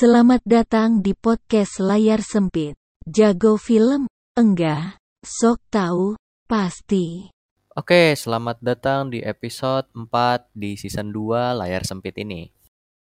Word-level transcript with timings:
Selamat 0.00 0.40
datang 0.48 1.04
di 1.04 1.12
podcast 1.12 1.76
layar 1.76 2.24
sempit. 2.24 2.72
Jago 3.04 3.60
film? 3.60 4.08
Enggak. 4.32 4.96
Sok 5.20 5.60
tahu? 5.68 6.16
Pasti. 6.48 7.28
Oke, 7.76 8.16
selamat 8.16 8.64
datang 8.64 9.12
di 9.12 9.20
episode 9.20 9.92
4 9.92 10.56
di 10.56 10.80
season 10.80 11.12
2 11.12 11.52
layar 11.52 11.84
sempit 11.84 12.16
ini. 12.16 12.48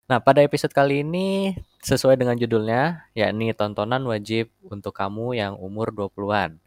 Nah, 0.10 0.18
pada 0.18 0.42
episode 0.42 0.74
kali 0.74 1.06
ini 1.06 1.54
sesuai 1.86 2.18
dengan 2.18 2.34
judulnya, 2.42 3.14
yakni 3.14 3.54
tontonan 3.54 4.02
wajib 4.10 4.50
untuk 4.66 4.98
kamu 4.98 5.38
yang 5.38 5.62
umur 5.62 5.94
20-an. 5.94 6.58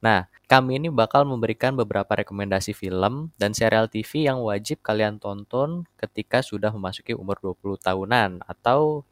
Nah, 0.00 0.32
kami 0.48 0.80
ini 0.80 0.88
bakal 0.88 1.28
memberikan 1.28 1.76
beberapa 1.76 2.16
rekomendasi 2.16 2.72
film 2.72 3.28
dan 3.36 3.52
serial 3.52 3.92
TV 3.92 4.24
yang 4.24 4.40
wajib 4.40 4.80
kalian 4.80 5.20
tonton 5.20 5.84
ketika 6.00 6.40
sudah 6.40 6.72
memasuki 6.72 7.12
umur 7.12 7.36
20 7.44 7.76
tahunan 7.76 8.40
atau 8.40 9.04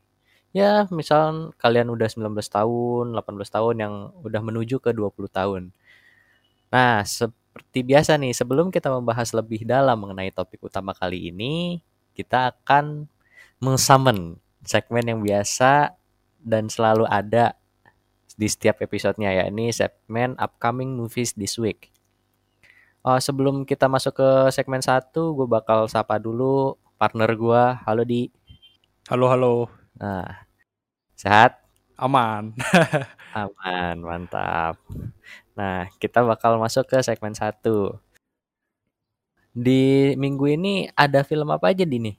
ya 0.54 0.86
misal 0.94 1.50
kalian 1.58 1.90
udah 1.90 2.06
19 2.06 2.30
tahun, 2.46 3.10
18 3.10 3.26
tahun 3.50 3.74
yang 3.82 3.94
udah 4.22 4.40
menuju 4.40 4.78
ke 4.78 4.94
20 4.94 5.26
tahun. 5.26 5.62
Nah, 6.70 7.02
seperti 7.02 7.82
biasa 7.82 8.14
nih, 8.16 8.30
sebelum 8.30 8.70
kita 8.70 8.86
membahas 8.88 9.34
lebih 9.34 9.66
dalam 9.66 9.98
mengenai 9.98 10.30
topik 10.30 10.62
utama 10.62 10.94
kali 10.94 11.34
ini, 11.34 11.82
kita 12.14 12.54
akan 12.54 13.10
mengsummon 13.58 14.38
segmen 14.62 15.04
yang 15.04 15.20
biasa 15.20 15.92
dan 16.38 16.70
selalu 16.70 17.04
ada 17.10 17.58
di 18.38 18.46
setiap 18.46 18.78
episodenya 18.78 19.34
ya. 19.34 19.44
Ini 19.50 19.74
segmen 19.74 20.38
upcoming 20.38 20.94
movies 20.94 21.34
this 21.34 21.58
week. 21.58 21.90
Oh, 23.04 23.18
sebelum 23.20 23.66
kita 23.68 23.90
masuk 23.90 24.16
ke 24.16 24.28
segmen 24.54 24.80
satu, 24.80 25.36
gue 25.36 25.46
bakal 25.50 25.90
sapa 25.90 26.16
dulu 26.16 26.78
partner 26.96 27.30
gue. 27.36 27.62
Halo 27.84 28.02
di. 28.06 28.32
Halo 29.10 29.28
halo. 29.28 29.83
Nah, 29.94 30.46
sehat? 31.14 31.62
Aman. 31.94 32.58
Aman, 33.38 34.02
mantap. 34.02 34.78
Nah, 35.54 35.86
kita 36.02 36.26
bakal 36.26 36.58
masuk 36.58 36.90
ke 36.90 36.98
segmen 37.02 37.34
satu. 37.34 37.98
Di 39.54 40.14
minggu 40.18 40.50
ini 40.50 40.90
ada 40.98 41.22
film 41.22 41.46
apa 41.54 41.70
aja 41.70 41.86
di 41.86 42.02
nih 42.02 42.16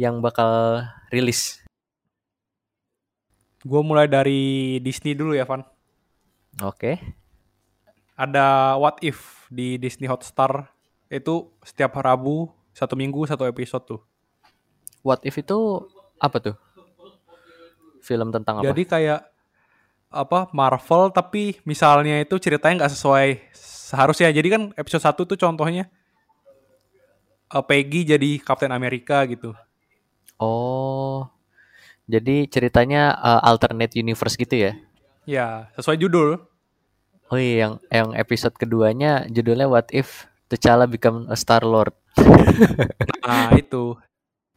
yang 0.00 0.24
bakal 0.24 0.80
rilis? 1.12 1.60
Gue 3.60 3.84
mulai 3.84 4.08
dari 4.08 4.80
Disney 4.80 5.12
dulu 5.12 5.36
ya, 5.36 5.44
Van. 5.44 5.60
Oke. 6.64 6.96
Ada 8.16 8.80
What 8.80 9.04
If 9.04 9.44
di 9.52 9.76
Disney 9.76 10.08
Hotstar. 10.08 10.72
Itu 11.12 11.52
setiap 11.60 12.00
Rabu, 12.00 12.48
satu 12.72 12.96
minggu, 12.96 13.28
satu 13.28 13.44
episode 13.44 13.84
tuh. 13.84 14.00
What 15.04 15.20
If 15.28 15.36
itu 15.36 15.84
apa 16.16 16.40
tuh? 16.40 16.56
Film 18.10 18.34
tentang 18.34 18.58
apa? 18.58 18.66
Jadi 18.74 18.82
kayak 18.82 19.20
apa 20.10 20.50
Marvel 20.50 21.14
tapi 21.14 21.62
misalnya 21.62 22.18
itu 22.18 22.34
ceritanya 22.42 22.82
nggak 22.82 22.92
sesuai 22.98 23.26
seharusnya. 23.54 24.34
Jadi 24.34 24.48
kan 24.50 24.62
episode 24.74 25.06
1 25.06 25.22
tuh 25.22 25.38
contohnya 25.38 25.86
uh, 27.54 27.62
Peggy 27.62 28.02
jadi 28.02 28.42
Captain 28.42 28.74
America 28.74 29.22
gitu. 29.30 29.54
Oh. 30.42 31.30
Jadi 32.10 32.50
ceritanya 32.50 33.14
uh, 33.14 33.42
alternate 33.46 33.94
universe 33.94 34.34
gitu 34.34 34.66
ya? 34.66 34.72
Ya, 35.28 35.70
sesuai 35.78 35.94
judul. 36.00 36.42
Oh 37.30 37.38
iya, 37.38 37.70
yang 37.70 37.74
yang 37.94 38.08
episode 38.18 38.58
keduanya 38.58 39.30
judulnya 39.30 39.70
What 39.70 39.94
If 39.94 40.26
T'Challa 40.50 40.90
Become 40.90 41.30
a 41.30 41.38
Star 41.38 41.62
Lord. 41.62 41.94
nah, 43.22 43.54
itu. 43.54 43.94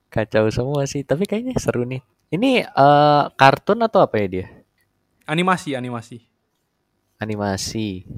Kacau 0.10 0.50
semua 0.50 0.90
sih, 0.90 1.06
tapi 1.06 1.30
kayaknya 1.30 1.54
seru 1.62 1.86
nih. 1.86 2.02
Ini 2.34 2.66
uh, 2.66 3.30
kartun 3.38 3.86
atau 3.86 4.02
apa 4.02 4.18
ya 4.18 4.26
dia? 4.26 4.48
Animasi, 5.30 5.78
animasi. 5.78 6.26
Animasi. 7.22 8.10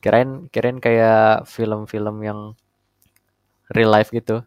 Kirain 0.00 0.48
kirain 0.48 0.80
kayak 0.80 1.44
film-film 1.44 2.16
yang 2.24 2.56
real 3.68 3.92
life 3.92 4.08
gitu. 4.08 4.40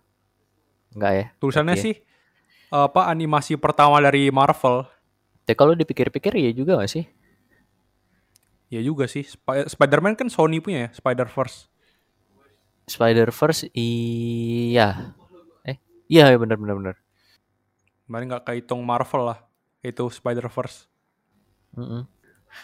Enggak 0.98 1.12
ya? 1.14 1.26
Tulisannya 1.38 1.78
Oke. 1.78 1.84
sih 1.86 1.96
apa 2.74 3.06
animasi 3.14 3.54
pertama 3.62 4.02
dari 4.02 4.34
Marvel. 4.34 4.90
Ya 5.46 5.54
kalau 5.54 5.78
dipikir-pikir 5.78 6.34
ya 6.34 6.50
juga 6.50 6.82
gak 6.82 6.90
sih? 6.90 7.06
Ya 8.74 8.82
juga 8.82 9.06
sih. 9.06 9.30
Sp- 9.30 9.70
Spider-Man 9.70 10.18
kan 10.18 10.30
Sony 10.30 10.58
punya 10.58 10.86
ya, 10.86 10.90
Spider-Verse. 10.94 11.70
Spider-Verse 12.90 13.70
iya. 13.78 15.14
Eh, 15.66 15.78
iya 16.10 16.34
benar 16.34 16.58
benar 16.58 16.78
benar. 16.82 16.96
Kemarin 18.10 18.26
nggak 18.26 18.46
kehitung 18.50 18.82
Marvel 18.82 19.30
lah. 19.30 19.40
Itu 19.86 20.10
Spider-Verse. 20.10 20.90
Mm-mm. 21.78 22.10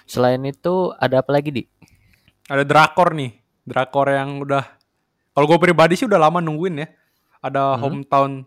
Selain 0.09 0.41
itu 0.41 0.89
ada 0.97 1.21
apa 1.21 1.29
lagi, 1.29 1.53
Di? 1.53 1.63
Ada 2.49 2.65
Drakor 2.65 3.13
nih. 3.13 3.37
Drakor 3.61 4.09
yang 4.09 4.41
udah... 4.41 4.65
Kalau 5.37 5.45
gue 5.45 5.61
pribadi 5.61 5.93
sih 5.93 6.09
udah 6.09 6.17
lama 6.17 6.41
nungguin 6.41 6.81
ya. 6.81 6.89
Ada 7.45 7.77
Hometown 7.77 8.41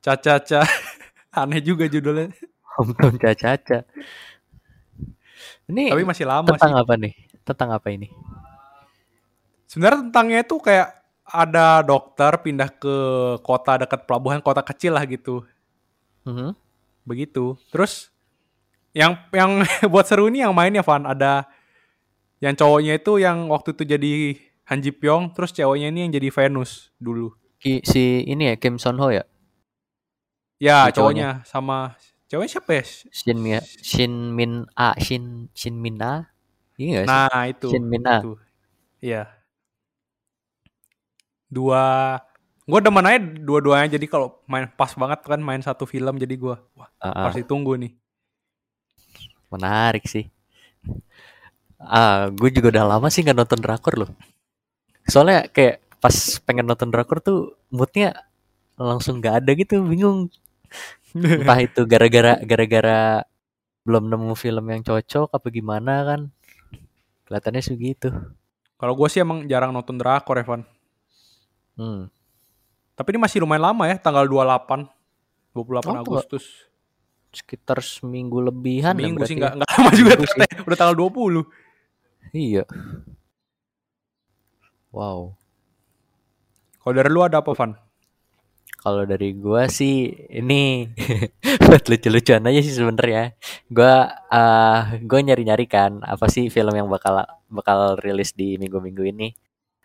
Caca-Caca. 0.00 0.64
Aneh 1.44 1.60
juga 1.60 1.84
judulnya. 1.92 2.32
Hometown 2.80 3.20
Caca-Caca. 3.20 3.84
Ini 5.68 5.92
Tapi 5.92 6.08
masih 6.08 6.24
lama 6.24 6.48
tentang 6.56 6.72
sih. 6.72 6.80
apa 6.80 6.94
nih? 6.96 7.12
Tentang 7.44 7.68
apa 7.68 7.88
ini? 7.92 8.08
Sebenarnya 9.68 10.08
tentangnya 10.08 10.40
itu 10.40 10.56
kayak 10.56 10.88
ada 11.28 11.84
dokter 11.84 12.32
pindah 12.40 12.72
ke 12.72 12.96
kota 13.44 13.84
dekat 13.84 14.08
pelabuhan, 14.08 14.40
kota 14.40 14.64
kecil 14.64 14.96
lah 14.96 15.04
gitu. 15.04 15.44
Mhm. 16.24 16.56
Begitu. 17.04 17.56
Terus 17.68 18.08
yang 18.96 19.16
yang 19.30 19.60
buat 19.92 20.06
seru 20.08 20.28
ini 20.28 20.40
yang 20.40 20.52
mainnya 20.56 20.80
Van 20.80 21.04
ada 21.04 21.44
yang 22.40 22.52
cowoknya 22.54 22.96
itu 22.96 23.20
yang 23.20 23.48
waktu 23.48 23.72
itu 23.72 23.82
jadi 23.84 24.12
Han 24.64 24.80
Ji 24.80 24.92
Pyong, 24.96 25.36
terus 25.36 25.52
ceweknya 25.52 25.92
ini 25.92 26.08
yang 26.08 26.12
jadi 26.12 26.28
Venus 26.32 26.88
dulu. 26.96 27.36
Ki- 27.60 27.84
si 27.84 28.24
ini 28.24 28.48
ya 28.52 28.54
Kim 28.56 28.80
Son 28.80 28.96
Ho 28.96 29.12
ya? 29.12 29.24
Ya, 30.56 30.88
Si 30.88 30.96
cowoknya. 30.96 30.96
cowoknya 30.96 31.28
sama 31.44 31.76
ceweknya 32.28 32.50
siapa 32.56 32.70
ya? 32.80 32.84
Shin 33.12 33.36
Min 33.36 33.60
Shin 33.84 34.12
Min 34.32 34.52
A 34.72 34.96
Shin 34.96 35.52
Shin 35.52 35.76
Min 35.76 36.00
A? 36.00 36.28
Iya? 36.80 37.04
Nah, 37.04 37.44
itu. 37.48 37.68
Shin 37.68 37.84
Min 37.84 38.04
A. 38.08 38.24
Iya. 39.04 39.28
Dua 41.48 42.16
gue 42.64 42.80
demen 42.80 43.04
aja 43.04 43.18
dua-duanya 43.20 43.88
jadi 43.96 44.06
kalau 44.08 44.40
main 44.48 44.64
pas 44.72 44.92
banget 44.96 45.20
kan 45.24 45.40
main 45.40 45.60
satu 45.60 45.84
film 45.84 46.16
jadi 46.16 46.34
gue 46.36 46.56
wah 46.76 46.88
Ah, 47.00 47.12
ah, 47.12 47.24
pasti 47.28 47.44
tunggu 47.44 47.76
nih. 47.76 47.92
menarik 49.52 50.04
sih. 50.08 50.26
Ah, 51.78 52.32
gue 52.32 52.48
juga 52.56 52.72
udah 52.74 52.84
lama 52.96 53.08
sih 53.12 53.20
nggak 53.24 53.36
nonton 53.36 53.60
drakor 53.60 53.94
loh. 54.00 54.10
Soalnya 55.08 55.46
kayak 55.52 55.84
pas 56.00 56.16
pengen 56.44 56.66
nonton 56.68 56.88
drakor 56.92 57.20
tuh 57.20 57.56
moodnya 57.72 58.16
langsung 58.80 59.20
nggak 59.20 59.44
ada 59.44 59.50
gitu, 59.54 59.84
bingung. 59.84 60.32
Entah 61.14 61.58
itu 61.62 61.80
gara-gara 61.86 62.40
gara-gara 62.42 63.00
belum 63.86 64.08
nemu 64.10 64.34
film 64.34 64.64
yang 64.72 64.82
cocok 64.82 65.28
apa 65.30 65.46
gimana 65.52 65.92
kan? 66.08 66.20
Kelihatannya 67.28 67.62
sih 67.64 67.76
gitu. 67.78 68.10
Kalau 68.80 68.94
gue 68.98 69.08
sih 69.12 69.20
emang 69.22 69.44
jarang 69.48 69.70
nonton 69.76 69.96
drakor 70.00 70.40
Evan. 70.40 70.62
Hmm. 71.78 72.08
Tapi 72.94 73.08
ini 73.14 73.20
masih 73.20 73.42
lumayan 73.42 73.74
lama 73.74 73.84
ya, 73.90 73.96
tanggal 73.98 74.22
28 74.26 74.86
28 75.54 75.86
Oh, 75.86 76.02
Agustus. 76.02 76.44
Sekitar 77.34 77.82
seminggu 77.82 78.38
lebihan 78.38 78.94
ya 78.94 79.10
Minggu 79.10 79.26
sih 79.26 79.34
berarti 79.34 79.42
nggak 79.42 79.54
ya. 79.54 79.62
lama 79.66 79.88
juga 79.94 80.12
ternyata. 80.14 80.62
Udah 80.62 80.78
tanggal 80.78 80.96
20. 80.96 81.42
Iya. 82.30 82.64
Wow. 84.94 85.34
Kalau 86.78 86.94
dari 86.94 87.10
lu 87.10 87.20
ada 87.24 87.42
apa, 87.42 87.50
Van? 87.56 87.74
Kalau 88.78 89.02
dari 89.08 89.32
gua 89.32 89.64
sih 89.66 90.12
ini 90.28 90.84
buat 91.64 91.88
lucu-lucuan 91.88 92.44
aja 92.44 92.60
sih 92.60 92.76
sebenarnya. 92.76 93.32
Gua 93.72 94.12
eh 94.28 94.80
gua 95.02 95.20
nyari-nyari 95.24 95.64
kan 95.64 96.04
apa 96.04 96.28
sih 96.28 96.52
film 96.52 96.76
yang 96.76 96.92
bakal 96.92 97.24
bakal 97.48 97.96
rilis 97.96 98.36
di 98.36 98.60
minggu-minggu 98.60 99.02
ini. 99.08 99.32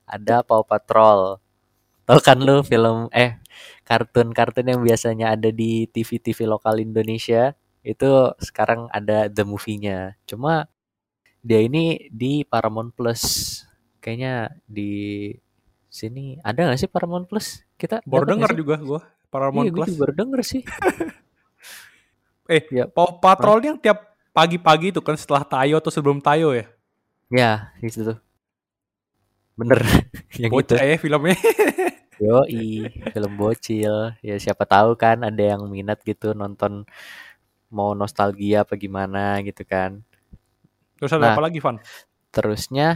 Ada 0.03 0.43
Paw 0.43 0.67
Patrol. 0.67 1.39
Tahu 2.09 2.19
kan 2.25 2.41
lu 2.41 2.65
film 2.65 3.05
eh 3.13 3.37
kartun-kartun 3.85 4.65
yang 4.65 4.81
biasanya 4.81 5.37
ada 5.37 5.53
di 5.53 5.85
TV-TV 5.85 6.49
lokal 6.49 6.81
Indonesia 6.81 7.53
itu 7.85 8.33
sekarang 8.41 8.89
ada 8.89 9.29
the 9.29 9.45
movie-nya. 9.45 10.17
Cuma 10.25 10.65
dia 11.45 11.61
ini 11.61 12.09
di 12.09 12.41
Paramount 12.41 12.97
Plus. 12.97 13.21
Kayaknya 14.01 14.57
di 14.65 15.29
sini 15.85 16.41
ada 16.41 16.73
gak 16.73 16.81
sih 16.81 16.89
Paramount 16.89 17.29
Plus? 17.29 17.61
Kita 17.77 18.01
Baru 18.09 18.25
denger 18.25 18.57
juga 18.57 18.81
gue 18.81 19.01
Paramount 19.29 19.69
iya, 19.69 19.73
Plus. 19.73 19.93
juga 19.93 19.99
baru 20.01 20.13
denger 20.17 20.41
sih. 20.41 20.63
Eh, 22.49 22.65
Ya. 22.73 22.89
Paw 22.89 23.21
Patrol 23.21 23.61
yang 23.61 23.77
tiap 23.77 24.17
pagi-pagi 24.33 24.89
itu 24.89 25.05
kan 25.05 25.13
setelah 25.13 25.45
Tayo 25.45 25.77
atau 25.77 25.93
sebelum 25.93 26.17
Tayo 26.17 26.57
ya. 26.57 26.65
Ya, 27.29 27.69
itu 27.77 28.01
tuh. 28.01 28.17
Bener. 29.53 29.77
yang 30.41 30.49
itu. 30.49 30.57
Bocah 30.57 30.81
ya 30.81 30.97
filmnya. 30.97 31.37
Yoi, 32.19 32.83
film 33.15 33.31
bocil. 33.39 34.11
Ya 34.19 34.35
siapa 34.43 34.67
tahu 34.67 34.99
kan 34.99 35.23
ada 35.23 35.39
yang 35.55 35.63
minat 35.71 36.03
gitu 36.03 36.35
nonton 36.35 36.83
mau 37.71 37.93
nostalgia 37.95 38.65
apa 38.67 38.75
gimana 38.75 39.39
gitu 39.47 39.63
kan. 39.63 40.03
Terus 40.99 41.11
ada 41.15 41.31
Nah. 41.31 41.33
apa 41.35 41.43
lagi, 41.47 41.59
Van? 41.63 41.79
Terusnya 42.35 42.87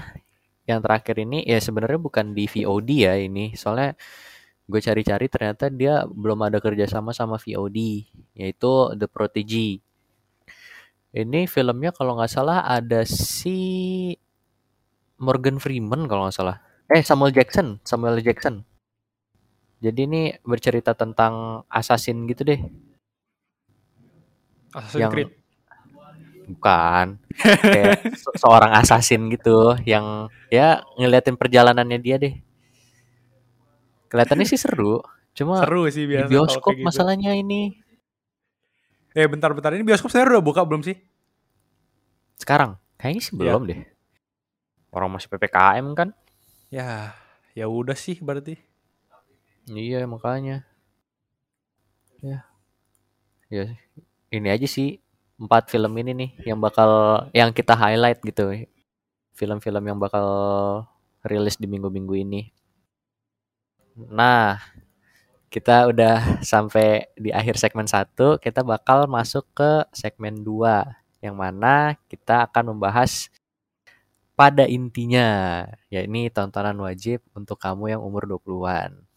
yang 0.68 0.80
terakhir 0.84 1.16
ini 1.24 1.44
ya 1.48 1.60
sebenarnya 1.60 2.00
bukan 2.00 2.36
di 2.36 2.46
VOD 2.48 2.90
ya 3.08 3.14
ini, 3.20 3.56
soalnya 3.56 3.96
gue 4.68 4.80
cari-cari 4.80 5.28
ternyata 5.28 5.68
dia 5.72 6.04
belum 6.08 6.40
ada 6.48 6.60
kerjasama 6.64 7.12
sama 7.16 7.36
VOD, 7.40 8.08
yaitu 8.36 8.72
The 9.00 9.08
Prodigy. 9.12 9.80
Ini 11.14 11.46
filmnya 11.46 11.94
kalau 11.94 12.18
nggak 12.18 12.32
salah 12.32 12.66
ada 12.66 13.06
si 13.06 13.60
Morgan 15.22 15.58
Freeman 15.62 16.10
kalau 16.10 16.28
nggak 16.28 16.36
salah. 16.36 16.58
Eh 16.92 17.02
Samuel 17.06 17.32
Jackson, 17.32 17.80
Samuel 17.86 18.20
Jackson. 18.20 18.66
Jadi 19.84 20.00
ini 20.02 20.22
bercerita 20.40 20.96
tentang 20.96 21.68
assassin 21.68 22.24
gitu 22.24 22.48
deh. 22.48 22.62
Assassin's 24.72 25.02
Yang- 25.04 25.12
Creed. 25.12 25.30
Bukan. 26.46 27.08
Kayak 27.38 28.16
se- 28.16 28.36
seorang 28.38 28.72
assassin 28.74 29.28
gitu 29.28 29.76
yang 29.84 30.28
ya 30.48 30.80
ngeliatin 30.96 31.36
perjalanannya 31.36 32.00
dia 32.00 32.16
deh. 32.16 32.36
Kelihatannya 34.08 34.46
sih 34.46 34.56
seru, 34.56 35.02
cuma 35.34 35.66
Seru 35.66 35.90
sih 35.90 36.06
biasa 36.06 36.30
bioskop 36.30 36.74
gitu. 36.74 36.86
masalahnya 36.86 37.34
ini 37.34 37.74
Eh, 39.12 39.26
bentar-bentar. 39.26 39.74
Ini 39.74 39.82
bioskop 39.82 40.10
sebenarnya 40.10 40.38
udah 40.38 40.46
buka 40.46 40.62
belum 40.64 40.82
sih? 40.82 40.98
sekarang 42.34 42.76
kayaknya 42.98 43.22
sih 43.22 43.34
Iya. 43.34 43.40
belum 43.40 43.62
deh. 43.66 43.80
Orang 44.92 45.16
masih 45.16 45.30
PPKM 45.30 45.86
kan? 45.96 46.10
Ya, 46.68 47.16
ya 47.54 47.66
udah 47.66 47.96
sih 47.96 48.20
berarti. 48.20 48.58
Iya 49.68 50.04
makanya. 50.08 50.68
Ya. 52.24 52.44
Ya 53.52 53.66
ini 54.34 54.50
aja 54.50 54.66
sih 54.66 54.98
empat 55.38 55.70
film 55.70 55.94
ini 56.02 56.12
nih 56.18 56.30
yang 56.50 56.58
bakal 56.58 56.90
yang 57.38 57.54
kita 57.54 57.78
highlight 57.78 58.18
gitu. 58.26 58.50
Film-film 59.38 59.84
yang 59.86 60.00
bakal 60.02 60.26
rilis 61.26 61.58
di 61.62 61.70
minggu-minggu 61.70 62.16
ini. 62.18 62.42
Nah, 64.10 64.58
kita 65.54 65.90
udah 65.90 66.42
sampai 66.42 67.06
di 67.14 67.30
akhir 67.30 67.62
segmen 67.62 67.86
1, 67.86 68.42
kita 68.42 68.62
bakal 68.66 69.06
masuk 69.06 69.46
ke 69.54 69.86
segmen 69.94 70.42
2 70.42 70.86
yang 71.22 71.38
mana 71.38 71.94
kita 72.10 72.50
akan 72.50 72.76
membahas 72.76 73.30
pada 74.34 74.66
intinya, 74.66 75.62
yakni 75.94 76.30
tontonan 76.34 76.78
wajib 76.82 77.22
untuk 77.38 77.62
kamu 77.62 77.98
yang 77.98 78.02
umur 78.02 78.26
20-an. 78.26 79.13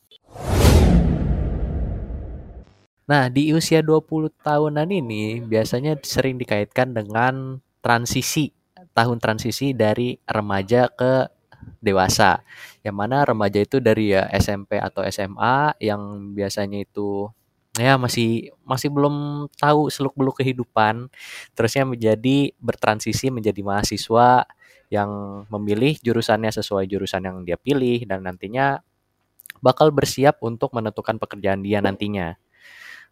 Nah, 3.06 3.30
di 3.30 3.54
usia 3.54 3.86
20 3.86 4.34
tahunan 4.42 4.90
ini 4.90 5.38
biasanya 5.38 5.94
sering 6.02 6.42
dikaitkan 6.42 6.90
dengan 6.90 7.62
transisi, 7.78 8.50
tahun 8.90 9.22
transisi 9.22 9.70
dari 9.70 10.18
remaja 10.26 10.90
ke 10.90 11.30
dewasa. 11.78 12.42
Yang 12.82 12.96
mana 12.98 13.22
remaja 13.22 13.62
itu 13.62 13.78
dari 13.78 14.10
ya 14.10 14.26
SMP 14.34 14.82
atau 14.82 15.06
SMA 15.06 15.78
yang 15.78 16.34
biasanya 16.34 16.82
itu 16.82 17.30
ya 17.78 17.94
masih 17.94 18.50
masih 18.66 18.90
belum 18.90 19.46
tahu 19.54 19.86
seluk-beluk 19.86 20.42
kehidupan, 20.42 21.06
terusnya 21.54 21.86
menjadi 21.86 22.50
bertransisi 22.58 23.30
menjadi 23.30 23.62
mahasiswa 23.62 24.50
yang 24.90 25.10
memilih 25.50 25.98
jurusannya 26.02 26.50
sesuai 26.50 26.90
jurusan 26.90 27.22
yang 27.22 27.36
dia 27.46 27.58
pilih 27.58 28.02
dan 28.06 28.26
nantinya 28.26 28.82
bakal 29.64 29.92
bersiap 29.92 30.40
untuk 30.44 30.72
menentukan 30.72 31.16
pekerjaan 31.20 31.60
dia 31.64 31.80
nantinya. 31.80 32.36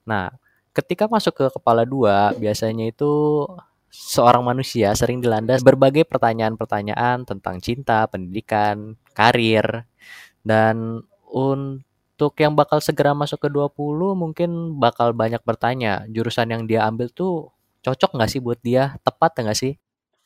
Nah, 0.05 0.33
ketika 0.75 1.09
masuk 1.09 1.33
ke 1.33 1.47
kepala 1.55 1.87
dua, 1.87 2.35
biasanya 2.37 2.91
itu 2.91 3.45
seorang 3.95 4.43
manusia 4.43 4.91
sering 4.99 5.23
dilanda 5.23 5.55
berbagai 5.63 6.03
pertanyaan-pertanyaan 6.11 7.23
tentang 7.23 7.63
cinta, 7.63 8.11
pendidikan, 8.11 8.99
karir, 9.15 9.87
dan 10.43 11.07
untuk 11.31 12.35
yang 12.43 12.59
bakal 12.59 12.83
segera 12.83 13.15
masuk 13.15 13.47
ke 13.47 13.49
20 13.51 14.19
mungkin 14.19 14.77
bakal 14.83 15.15
banyak 15.15 15.41
bertanya, 15.47 16.05
jurusan 16.11 16.51
yang 16.51 16.63
dia 16.67 16.83
ambil 16.91 17.07
tuh 17.15 17.55
cocok 17.87 18.19
nggak 18.19 18.31
sih 18.31 18.41
buat 18.43 18.59
dia, 18.61 18.99
tepat 19.07 19.39
nggak 19.39 19.59
sih? 19.59 19.79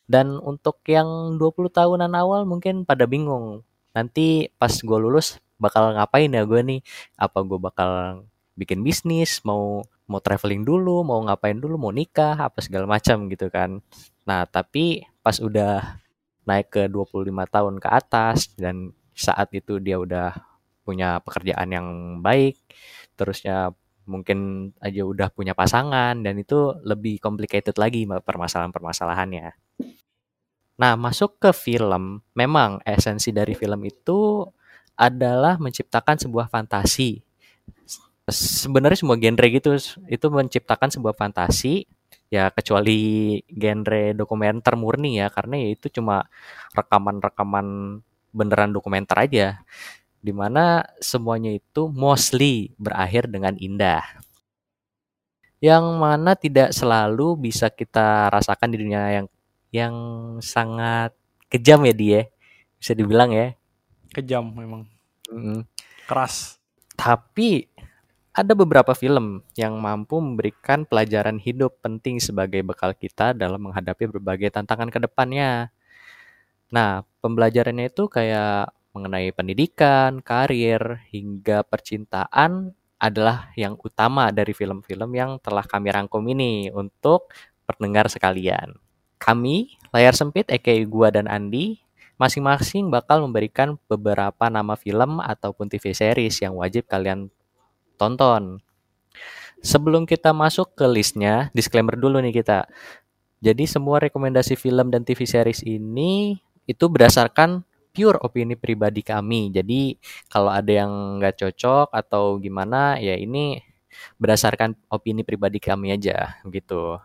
Dan 0.09 0.41
untuk 0.41 0.81
yang 0.89 1.37
20 1.37 1.69
tahunan 1.69 2.13
awal 2.17 2.49
mungkin 2.49 2.89
pada 2.89 3.05
bingung, 3.05 3.61
nanti 3.93 4.49
pas 4.57 4.73
gue 4.73 4.99
lulus 4.99 5.37
bakal 5.59 5.95
ngapain 5.95 6.31
ya 6.31 6.43
gue 6.47 6.61
nih? 6.65 6.81
Apa 7.19 7.43
gue 7.45 7.59
bakal 7.61 8.23
bikin 8.59 8.83
bisnis, 8.83 9.43
mau 9.47 9.83
mau 10.09 10.21
traveling 10.25 10.65
dulu, 10.65 11.05
mau 11.05 11.21
ngapain 11.21 11.59
dulu, 11.61 11.77
mau 11.77 11.93
nikah, 11.93 12.35
apa 12.35 12.59
segala 12.65 12.89
macam 12.89 13.29
gitu 13.29 13.53
kan. 13.53 13.79
Nah, 14.25 14.49
tapi 14.49 15.05
pas 15.21 15.37
udah 15.37 16.01
naik 16.49 16.73
ke 16.73 16.83
25 16.89 17.29
tahun 17.53 17.75
ke 17.77 17.89
atas 17.93 18.57
dan 18.57 18.97
saat 19.13 19.53
itu 19.53 19.77
dia 19.79 20.01
udah 20.01 20.33
punya 20.81 21.21
pekerjaan 21.21 21.69
yang 21.69 21.89
baik, 22.25 22.57
terusnya 23.21 23.77
mungkin 24.09 24.73
aja 24.81 25.05
udah 25.05 25.29
punya 25.29 25.53
pasangan 25.53 26.17
dan 26.25 26.35
itu 26.41 26.73
lebih 26.81 27.21
complicated 27.21 27.77
lagi 27.77 28.09
permasalahan-permasalahannya. 28.09 29.53
Nah, 30.79 30.95
masuk 30.97 31.37
ke 31.37 31.51
film, 31.53 32.25
memang 32.33 32.81
esensi 32.89 33.35
dari 33.35 33.53
film 33.53 33.85
itu 33.85 34.49
adalah 34.99 35.55
menciptakan 35.63 36.19
sebuah 36.19 36.51
fantasi. 36.51 37.23
Sebenarnya 38.29 38.99
semua 38.99 39.17
genre 39.17 39.47
gitu 39.49 39.73
itu 40.11 40.27
menciptakan 40.29 40.91
sebuah 40.93 41.15
fantasi 41.17 41.89
ya 42.29 42.53
kecuali 42.53 43.41
genre 43.49 44.13
dokumenter 44.13 44.77
murni 44.77 45.17
ya 45.17 45.33
karena 45.33 45.57
ya 45.57 45.69
itu 45.73 45.89
cuma 45.89 46.29
rekaman-rekaman 46.77 47.99
beneran 48.37 48.77
dokumenter 48.77 49.17
aja 49.17 49.65
di 50.21 50.35
mana 50.35 50.85
semuanya 51.01 51.57
itu 51.57 51.89
mostly 51.89 52.75
berakhir 52.77 53.31
dengan 53.31 53.57
indah. 53.57 54.05
Yang 55.59 55.85
mana 55.97 56.37
tidak 56.37 56.77
selalu 56.77 57.49
bisa 57.49 57.73
kita 57.73 58.29
rasakan 58.29 58.69
di 58.75 58.77
dunia 58.77 59.03
yang 59.23 59.27
yang 59.73 59.95
sangat 60.45 61.17
kejam 61.49 61.81
ya 61.89 61.95
dia 61.97 62.21
bisa 62.77 62.93
dibilang 62.93 63.33
ya 63.33 63.57
Kejam 64.13 64.49
memang. 64.55 64.89
Keras. 66.09 66.57
tapi 66.99 67.69
ada 68.35 68.55
beberapa 68.55 68.95
film 68.95 69.43
yang 69.59 69.79
mampu 69.83 70.19
memberikan 70.23 70.87
pelajaran 70.87 71.43
hidup 71.43 71.83
penting 71.83 72.23
sebagai 72.23 72.63
bekal 72.63 72.95
kita 72.95 73.35
dalam 73.35 73.71
menghadapi 73.71 74.07
berbagai 74.15 74.55
tantangan 74.55 74.91
ke 74.95 74.99
depannya. 75.03 75.75
Nah, 76.71 77.03
pembelajarannya 77.19 77.91
itu 77.91 78.07
kayak 78.07 78.71
mengenai 78.95 79.35
pendidikan, 79.35 80.23
karir, 80.23 81.03
hingga 81.11 81.67
percintaan 81.67 82.75
adalah 82.99 83.51
yang 83.59 83.75
utama 83.79 84.31
dari 84.31 84.55
film-film 84.55 85.11
yang 85.15 85.39
telah 85.43 85.67
kami 85.67 85.91
rangkum 85.91 86.23
ini 86.31 86.71
untuk 86.71 87.35
pendengar 87.67 88.07
sekalian. 88.07 88.75
Kami, 89.19 89.75
Layar 89.91 90.15
Sempit, 90.15 90.47
aka 90.51 90.75
gua 90.87 91.11
dan 91.11 91.27
Andi, 91.27 91.83
masing-masing 92.19 92.91
bakal 92.91 93.23
memberikan 93.23 93.79
beberapa 93.87 94.51
nama 94.51 94.75
film 94.75 95.23
ataupun 95.23 95.71
TV 95.71 95.95
series 95.95 96.43
yang 96.43 96.59
wajib 96.59 96.85
kalian 96.91 97.31
tonton. 97.95 98.59
Sebelum 99.63 100.07
kita 100.07 100.31
masuk 100.35 100.75
ke 100.75 100.87
listnya, 100.87 101.51
disclaimer 101.55 101.99
dulu 101.99 102.23
nih 102.23 102.43
kita. 102.43 102.67
Jadi 103.39 103.71
semua 103.71 104.03
rekomendasi 104.03 104.59
film 104.59 104.91
dan 104.91 105.07
TV 105.07 105.23
series 105.23 105.63
ini 105.63 106.39
itu 106.67 106.85
berdasarkan 106.91 107.63
pure 107.95 108.19
opini 108.23 108.55
pribadi 108.59 109.03
kami. 109.03 109.51
Jadi 109.55 109.99
kalau 110.31 110.51
ada 110.51 110.71
yang 110.71 111.19
nggak 111.19 111.39
cocok 111.39 111.91
atau 111.95 112.39
gimana, 112.39 112.99
ya 112.99 113.15
ini 113.19 113.59
berdasarkan 114.19 114.79
opini 114.91 115.23
pribadi 115.27 115.59
kami 115.59 115.95
aja 115.95 116.39
gitu. 116.47 116.99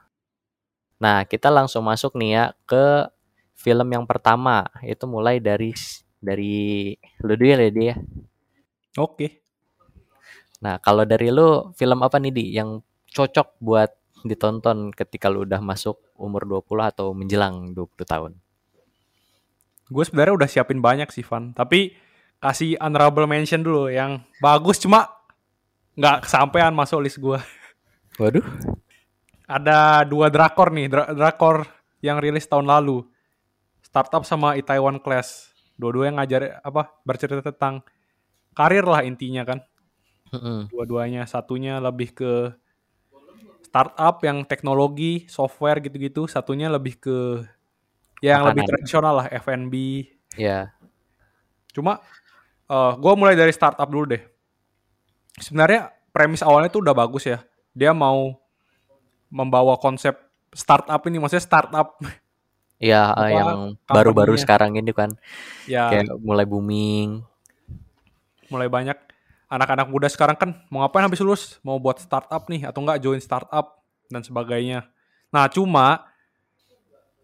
Nah 1.01 1.25
kita 1.25 1.49
langsung 1.49 1.85
masuk 1.85 2.13
nih 2.17 2.29
ya 2.33 2.45
ke 2.69 3.09
film 3.63 3.87
yang 3.87 4.03
pertama. 4.03 4.67
Itu 4.83 5.07
mulai 5.07 5.39
dari 5.39 5.71
dari 6.19 6.91
lu 7.23 7.33
dulu 7.33 7.47
ya 7.47 7.71
dia. 7.71 7.95
Oke. 8.99 9.41
Nah, 10.59 10.79
kalau 10.83 11.07
dari 11.07 11.31
lu 11.31 11.71
film 11.75 12.03
apa 12.03 12.19
nih 12.19 12.31
Di 12.31 12.45
yang 12.59 12.83
cocok 13.11 13.59
buat 13.59 13.91
ditonton 14.23 14.91
ketika 14.95 15.27
lu 15.27 15.43
udah 15.43 15.59
masuk 15.59 15.99
umur 16.15 16.47
20 16.47 16.91
atau 16.91 17.11
menjelang 17.11 17.75
20 17.75 18.03
tahun? 18.07 18.31
Gue 19.91 20.03
sebenarnya 20.07 20.33
udah 20.39 20.49
siapin 20.49 20.79
banyak 20.79 21.11
sih, 21.11 21.27
Van. 21.27 21.51
Tapi 21.51 21.91
kasih 22.39 22.79
honorable 22.79 23.27
mention 23.27 23.63
dulu 23.63 23.91
yang 23.91 24.23
bagus 24.39 24.79
cuma 24.79 25.07
nggak 25.99 26.27
kesampaian 26.27 26.71
masuk 26.71 27.03
list 27.03 27.19
gue. 27.19 27.39
Waduh. 28.19 28.45
Ada 29.43 30.07
dua 30.07 30.31
drakor 30.31 30.71
nih, 30.71 30.87
dra- 30.87 31.11
drakor 31.11 31.67
yang 31.99 32.23
rilis 32.23 32.47
tahun 32.47 32.65
lalu. 32.71 33.03
Startup 33.93 34.25
sama 34.25 34.57
Itaewon 34.57 34.97
Class. 34.97 35.53
Dua-dua 35.77 36.09
yang 36.09 36.17
ngajar 36.17 36.57
apa 36.65 36.89
bercerita 37.05 37.45
tentang 37.45 37.85
karir 38.57 38.81
lah 38.89 39.05
intinya 39.05 39.45
kan. 39.45 39.61
Dua-duanya 40.73 41.29
satunya 41.29 41.77
lebih 41.77 42.17
ke 42.17 42.57
startup 43.69 44.17
yang 44.25 44.49
teknologi, 44.49 45.29
software 45.29 45.77
gitu-gitu. 45.77 46.25
Satunya 46.25 46.73
lebih 46.73 46.97
ke 46.97 47.45
yang 48.25 48.49
lebih 48.49 48.65
Makanan. 48.65 48.81
tradisional 48.81 49.13
lah, 49.21 49.27
F&B. 49.29 49.73
Ya. 50.41 50.73
Cuma 51.69 52.01
eh 52.65 52.93
gue 52.97 53.13
mulai 53.13 53.37
dari 53.37 53.53
startup 53.53 53.85
dulu 53.85 54.09
deh. 54.09 54.25
Sebenarnya 55.37 55.93
premis 56.09 56.41
awalnya 56.41 56.73
tuh 56.73 56.81
udah 56.81 56.97
bagus 56.97 57.29
ya. 57.29 57.45
Dia 57.77 57.93
mau 57.93 58.41
membawa 59.29 59.77
konsep 59.77 60.17
startup 60.49 61.01
ini, 61.05 61.21
maksudnya 61.21 61.45
startup 61.45 62.01
Ya, 62.83 63.15
Apa, 63.15 63.31
yang 63.31 63.79
baru-baru 63.87 64.35
sekarang 64.35 64.75
ini 64.75 64.91
kan 64.91 65.15
ya 65.63 65.87
kayak 65.87 66.19
mulai 66.19 66.43
booming. 66.43 67.23
mulai 68.51 68.67
banyak 68.67 68.99
anak-anak 69.47 69.87
muda 69.87 70.11
sekarang 70.11 70.35
kan 70.35 70.51
mau 70.67 70.83
ngapain 70.83 71.07
habis 71.07 71.23
lulus 71.23 71.57
mau 71.63 71.79
buat 71.79 71.97
startup 72.03 72.43
nih 72.51 72.67
atau 72.67 72.83
enggak 72.83 72.99
join 72.99 73.23
startup 73.23 73.79
dan 74.11 74.19
sebagainya. 74.19 74.83
Nah 75.31 75.47
cuma 75.47 76.05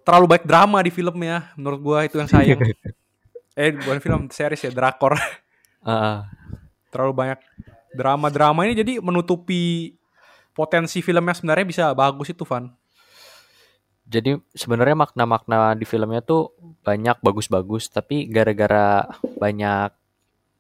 terlalu 0.08 0.38
baik 0.40 0.48
drama 0.48 0.80
di 0.80 0.90
filmnya 0.90 1.52
menurut 1.60 1.80
gua 1.84 2.00
itu 2.08 2.18
yang 2.18 2.32
sayang. 2.32 2.60
eh 3.60 3.76
bukan 3.76 4.00
film 4.00 4.22
series 4.32 4.64
ya 4.64 4.72
drakor 4.72 5.20
Heeh. 5.84 6.18
terlalu 6.88 7.12
banyak 7.12 7.40
drama-drama 7.92 8.64
ini 8.64 8.80
jadi 8.80 9.04
menutupi 9.04 9.92
potensi 10.56 11.04
filmnya 11.04 11.36
sebenarnya 11.36 11.68
bisa 11.68 11.86
bagus 11.92 12.32
itu 12.32 12.48
Van. 12.48 12.72
Jadi 14.10 14.42
sebenarnya 14.58 14.98
makna-makna 14.98 15.78
di 15.78 15.86
filmnya 15.86 16.26
tuh 16.26 16.50
banyak 16.82 17.22
bagus-bagus, 17.22 17.94
tapi 17.94 18.26
gara-gara 18.26 19.06
banyak 19.38 19.94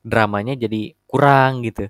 dramanya 0.05 0.53
jadi 0.53 0.93
kurang 1.09 1.65
gitu. 1.65 1.89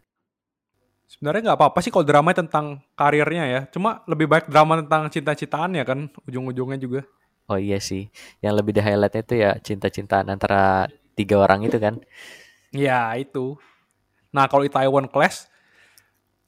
Sebenarnya 1.11 1.51
nggak 1.51 1.59
apa-apa 1.59 1.83
sih 1.83 1.91
kalau 1.91 2.07
drama 2.07 2.31
tentang 2.31 2.79
karirnya 2.95 3.43
ya. 3.43 3.61
Cuma 3.67 4.07
lebih 4.07 4.31
baik 4.31 4.47
drama 4.47 4.79
tentang 4.79 5.11
cinta-cintaannya 5.11 5.83
kan 5.83 5.99
ujung-ujungnya 6.31 6.79
juga. 6.79 7.03
Oh 7.51 7.59
iya 7.59 7.81
sih, 7.81 8.07
yang 8.39 8.55
lebih 8.55 8.77
di 8.77 8.81
highlight 8.85 9.19
itu 9.19 9.41
ya 9.43 9.57
cinta-cintaan 9.59 10.31
antara 10.31 10.87
tiga 11.17 11.43
orang 11.43 11.65
itu 11.67 11.75
kan. 11.75 11.99
Ya 12.71 13.11
itu. 13.19 13.59
Nah 14.31 14.47
kalau 14.47 14.63
Itaewon 14.63 15.11
Class 15.11 15.51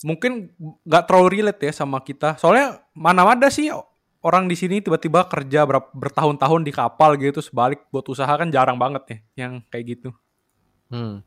mungkin 0.08 0.54
nggak 0.88 1.04
terlalu 1.10 1.42
relate 1.42 1.68
ya 1.68 1.74
sama 1.74 2.00
kita. 2.00 2.40
Soalnya 2.40 2.80
mana 2.96 3.28
ada 3.28 3.52
sih 3.52 3.74
orang 4.22 4.46
di 4.46 4.56
sini 4.58 4.82
tiba-tiba 4.82 5.26
kerja 5.26 5.66
berapa 5.66 5.90
bertahun-tahun 5.94 6.62
di 6.62 6.72
kapal 6.74 7.18
gitu 7.18 7.42
terus 7.42 7.50
balik 7.50 7.86
buat 7.90 8.06
usaha 8.06 8.30
kan 8.30 8.50
jarang 8.54 8.78
banget 8.78 9.04
ya 9.36 9.48
yang 9.48 9.54
kayak 9.70 9.98
gitu. 9.98 10.10
Hmm. 10.90 11.26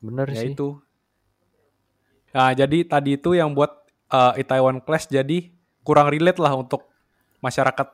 Bener 0.00 0.28
Ya 0.32 0.44
sih. 0.44 0.52
itu. 0.52 0.80
Nah 2.32 2.52
jadi 2.54 2.86
tadi 2.86 3.16
itu 3.18 3.34
yang 3.34 3.52
buat 3.52 3.72
uh, 4.12 4.32
Itaewon 4.38 4.84
Class 4.84 5.08
jadi 5.08 5.50
kurang 5.82 6.12
relate 6.12 6.38
lah 6.38 6.54
untuk 6.54 6.86
masyarakat 7.40 7.88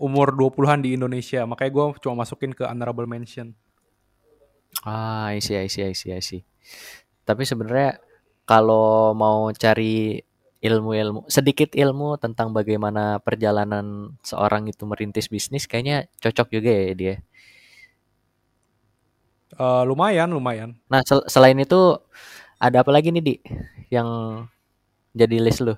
umur 0.00 0.32
20-an 0.32 0.80
di 0.80 0.96
Indonesia. 0.96 1.44
Makanya 1.44 1.70
gue 1.70 1.84
cuma 2.02 2.24
masukin 2.24 2.50
ke 2.56 2.64
honorable 2.64 3.06
mention. 3.06 3.52
Ah, 4.86 5.34
I 5.34 5.42
see, 5.42 5.58
I 5.58 5.66
see, 5.68 5.82
I 5.84 5.92
see, 5.92 6.14
I 6.14 6.22
see. 6.22 6.40
Tapi 7.26 7.42
sebenarnya 7.44 8.00
kalau 8.46 9.12
mau 9.12 9.50
cari 9.52 10.18
ilmu-ilmu, 10.60 11.24
sedikit 11.32 11.72
ilmu 11.72 12.20
tentang 12.20 12.52
bagaimana 12.52 13.16
perjalanan 13.24 14.16
seorang 14.20 14.68
itu 14.68 14.84
merintis 14.84 15.32
bisnis, 15.32 15.64
kayaknya 15.64 16.08
cocok 16.20 16.48
juga 16.52 16.70
ya 16.70 16.92
dia. 16.92 17.14
Uh, 19.56 19.82
lumayan, 19.88 20.30
lumayan. 20.30 20.76
Nah, 20.86 21.00
sel- 21.04 21.26
selain 21.26 21.56
itu 21.58 21.96
ada 22.60 22.84
apa 22.84 22.92
lagi 22.92 23.08
nih, 23.08 23.22
Di? 23.24 23.36
Yang 23.88 24.08
jadi 25.16 25.36
list 25.40 25.60
lu? 25.64 25.74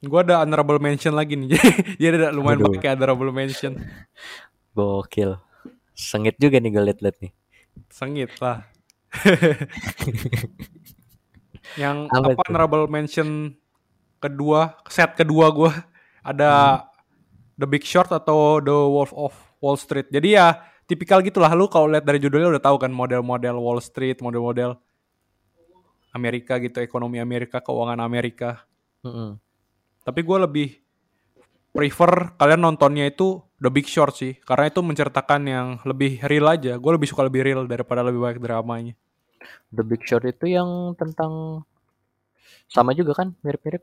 Gue 0.00 0.20
ada 0.24 0.40
honorable 0.42 0.80
mention 0.80 1.12
lagi 1.12 1.36
nih. 1.36 1.52
Jadi 2.00 2.24
ada 2.24 2.32
lumayan 2.32 2.64
banyak 2.64 2.80
ya 2.80 2.96
honorable 2.96 3.36
mention. 3.36 3.76
Gokil. 4.72 5.36
Sengit 5.92 6.40
juga 6.40 6.56
nih 6.56 6.72
gue 6.72 6.82
liat-liat 6.88 7.16
nih. 7.20 7.32
Sengit 7.92 8.32
lah. 8.40 8.64
yang 11.78 12.10
Apa 12.10 12.34
apa 12.34 12.42
honorable 12.48 12.86
mention 12.90 13.54
kedua, 14.18 14.74
set 14.90 15.14
kedua 15.14 15.52
gue 15.54 15.72
ada 16.24 16.82
The 17.60 17.68
Big 17.68 17.84
Short 17.84 18.08
atau 18.10 18.58
The 18.64 18.72
Wolf 18.72 19.12
of 19.12 19.32
Wall 19.60 19.76
Street. 19.76 20.08
Jadi 20.08 20.34
ya 20.36 20.60
tipikal 20.88 21.20
gitulah 21.20 21.52
lu 21.54 21.68
kalau 21.70 21.86
lihat 21.92 22.02
dari 22.02 22.18
judulnya 22.18 22.50
udah 22.50 22.62
tahu 22.62 22.76
kan 22.80 22.90
model-model 22.90 23.60
Wall 23.60 23.78
Street, 23.84 24.18
model-model 24.24 24.74
Amerika 26.10 26.58
gitu, 26.58 26.82
ekonomi 26.82 27.22
Amerika, 27.22 27.62
keuangan 27.62 28.02
Amerika. 28.02 28.66
Mm-mm. 29.06 29.38
Tapi 30.02 30.20
gue 30.26 30.38
lebih 30.42 30.68
prefer 31.70 32.34
kalian 32.34 32.66
nontonnya 32.66 33.06
itu 33.06 33.38
The 33.62 33.70
Big 33.70 33.86
Short 33.86 34.16
sih, 34.18 34.34
karena 34.42 34.72
itu 34.72 34.80
menceritakan 34.82 35.40
yang 35.46 35.66
lebih 35.86 36.18
real 36.26 36.50
aja. 36.50 36.74
Gue 36.80 36.96
lebih 36.98 37.06
suka 37.06 37.22
lebih 37.22 37.46
real 37.46 37.68
daripada 37.70 38.02
lebih 38.02 38.18
banyak 38.18 38.40
dramanya. 38.42 38.94
The 39.72 39.82
Big 39.86 40.02
Short 40.04 40.24
itu 40.26 40.46
yang 40.50 40.94
tentang 40.96 41.64
sama 42.70 42.94
juga 42.94 43.16
kan, 43.18 43.34
mirip-mirip. 43.42 43.82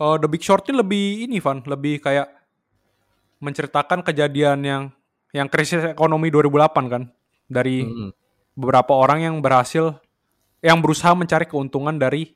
Oh, 0.00 0.18
The 0.18 0.26
Big 0.26 0.42
Short 0.42 0.66
ini 0.68 0.76
lebih 0.80 1.06
ini 1.28 1.38
Van, 1.38 1.62
lebih 1.64 2.02
kayak 2.02 2.28
menceritakan 3.38 4.02
kejadian 4.02 4.58
yang 4.64 4.82
yang 5.34 5.50
krisis 5.50 5.82
ekonomi 5.82 6.30
2008 6.30 6.92
kan 6.92 7.02
dari 7.50 7.82
Mm-mm. 7.82 8.10
beberapa 8.54 8.94
orang 8.94 9.26
yang 9.26 9.36
berhasil 9.42 9.98
yang 10.64 10.80
berusaha 10.80 11.12
mencari 11.12 11.44
keuntungan 11.44 11.98
dari 11.98 12.32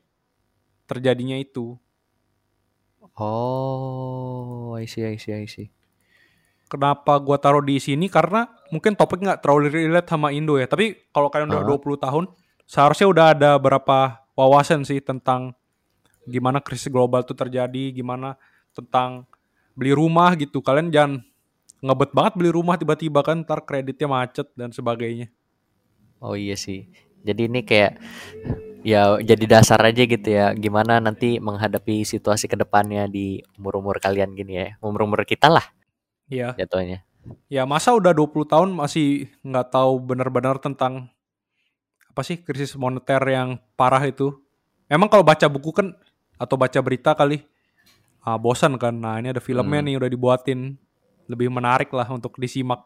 terjadinya 0.85 1.39
itu. 1.39 1.79
Oh, 3.19 4.75
I 4.77 4.87
see, 4.87 5.03
I 5.03 5.17
see, 5.19 5.33
I 5.35 5.47
see. 5.49 5.67
Kenapa 6.69 7.17
gua 7.17 7.41
taruh 7.41 7.65
di 7.65 7.81
sini 7.81 8.05
karena 8.05 8.45
mungkin 8.69 8.93
topik 8.93 9.25
nggak 9.25 9.41
terlalu 9.41 9.73
relate 9.73 10.05
sama 10.05 10.29
Indo 10.29 10.61
ya. 10.61 10.69
Tapi 10.69 11.09
kalau 11.09 11.33
kalian 11.33 11.49
udah 11.49 11.65
Ah. 11.65 11.69
20 11.73 11.97
tahun, 11.97 12.29
seharusnya 12.69 13.07
udah 13.09 13.25
ada 13.33 13.51
berapa 13.57 14.21
wawasan 14.37 14.85
sih 14.85 15.01
tentang 15.01 15.57
gimana 16.29 16.61
krisis 16.61 16.93
global 16.93 17.25
itu 17.25 17.33
terjadi, 17.33 17.89
gimana 17.89 18.37
tentang 18.77 19.25
beli 19.73 19.97
rumah 19.97 20.37
gitu. 20.37 20.61
Kalian 20.61 20.93
jangan 20.93 21.25
ngebet 21.81 22.13
banget 22.13 22.33
beli 22.37 22.53
rumah 22.53 22.77
tiba-tiba 22.77 23.25
kan 23.25 23.41
ntar 23.41 23.65
kreditnya 23.65 24.05
macet 24.05 24.45
dan 24.53 24.69
sebagainya. 24.69 25.33
Oh 26.21 26.37
iya 26.37 26.53
sih. 26.53 26.85
Jadi 27.25 27.49
ini 27.49 27.65
kayak 27.65 27.97
ya 28.85 29.17
jadi 29.17 29.45
dasar 29.57 29.81
aja 29.81 30.05
gitu 30.05 30.29
ya. 30.29 30.53
Gimana 30.53 31.01
nanti 31.01 31.41
menghadapi 31.41 32.05
situasi 32.05 32.45
ke 32.45 32.53
depannya 32.53 33.09
di 33.09 33.41
umur-umur 33.57 33.97
kalian 33.97 34.37
gini 34.37 34.53
ya. 34.53 34.67
Umur-umur 34.85 35.25
kita 35.25 35.49
lah 35.49 35.65
Iya. 36.29 36.53
jatuhnya. 36.55 37.01
Ya 37.51 37.65
masa 37.67 37.93
udah 37.93 38.13
20 38.13 38.45
tahun 38.47 38.69
masih 38.71 39.27
nggak 39.43 39.73
tahu 39.73 39.99
benar-benar 40.01 40.61
tentang 40.61 41.09
apa 42.09 42.21
sih 42.25 42.39
krisis 42.41 42.73
moneter 42.77 43.21
yang 43.27 43.57
parah 43.73 44.01
itu. 44.05 44.33
Emang 44.89 45.09
kalau 45.09 45.21
baca 45.21 45.45
buku 45.45 45.69
kan 45.73 45.93
atau 46.39 46.55
baca 46.57 46.79
berita 46.81 47.13
kali 47.13 47.43
ah, 48.23 48.37
bosan 48.37 48.77
kan. 48.77 48.93
Nah 48.93 49.17
ini 49.19 49.33
ada 49.33 49.41
filmnya 49.43 49.81
Hmm. 49.81 49.87
nih 49.89 49.95
udah 49.99 50.09
dibuatin 50.09 50.59
lebih 51.29 51.49
menarik 51.53 51.89
lah 51.93 52.09
untuk 52.09 52.37
disimak. 52.37 52.85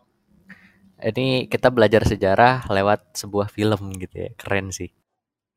Ini 0.99 1.51
kita 1.51 1.67
belajar 1.67 2.07
sejarah 2.07 2.67
lewat 2.71 3.15
sebuah 3.15 3.51
film 3.51 3.91
gitu 3.99 4.27
ya. 4.27 4.29
Keren 4.39 4.71
sih. 4.71 4.91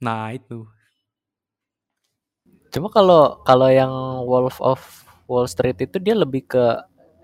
Nah 0.02 0.34
itu. 0.34 0.66
Cuma 2.70 2.90
kalau 2.90 3.40
kalau 3.46 3.70
yang 3.70 3.90
Wolf 4.26 4.58
of 4.60 4.80
Wall 5.30 5.46
Street 5.46 5.78
itu 5.80 5.96
dia 6.02 6.14
lebih 6.14 6.46
ke 6.46 6.64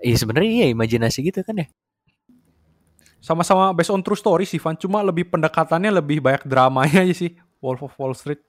Iya 0.02 0.16
sebenarnya 0.18 0.50
iya 0.52 0.66
imajinasi 0.71 1.23
gitu 1.23 1.40
kan 1.40 1.56
ya. 1.56 1.66
Sama-sama 3.23 3.71
based 3.71 3.88
on 3.88 4.02
true 4.02 4.18
story 4.18 4.42
sih 4.42 4.59
Van. 4.59 4.75
Cuma 4.75 4.99
lebih 5.00 5.30
pendekatannya 5.30 5.94
lebih 5.94 6.18
banyak 6.18 6.42
dramanya 6.42 7.06
aja 7.06 7.14
sih. 7.14 7.38
Wolf 7.62 7.87
of 7.87 7.94
Wall 7.94 8.12
Street. 8.12 8.42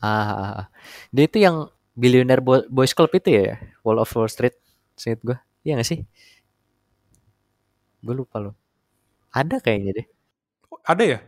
Ah, 0.00 0.08
ah, 0.08 0.52
ah. 0.58 0.66
dia 1.12 1.28
itu 1.28 1.38
yang 1.38 1.68
Billionaire 1.92 2.40
Bo- 2.40 2.66
Boys 2.66 2.90
Club 2.90 3.12
itu 3.12 3.28
ya, 3.30 3.60
Wall 3.84 4.00
of 4.00 4.08
Wall 4.10 4.26
Street, 4.26 4.56
seinget 4.96 5.20
gue. 5.22 5.36
Iya 5.62 5.76
gak 5.76 5.86
sih? 5.86 6.00
Gue 8.00 8.14
lupa 8.16 8.40
loh. 8.40 8.56
Ada 9.30 9.60
kayaknya 9.60 10.02
deh. 10.02 10.06
Oh, 10.66 10.80
ada 10.82 11.04
ya? 11.06 11.18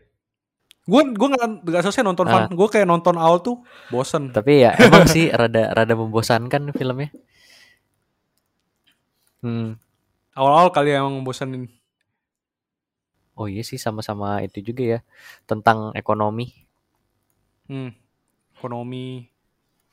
Gue 0.85 1.01
gue 1.07 1.29
nggak 1.31 1.65
nggak 1.65 1.83
selesai 1.85 2.03
nonton 2.03 2.27
Ah. 2.27 2.49
Van. 2.49 2.53
Gue 2.53 2.69
kayak 2.69 2.85
nonton 2.85 3.15
awal 3.15 3.41
tuh 3.41 3.63
bosen. 3.89 4.35
Tapi 4.35 4.65
ya 4.65 4.75
emang 4.77 5.07
sih 5.07 5.31
rada 5.31 5.71
rada 5.71 5.95
membosankan 5.95 6.75
filmnya. 6.75 7.13
Hmm. 9.45 9.77
Awal-awal 10.39 10.71
kali 10.77 10.91
yang 10.97 11.07
membosenin. 11.15 11.65
Oh 13.41 13.47
iya 13.53 13.63
sih 13.71 13.79
sama-sama 13.87 14.29
itu 14.47 14.59
juga 14.69 14.83
ya 14.93 14.99
tentang 15.51 15.79
ekonomi. 16.01 16.45
Hmm, 17.69 17.91
ekonomi. 18.57 19.29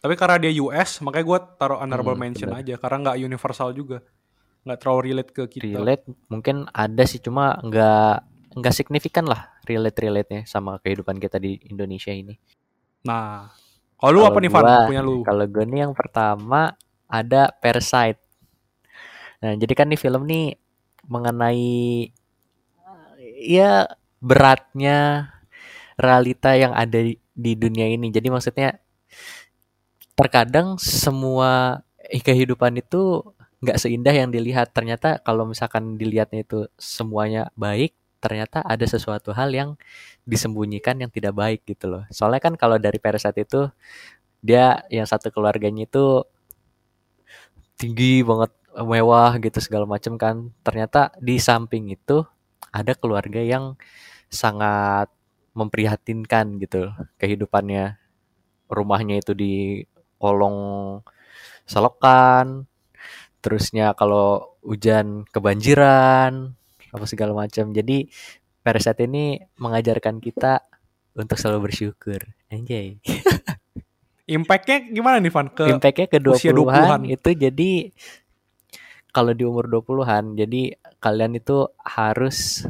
Tapi 0.03 0.15
karena 0.19 0.37
dia 0.43 0.51
US, 0.63 0.91
makanya 1.05 1.25
gue 1.29 1.39
taruh 1.59 1.79
honorable 1.83 2.15
Hmm, 2.15 2.23
mention 2.23 2.51
benar. 2.51 2.59
aja. 2.59 2.75
Karena 2.81 2.97
nggak 3.11 3.19
universal 3.29 3.69
juga. 3.79 3.97
Nggak 4.65 4.79
terlalu 4.81 5.01
relate 5.11 5.31
ke 5.37 5.43
kita. 5.61 5.83
Relate 5.85 6.03
mungkin 6.33 6.57
ada 6.83 7.03
sih 7.11 7.21
cuma 7.25 7.45
nggak 7.67 8.15
nggak 8.59 8.75
signifikan 8.79 9.25
lah 9.31 9.41
relate 9.69 9.97
relate 10.03 10.29
nya 10.33 10.41
sama 10.53 10.71
kehidupan 10.83 11.17
kita 11.23 11.37
di 11.45 11.51
Indonesia 11.71 12.11
ini. 12.11 12.35
Nah, 13.07 13.49
Kalau 13.99 14.11
lu 14.15 14.21
apa 14.27 14.37
nih 14.41 14.51
Van? 14.53 14.67
Punya 14.85 15.01
lu. 15.07 15.17
Kalau 15.25 15.45
gue 15.53 15.63
nih 15.71 15.79
yang 15.87 15.93
pertama 15.93 16.73
ada 17.19 17.41
Parasite. 17.61 18.19
Nah, 19.41 19.53
jadi 19.57 19.73
kan 19.73 19.89
nih 19.89 19.99
film 19.99 20.29
nih 20.29 20.53
mengenai 21.09 22.09
ya 23.41 23.89
beratnya 24.21 25.29
realita 25.97 26.53
yang 26.53 26.73
ada 26.77 27.01
di, 27.17 27.51
dunia 27.57 27.89
ini. 27.89 28.13
Jadi 28.13 28.29
maksudnya 28.29 28.77
terkadang 30.13 30.77
semua 30.77 31.81
kehidupan 31.97 32.77
itu 32.77 33.25
nggak 33.65 33.77
seindah 33.81 34.13
yang 34.13 34.29
dilihat. 34.29 34.73
Ternyata 34.73 35.21
kalau 35.25 35.49
misalkan 35.49 35.97
dilihatnya 35.97 36.45
itu 36.45 36.69
semuanya 36.77 37.49
baik, 37.57 37.97
ternyata 38.21 38.61
ada 38.61 38.85
sesuatu 38.85 39.33
hal 39.33 39.49
yang 39.53 39.69
disembunyikan 40.25 41.01
yang 41.01 41.09
tidak 41.09 41.33
baik 41.33 41.65
gitu 41.65 41.89
loh. 41.89 42.03
Soalnya 42.13 42.41
kan 42.41 42.53
kalau 42.57 42.77
dari 42.77 43.01
Parasite 43.01 43.41
itu 43.41 43.69
dia 44.41 44.85
yang 44.89 45.05
satu 45.05 45.29
keluarganya 45.33 45.85
itu 45.85 46.25
tinggi 47.77 48.21
banget 48.21 48.53
mewah 48.75 49.35
gitu 49.39 49.59
segala 49.59 49.83
macam 49.87 50.15
kan. 50.15 50.51
Ternyata 50.63 51.11
di 51.19 51.37
samping 51.37 51.91
itu 51.91 52.23
ada 52.71 52.95
keluarga 52.95 53.43
yang 53.43 53.75
sangat 54.31 55.11
memprihatinkan 55.51 56.59
gitu 56.63 56.91
kehidupannya. 57.19 57.99
Rumahnya 58.71 59.19
itu 59.19 59.35
di 59.35 59.83
kolong 60.15 60.99
selokan 61.67 62.67
terusnya 63.41 63.97
kalau 63.97 64.55
hujan 64.61 65.25
kebanjiran 65.27 66.53
apa 66.93 67.05
segala 67.09 67.33
macam. 67.35 67.73
Jadi 67.73 68.07
Parasite 68.61 69.09
ini 69.09 69.41
mengajarkan 69.57 70.21
kita 70.21 70.61
untuk 71.17 71.33
selalu 71.33 71.73
bersyukur. 71.73 72.21
Anjay. 72.53 73.01
Impact-nya 74.37 74.93
gimana 74.93 75.17
nih 75.17 75.33
Van? 75.33 75.49
Ke 75.49 75.65
Impact-nya 75.65 76.07
ke 76.07 76.17
usia 76.29 76.53
20-an 76.53 77.01
20-an. 77.01 77.01
itu 77.09 77.29
jadi 77.33 77.71
kalau 79.11 79.35
di 79.35 79.43
umur 79.43 79.67
20-an 79.67 80.39
jadi 80.39 80.75
kalian 81.03 81.37
itu 81.39 81.67
harus 81.83 82.63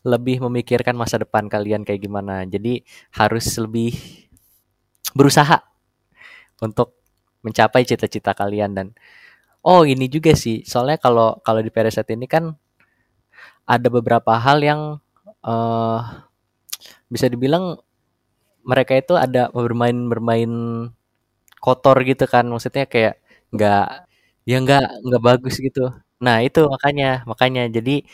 lebih 0.00 0.40
memikirkan 0.40 0.96
masa 0.96 1.20
depan 1.20 1.46
kalian 1.50 1.84
kayak 1.84 2.00
gimana. 2.00 2.48
Jadi 2.48 2.80
harus 3.16 3.46
lebih 3.60 3.92
berusaha 5.12 5.60
untuk 6.64 6.96
mencapai 7.44 7.84
cita-cita 7.84 8.32
kalian 8.32 8.72
dan 8.76 8.86
oh 9.64 9.84
ini 9.84 10.08
juga 10.08 10.32
sih. 10.32 10.64
Soalnya 10.64 10.96
kalau 10.96 11.36
kalau 11.44 11.60
di 11.60 11.68
Parasite 11.72 12.16
ini 12.16 12.24
kan 12.24 12.56
ada 13.68 13.88
beberapa 13.92 14.36
hal 14.40 14.64
yang 14.64 14.80
eh 15.44 16.00
bisa 17.10 17.26
dibilang 17.26 17.76
mereka 18.64 18.94
itu 18.94 19.16
ada 19.18 19.50
bermain-bermain 19.50 20.52
kotor 21.60 21.96
gitu 22.06 22.24
kan 22.30 22.46
maksudnya 22.48 22.86
kayak 22.86 23.20
nggak 23.52 24.09
ya 24.48 24.56
nggak 24.60 25.04
nggak 25.06 25.22
bagus 25.22 25.56
gitu 25.60 25.92
nah 26.20 26.44
itu 26.44 26.64
makanya 26.68 27.24
makanya 27.24 27.68
jadi 27.68 28.04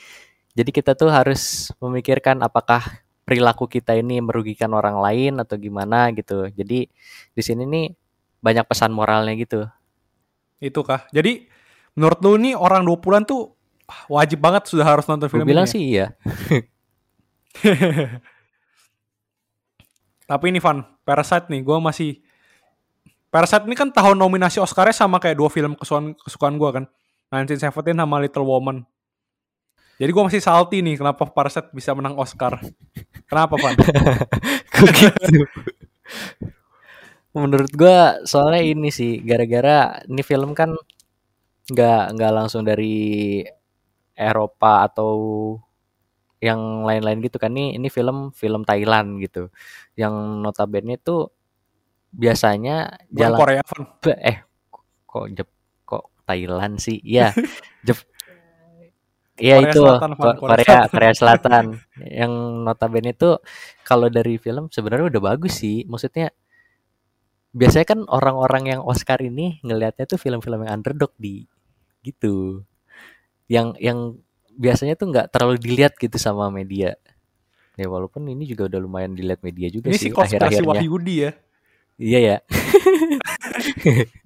jadi 0.56 0.70
kita 0.72 0.92
tuh 0.96 1.10
harus 1.12 1.70
memikirkan 1.82 2.40
apakah 2.40 3.02
perilaku 3.26 3.66
kita 3.66 3.98
ini 3.98 4.22
merugikan 4.22 4.70
orang 4.72 5.02
lain 5.02 5.42
atau 5.42 5.58
gimana 5.58 6.14
gitu 6.14 6.46
jadi 6.54 6.86
di 7.34 7.42
sini 7.42 7.66
nih 7.66 7.86
banyak 8.40 8.64
pesan 8.68 8.94
moralnya 8.94 9.34
gitu 9.34 9.66
itu 10.60 10.80
kah? 10.80 11.04
Jadi 11.12 11.48
menurut 11.96 12.18
lu 12.24 12.36
nih 12.40 12.56
orang 12.56 12.84
20-an 12.84 13.24
tuh 13.28 13.52
wajib 14.08 14.40
banget 14.40 14.68
sudah 14.68 14.84
harus 14.84 15.04
nonton 15.06 15.28
gue 15.28 15.32
film 15.36 15.46
bilang 15.46 15.68
ini. 15.68 15.70
ya? 15.70 15.72
sih 15.72 15.82
iya 15.84 16.06
Tapi 20.26 20.50
ini 20.50 20.58
Van, 20.58 20.82
Parasite 21.06 21.46
nih, 21.54 21.62
gue 21.62 21.78
masih 21.78 22.18
Parasite 23.36 23.68
ini 23.68 23.76
kan 23.76 23.92
tahun 23.92 24.16
nominasi 24.16 24.64
Oscar-nya 24.64 24.96
sama 24.96 25.20
kayak 25.20 25.36
dua 25.36 25.52
film 25.52 25.76
kesukaan 25.76 26.16
kesukaan 26.16 26.56
gue 26.56 26.70
kan, 26.72 26.84
1917 27.28 27.92
sama 27.92 28.16
Little 28.24 28.48
Woman. 28.48 28.80
Jadi 30.00 30.08
gue 30.08 30.22
masih 30.24 30.40
salty 30.40 30.80
nih 30.80 30.96
kenapa 30.96 31.28
Parasite 31.28 31.68
bisa 31.76 31.92
menang 31.92 32.16
Oscar. 32.16 32.56
Kenapa? 33.28 33.60
Kok 34.72 34.88
gitu 34.88 35.44
menurut 37.36 37.70
gua 37.76 38.24
soalnya 38.24 38.64
ini 38.64 38.88
sih 38.88 39.20
gara-gara 39.20 40.00
ini 40.08 40.22
film 40.24 40.56
kan 40.56 40.72
nggak 41.68 42.00
nggak 42.16 42.32
langsung 42.32 42.62
dari 42.64 43.44
Eropa 44.16 44.88
atau 44.88 45.12
yang 46.40 46.84
lain-lain 46.88 47.20
gitu 47.20 47.36
kan 47.36 47.52
nih 47.52 47.76
ini 47.76 47.88
film 47.92 48.32
film 48.32 48.64
Thailand 48.64 49.20
gitu 49.20 49.52
yang 50.00 50.40
notabene 50.40 50.96
itu 50.96 51.28
biasanya 52.16 52.76
Bukan 53.06 53.20
jalan 53.20 53.38
Korea 53.38 53.62
Van. 53.62 53.82
eh 54.24 54.36
kok 55.06 55.26
Jep 55.32 55.48
kok 55.84 56.04
Thailand 56.24 56.74
sih 56.80 56.98
ya 57.04 57.30
Jep 57.86 57.98
Iya 59.36 59.60
itu 59.68 59.84
Selatan. 59.84 60.10
Ko- 60.16 60.32
Korea 60.32 60.40
Korea 60.40 60.64
Selatan. 60.64 60.88
Korea 60.96 61.12
Selatan 61.12 61.64
yang 62.24 62.32
notabene 62.64 63.12
itu 63.12 63.36
kalau 63.84 64.08
dari 64.08 64.40
film 64.40 64.72
sebenarnya 64.72 65.12
udah 65.12 65.22
bagus 65.22 65.60
sih 65.60 65.84
maksudnya 65.84 66.32
biasanya 67.52 67.84
kan 67.84 68.00
orang-orang 68.08 68.64
yang 68.72 68.80
Oscar 68.80 69.20
ini 69.20 69.60
ngelihatnya 69.60 70.08
tuh 70.08 70.16
film-film 70.16 70.64
yang 70.64 70.80
underdog 70.80 71.12
di 71.16 71.44
gitu 72.00 72.64
yang 73.46 73.76
yang 73.76 74.16
biasanya 74.56 74.96
tuh 74.96 75.12
nggak 75.12 75.28
terlalu 75.28 75.60
dilihat 75.60 75.96
gitu 75.96 76.16
sama 76.16 76.48
media 76.48 76.96
ya 77.76 77.86
walaupun 77.88 78.24
ini 78.24 78.48
juga 78.48 78.72
udah 78.72 78.80
lumayan 78.80 79.12
dilihat 79.12 79.44
media 79.44 79.68
juga 79.68 79.92
Ini 79.92 79.96
sih 80.00 80.10
akhir-akhirnya 80.16 80.80
Wahyudi 80.80 81.14
ya. 81.28 81.32
Iya 81.96 82.18
ya 82.20 82.36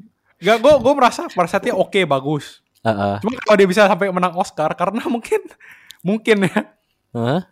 Gak, 0.41 0.57
gue 0.57 0.75
gue 0.81 0.95
merasa 0.97 1.29
Parasite 1.29 1.69
oke 1.69 2.01
bagus. 2.09 2.65
Heeh. 2.81 3.21
Cuma 3.21 3.37
kalau 3.45 3.57
dia 3.61 3.69
bisa 3.69 3.85
sampai 3.85 4.09
menang 4.09 4.33
Oscar 4.41 4.73
karena 4.73 5.05
mungkin 5.05 5.45
mungkin 6.09 6.49
ya 6.49 6.61
Hah? 7.13 7.45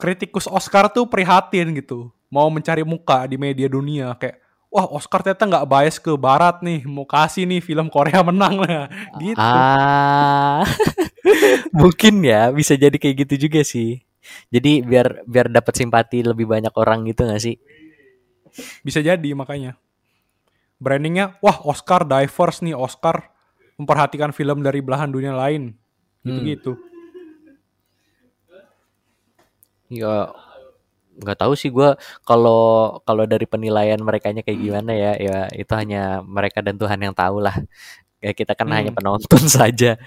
kritikus 0.00 0.48
Oscar 0.48 0.88
tuh 0.88 1.04
prihatin 1.04 1.76
gitu. 1.76 2.08
Mau 2.32 2.48
mencari 2.48 2.80
muka 2.82 3.28
di 3.28 3.36
media 3.36 3.68
dunia 3.68 4.16
kayak 4.16 4.40
wah 4.72 4.88
Oscar 4.88 5.20
ternyata 5.20 5.44
nggak 5.44 5.68
bias 5.68 5.96
ke 6.00 6.16
barat 6.16 6.64
nih, 6.64 6.88
mau 6.88 7.04
kasih 7.04 7.44
nih 7.44 7.60
film 7.60 7.92
Korea 7.92 8.24
menang 8.24 8.64
lah. 8.64 8.88
Gitu. 9.20 9.36
Ah, 9.36 10.64
mungkin 11.76 12.24
ya 12.24 12.48
bisa 12.48 12.72
jadi 12.80 12.96
kayak 12.96 13.28
gitu 13.28 13.46
juga 13.46 13.60
sih. 13.60 14.00
Jadi 14.48 14.80
biar 14.80 15.28
biar 15.28 15.52
dapat 15.52 15.76
simpati 15.76 16.24
lebih 16.24 16.48
banyak 16.48 16.72
orang 16.72 17.04
gitu 17.04 17.28
gak 17.28 17.42
sih? 17.44 17.60
Bisa 18.82 19.00
jadi 19.00 19.30
makanya. 19.32 19.76
Brandingnya 20.82 21.38
wah 21.38 21.62
Oscar 21.62 22.02
diverse 22.02 22.60
nih, 22.60 22.74
Oscar 22.74 23.30
memperhatikan 23.78 24.34
film 24.34 24.60
dari 24.60 24.82
belahan 24.82 25.08
dunia 25.08 25.32
lain. 25.32 25.72
Gitu-gitu. 26.22 26.74
Ya 29.92 30.32
nggak 31.12 31.44
tahu 31.44 31.52
sih 31.52 31.68
gua 31.68 32.00
kalau 32.24 32.96
kalau 33.04 33.28
dari 33.28 33.44
penilaian 33.44 34.00
mereka 34.00 34.32
kayak 34.32 34.56
gimana 34.56 34.96
ya 34.96 35.12
ya 35.20 35.38
itu 35.52 35.68
hanya 35.76 36.24
mereka 36.24 36.64
dan 36.64 36.80
Tuhan 36.80 36.96
yang 37.04 37.12
tahu 37.12 37.44
lah. 37.44 37.52
Kayak 38.22 38.36
kita 38.38 38.52
kan 38.56 38.66
Hmm. 38.70 38.76
hanya 38.80 38.92
penonton 38.94 39.42
saja. 39.60 39.98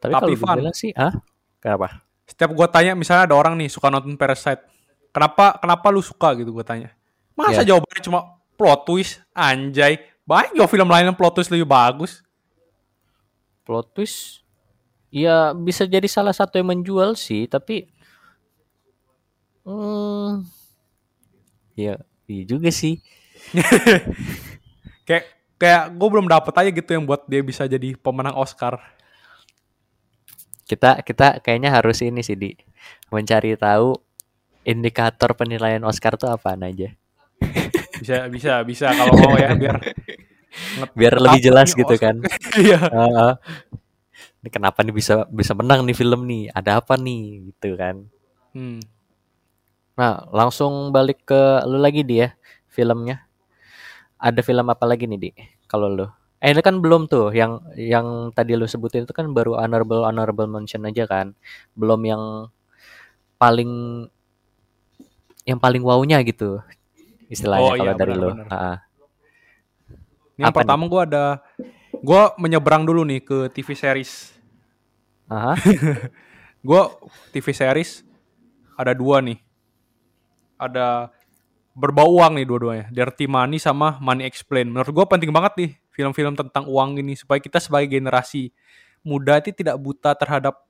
Tapi, 0.00 0.12
Tapi, 0.16 0.32
kalau 0.32 0.56
gue 0.56 0.58
bilang 0.64 0.76
sih, 0.76 0.90
ah, 0.96 1.12
kenapa? 1.60 2.00
Setiap 2.24 2.50
gue 2.56 2.66
tanya 2.72 2.92
misalnya 2.96 3.28
ada 3.28 3.36
orang 3.36 3.52
nih 3.60 3.68
suka 3.68 3.92
nonton 3.92 4.16
Parasite. 4.16 4.64
Kenapa 5.12 5.60
kenapa 5.60 5.86
lu 5.92 6.00
suka 6.00 6.32
gitu 6.36 6.50
gue 6.56 6.64
tanya. 6.64 6.90
Masa 7.40 7.64
Ya. 7.64 7.72
jawabannya 7.72 8.02
cuma 8.04 8.20
plot 8.60 8.80
twist 8.84 9.24
anjay. 9.32 9.96
Banyak 10.28 10.52
juga 10.60 10.68
film 10.68 10.92
lain 10.92 11.08
yang 11.08 11.16
plot 11.16 11.40
twist 11.40 11.48
lebih 11.48 11.64
bagus. 11.64 12.20
Plot 13.64 13.96
twist 13.96 14.44
ya 15.08 15.56
bisa 15.56 15.88
jadi 15.88 16.04
salah 16.04 16.36
satu 16.36 16.60
yang 16.60 16.68
menjual 16.70 17.16
sih, 17.16 17.48
tapi 17.48 17.88
hmm, 19.64 20.44
ya 21.74 21.96
iya 22.28 22.42
juga 22.44 22.68
sih. 22.68 23.00
Kayak 25.08 25.24
kayak 25.58 25.84
gue 25.98 26.08
belum 26.08 26.30
dapet 26.30 26.54
aja 26.54 26.70
gitu 26.70 26.90
yang 26.94 27.04
buat 27.08 27.26
dia 27.26 27.42
bisa 27.42 27.66
jadi 27.66 27.98
pemenang 27.98 28.38
Oscar. 28.38 28.78
Kita 30.68 31.02
kita 31.02 31.42
kayaknya 31.42 31.74
harus 31.74 31.98
ini 32.04 32.22
sih 32.22 32.38
di 32.38 32.54
mencari 33.10 33.58
tahu 33.58 33.98
indikator 34.62 35.34
penilaian 35.34 35.82
Oscar 35.82 36.14
tuh 36.14 36.30
apaan 36.30 36.62
aja. 36.62 36.94
Bisa 38.00 38.26
bisa 38.32 38.52
bisa 38.64 38.86
kalau 38.96 39.12
mau 39.20 39.36
ya 39.36 39.52
biar 39.52 39.76
Biar 40.96 41.14
lebih 41.20 41.40
jelas 41.44 41.70
gitu 41.76 41.94
Oscar. 41.94 42.16
kan. 42.18 42.26
Iya. 42.58 42.80
Heeh. 42.80 43.32
ini 44.40 44.48
kenapa 44.48 44.80
nih 44.80 44.94
bisa 44.96 45.28
bisa 45.28 45.52
menang 45.52 45.84
nih 45.84 45.94
film 45.94 46.24
nih? 46.26 46.48
Ada 46.50 46.80
apa 46.80 46.96
nih 46.96 47.52
gitu 47.52 47.76
kan. 47.76 48.08
Hmm. 48.56 48.80
Nah, 50.00 50.24
langsung 50.32 50.90
balik 50.96 51.28
ke 51.28 51.60
lu 51.68 51.76
lagi 51.76 52.00
dia 52.02 52.32
filmnya. 52.72 53.28
Ada 54.16 54.40
film 54.40 54.64
apa 54.72 54.84
lagi 54.88 55.04
nih, 55.04 55.18
Di? 55.20 55.30
Kalau 55.68 55.92
lu. 55.92 56.08
Eh, 56.40 56.56
ini 56.56 56.64
kan 56.64 56.80
belum 56.80 57.04
tuh 57.04 57.36
yang 57.36 57.60
yang 57.76 58.32
tadi 58.32 58.56
lu 58.56 58.64
sebutin 58.64 59.04
itu 59.04 59.12
kan 59.12 59.28
baru 59.36 59.60
honorable 59.60 60.08
honorable 60.08 60.48
mention 60.48 60.88
aja 60.88 61.04
kan. 61.04 61.36
Belum 61.76 62.00
yang 62.00 62.22
paling 63.36 63.70
yang 65.44 65.60
paling 65.60 65.84
wow-nya 65.84 66.24
gitu. 66.24 66.64
Istilahnya 67.30 67.70
Oh, 67.70 67.74
kalau 67.78 67.86
iya, 67.86 67.94
dari 67.96 68.12
benar, 68.12 68.20
lo. 68.20 68.28
benar. 68.34 68.46
Ah, 68.50 68.76
Ini 70.36 70.42
yang 70.44 70.54
pertama 70.56 70.82
gue 70.84 71.00
ada, 71.04 71.24
gue 71.94 72.22
menyeberang 72.36 72.82
dulu 72.82 73.04
nih 73.04 73.20
ke 73.22 73.38
TV 73.52 73.68
series. 73.72 74.32
Aha. 75.30 75.54
Gue 76.66 76.82
TV 77.30 77.46
series 77.54 78.02
ada 78.74 78.92
dua 78.92 79.22
nih. 79.22 79.38
Ada 80.60 81.08
berbau 81.72 82.20
uang 82.20 82.36
nih 82.36 82.44
dua-duanya. 82.44 82.84
Dirty 82.92 83.24
Money 83.24 83.56
sama 83.56 83.96
Money 84.02 84.28
Explain. 84.28 84.68
Menurut 84.68 84.90
gue 84.92 85.06
penting 85.08 85.30
banget 85.32 85.52
nih 85.56 85.70
film-film 85.88 86.36
tentang 86.36 86.68
uang 86.68 87.00
ini 87.00 87.16
supaya 87.16 87.40
kita 87.40 87.56
sebagai 87.62 87.88
generasi 87.88 88.52
muda 89.00 89.40
itu 89.40 89.54
tidak 89.56 89.80
buta 89.80 90.12
terhadap 90.12 90.60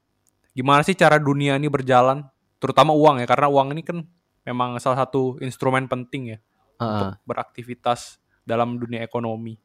gimana 0.55 0.87
sih 0.87 0.95
cara 0.95 1.19
dunia 1.19 1.59
ini 1.59 1.67
berjalan, 1.67 2.23
terutama 2.63 2.95
uang 2.95 3.23
ya 3.23 3.27
karena 3.27 3.51
uang 3.51 3.75
ini 3.75 3.83
kan 3.83 3.99
memang 4.47 4.79
salah 4.79 5.03
satu 5.03 5.39
instrumen 5.43 5.87
penting 5.91 6.35
ya 6.35 6.39
Ah, 6.81 7.13
beraktivitas 7.23 8.17
dalam 8.43 8.81
dunia 8.81 9.05
ekonomi. 9.05 9.61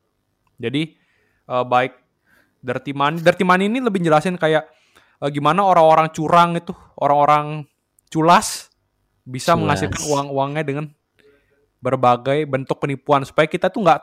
Jadi 0.59 0.95
eh, 1.47 1.65
baik 1.65 1.93
Dirty 2.59 2.91
Money, 2.91 3.23
Dirty 3.23 3.47
Money 3.47 3.71
ini 3.71 3.79
lebih 3.79 4.03
jelasin 4.03 4.35
kayak 4.35 4.67
eh, 5.23 5.29
gimana 5.31 5.63
orang-orang 5.63 6.11
curang 6.11 6.59
itu, 6.59 6.75
orang-orang 6.99 7.63
culas 8.11 8.67
bisa 9.23 9.55
Culas. 9.55 9.61
menghasilkan 9.63 10.01
uang-uangnya 10.05 10.63
dengan 10.63 10.85
berbagai 11.79 12.45
bentuk 12.45 12.81
penipuan 12.81 13.23
supaya 13.23 13.45
kita 13.45 13.69
tuh 13.69 13.85
nggak 13.85 14.01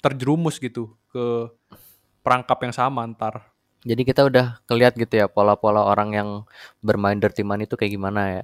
terjerumus 0.00 0.58
gitu 0.58 0.92
ke 1.08 1.48
perangkap 2.20 2.58
yang 2.62 2.74
sama 2.74 3.02
ntar. 3.10 3.48
Jadi 3.82 4.02
kita 4.06 4.22
udah 4.22 4.62
keliat 4.62 4.94
gitu 4.94 5.18
ya 5.18 5.26
pola-pola 5.26 5.82
orang 5.82 6.14
yang 6.14 6.28
bermain 6.78 7.18
dirty 7.18 7.42
money 7.42 7.66
itu 7.66 7.74
kayak 7.74 7.92
gimana 7.92 8.20
ya. 8.30 8.42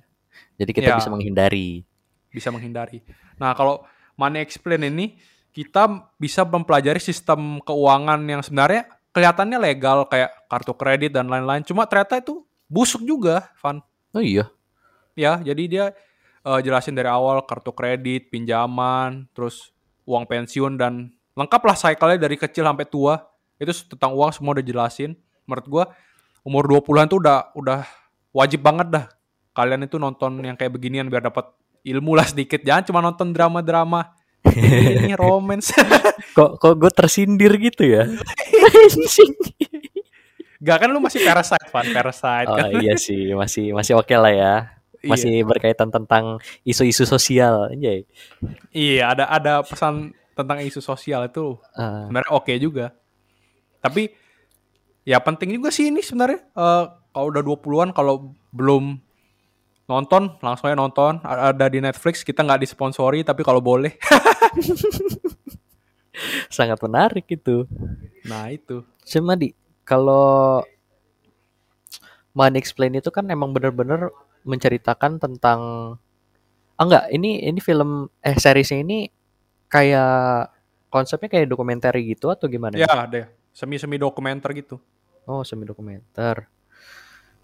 Jadi 0.58 0.70
kita 0.74 0.90
Ya. 0.90 0.96
bisa 0.98 1.08
menghindari. 1.08 1.86
bisa 2.28 2.52
menghindari. 2.52 3.00
Nah, 3.40 3.56
kalau 3.56 3.80
Money 4.18 4.42
Explain 4.42 4.82
ini 4.90 5.14
kita 5.54 6.10
bisa 6.18 6.42
mempelajari 6.42 6.98
sistem 6.98 7.62
keuangan 7.62 8.18
yang 8.26 8.42
sebenarnya 8.42 8.90
kelihatannya 9.14 9.58
legal 9.58 10.04
kayak 10.10 10.34
kartu 10.50 10.74
kredit 10.74 11.14
dan 11.14 11.30
lain-lain. 11.30 11.62
Cuma 11.62 11.86
ternyata 11.86 12.18
itu 12.18 12.42
busuk 12.66 13.02
juga, 13.06 13.48
Van. 13.62 13.78
Oh 14.12 14.22
iya. 14.22 14.50
Ya, 15.14 15.38
jadi 15.38 15.62
dia 15.66 15.84
eh, 16.44 16.60
jelasin 16.62 16.94
dari 16.94 17.08
awal 17.08 17.42
kartu 17.46 17.70
kredit, 17.70 18.30
pinjaman, 18.30 19.30
terus 19.34 19.70
uang 20.02 20.26
pensiun 20.26 20.74
dan 20.78 21.14
lengkap 21.38 21.62
lah 21.62 21.76
cycle-nya 21.78 22.18
dari 22.18 22.34
kecil 22.34 22.66
sampai 22.66 22.86
tua. 22.86 23.22
Itu 23.58 23.70
tentang 23.94 24.14
uang 24.14 24.30
semua 24.34 24.58
udah 24.58 24.66
jelasin. 24.66 25.14
Menurut 25.46 25.66
gua 25.66 25.84
umur 26.46 26.66
20-an 26.66 27.06
tuh 27.10 27.18
udah 27.18 27.38
udah 27.54 27.80
wajib 28.30 28.62
banget 28.62 28.88
dah 28.94 29.04
kalian 29.58 29.90
itu 29.90 29.98
nonton 29.98 30.38
yang 30.38 30.54
kayak 30.54 30.70
beginian 30.70 31.10
biar 31.10 31.26
dapat 31.26 31.50
ilmu 31.94 32.12
lah 32.16 32.26
sedikit. 32.28 32.60
Jangan 32.60 32.84
cuma 32.84 33.00
nonton 33.00 33.32
drama-drama 33.32 34.12
ini 35.04 35.14
romance. 35.18 35.74
Kok 36.36 36.62
kok 36.62 36.74
gue 36.78 36.90
tersindir 36.94 37.50
gitu 37.58 37.82
ya? 37.82 38.06
Gak 40.58 40.76
kan 40.82 40.88
lu 40.90 41.02
masih 41.02 41.22
parasite, 41.22 41.66
Van. 41.70 41.86
Parasite 41.90 42.46
oh 42.46 42.54
kan. 42.54 42.70
iya 42.78 42.94
sih, 42.94 43.34
masih 43.34 43.74
masih 43.74 43.98
oke 43.98 44.14
lah 44.14 44.30
ya. 44.30 44.54
Iya. 45.02 45.10
Masih 45.14 45.34
berkaitan 45.46 45.90
tentang 45.90 46.38
isu-isu 46.66 47.06
sosial, 47.06 47.70
anjay. 47.70 48.06
Iya, 48.70 49.14
ada 49.14 49.24
ada 49.30 49.52
pesan 49.62 50.14
tentang 50.34 50.62
isu 50.62 50.78
sosial 50.78 51.26
itu 51.26 51.58
Ah, 51.74 52.06
sebenarnya 52.06 52.30
oke 52.34 52.52
juga. 52.58 52.94
Tapi 53.82 54.10
ya 55.02 55.18
penting 55.22 55.58
juga 55.58 55.74
sih 55.74 55.90
ini 55.90 56.02
sebenarnya 56.02 56.38
Eh, 56.54 56.84
kalau 57.14 57.26
udah 57.34 57.42
20-an 57.42 57.90
kalau 57.90 58.34
belum 58.54 58.98
nonton 59.88 60.36
langsung 60.44 60.68
aja 60.68 60.76
nonton 60.76 61.16
ada 61.24 61.66
di 61.72 61.80
Netflix 61.80 62.20
kita 62.20 62.44
nggak 62.44 62.68
disponsori 62.68 63.24
tapi 63.24 63.40
kalau 63.40 63.64
boleh 63.64 63.96
sangat 66.56 66.76
menarik 66.84 67.24
itu. 67.30 67.64
nah 68.26 68.50
itu 68.52 68.84
Cuma 69.08 69.38
di 69.38 69.56
kalau 69.88 70.60
Money 72.36 72.60
Explain 72.60 73.00
itu 73.00 73.08
kan 73.08 73.24
emang 73.32 73.56
bener-bener 73.56 74.12
menceritakan 74.44 75.16
tentang 75.16 75.60
ah 76.78 76.84
enggak 76.84 77.08
ini 77.10 77.48
ini 77.48 77.58
film 77.58 78.12
eh 78.20 78.36
seriesnya 78.36 78.84
ini 78.84 79.08
kayak 79.72 80.52
konsepnya 80.92 81.32
kayak 81.32 81.50
dokumenter 81.50 81.90
gitu 81.98 82.30
atau 82.30 82.46
gimana? 82.46 82.78
ya 82.78 82.86
deh 83.08 83.26
semi 83.50 83.80
semi 83.80 83.98
dokumenter 83.98 84.52
gitu 84.54 84.78
Oh 85.28 85.44
semi 85.44 85.68
dokumenter. 85.68 86.48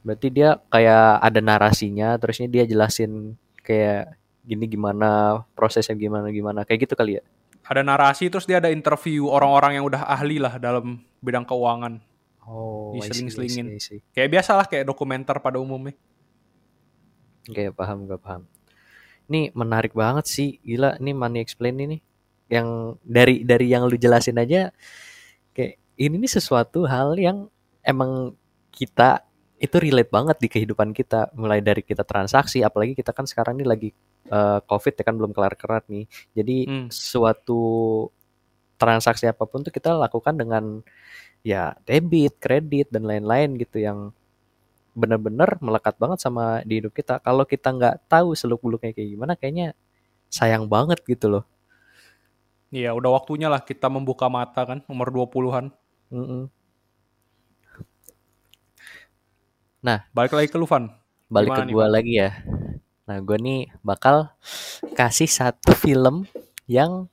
Berarti 0.04 0.28
dia 0.28 0.60
kayak 0.68 1.24
ada 1.24 1.40
narasinya, 1.40 2.14
terusnya 2.20 2.46
dia 2.46 2.68
jelasin 2.68 3.34
kayak 3.64 4.12
gini 4.44 4.68
gimana 4.68 5.40
prosesnya 5.56 5.96
gimana 5.96 6.28
gimana 6.28 6.68
kayak 6.68 6.84
gitu 6.84 6.94
kali 6.94 7.16
ya? 7.16 7.24
ada 7.64 7.80
narasi 7.80 8.28
terus 8.28 8.44
dia 8.44 8.60
ada 8.60 8.68
interview 8.68 9.32
orang-orang 9.32 9.80
yang 9.80 9.88
udah 9.88 10.04
ahli 10.04 10.36
lah 10.36 10.60
dalam 10.60 11.00
bidang 11.24 11.48
keuangan 11.48 11.96
Oh, 12.44 12.92
Diseling-selingin. 12.92 13.72
kayak 14.12 14.28
biasa 14.28 14.52
lah 14.52 14.68
kayak 14.68 14.84
dokumenter 14.84 15.32
pada 15.40 15.56
umumnya 15.56 15.96
Oke, 17.48 17.72
paham, 17.72 18.04
gak 18.08 18.20
paham. 18.24 18.42
Ini 19.28 19.52
menarik 19.52 19.92
banget 19.92 20.24
sih, 20.28 20.60
gila. 20.64 20.96
Ini 20.96 21.12
Money 21.12 21.44
Explain 21.44 21.76
ini, 21.76 22.00
yang 22.48 22.96
dari 23.04 23.44
dari 23.44 23.68
yang 23.68 23.84
lu 23.84 24.00
jelasin 24.00 24.40
aja, 24.40 24.72
kayak 25.52 25.76
ini 26.00 26.24
nih 26.24 26.32
sesuatu 26.40 26.88
hal 26.88 27.12
yang 27.20 27.48
emang 27.84 28.32
kita 28.72 29.24
itu 29.58 29.76
relate 29.78 30.10
banget 30.10 30.36
di 30.42 30.48
kehidupan 30.50 30.90
kita, 30.92 31.30
mulai 31.38 31.62
dari 31.62 31.80
kita 31.80 32.02
transaksi, 32.02 32.60
apalagi 32.66 32.92
kita 32.98 33.14
kan 33.14 33.24
sekarang 33.24 33.58
ini 33.60 33.66
lagi 33.66 33.90
eh, 34.24 34.58
COVID 34.64 34.94
ya 35.00 35.04
kan 35.04 35.14
belum 35.20 35.32
kelar-kelar 35.36 35.84
nih. 35.88 36.04
Jadi 36.36 36.56
Hmm. 36.66 36.88
suatu 36.90 37.62
transaksi 38.80 39.24
apa 39.30 39.44
pun 39.46 39.62
tuh 39.62 39.70
kita 39.72 39.94
lakukan 39.94 40.34
dengan 40.34 40.82
ya 41.46 41.76
debit, 41.86 42.40
kredit 42.40 42.90
dan 42.90 43.04
lain-lain 43.06 43.54
gitu 43.60 43.78
yang 43.80 44.10
benar-benar 44.94 45.58
melekat 45.58 45.98
banget 45.98 46.18
sama 46.22 46.62
di 46.62 46.80
hidup 46.80 46.94
kita. 46.94 47.18
Kalau 47.20 47.44
kita 47.44 47.68
nggak 47.74 47.96
tahu 48.06 48.32
seluk-beluknya 48.38 48.94
kayak 48.94 49.10
gimana, 49.10 49.32
kayaknya 49.34 49.74
sayang 50.30 50.66
banget 50.70 51.02
gitu 51.06 51.30
loh. 51.30 51.44
Iya 52.74 52.90
udah 52.90 53.10
waktunya 53.14 53.46
lah 53.46 53.62
kita 53.62 53.86
membuka 53.86 54.26
mata 54.26 54.66
kan 54.66 54.82
umur 54.90 55.14
20-an 55.14 55.70
Mm-mm. 59.85 60.01
balik 60.16 60.33
lagi 60.33 60.49
ke 60.49 60.57
Lufan 60.57 60.88
Balik 61.29 61.53
Gimana 61.53 61.68
ke 61.68 61.73
gua 61.77 61.85
Bang? 61.85 61.92
lagi 62.01 62.12
ya. 62.20 62.31
Nah, 63.05 63.20
gue 63.20 63.37
nih 63.37 63.68
bakal 63.85 64.33
kasih 64.97 65.29
satu 65.29 65.77
film 65.77 66.25
yang 66.64 67.09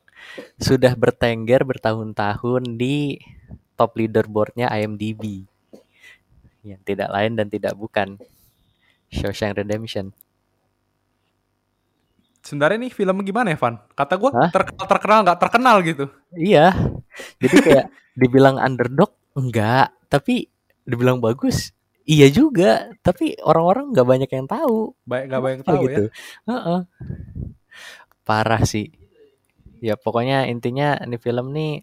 sudah 0.56 0.96
bertengger 0.96 1.68
bertahun-tahun 1.68 2.80
di 2.80 3.20
top 3.76 4.00
leaderboardnya 4.00 4.72
IMDb. 4.72 5.44
Yang 6.64 6.82
tidak 6.86 7.10
lain 7.12 7.36
dan 7.36 7.48
tidak 7.52 7.74
bukan 7.76 8.16
Shawshank 9.12 9.60
Redemption. 9.60 10.16
sebenarnya 12.42 12.90
nih 12.90 12.94
film 12.94 13.22
gimana 13.22 13.54
ya 13.54 13.58
Van 13.62 13.78
kata 13.94 14.18
gue 14.18 14.34
terkenal 14.50 14.86
terkenal 14.90 15.20
nggak 15.22 15.40
terkenal 15.46 15.76
gitu 15.86 16.10
Iya. 16.34 16.74
Jadi 17.38 17.56
kayak 17.62 17.86
dibilang 18.18 18.58
underdog 18.58 19.14
enggak, 19.38 19.94
tapi 20.10 20.50
dibilang 20.82 21.22
bagus 21.22 21.70
iya 22.06 22.28
juga, 22.30 22.90
tapi 23.06 23.38
orang-orang 23.42 23.94
nggak 23.94 24.08
banyak 24.08 24.30
yang 24.32 24.48
tahu. 24.50 24.94
baik 25.06 25.26
nggak 25.30 25.44
banyak 25.44 25.62
tahu 25.66 25.84
gitu. 25.88 26.04
ya 26.08 26.50
Heeh. 26.50 26.80
Parah 28.26 28.64
sih. 28.66 28.94
Ya 29.82 29.98
pokoknya 29.98 30.46
intinya 30.46 30.98
ini 31.02 31.18
film 31.18 31.50
nih 31.54 31.82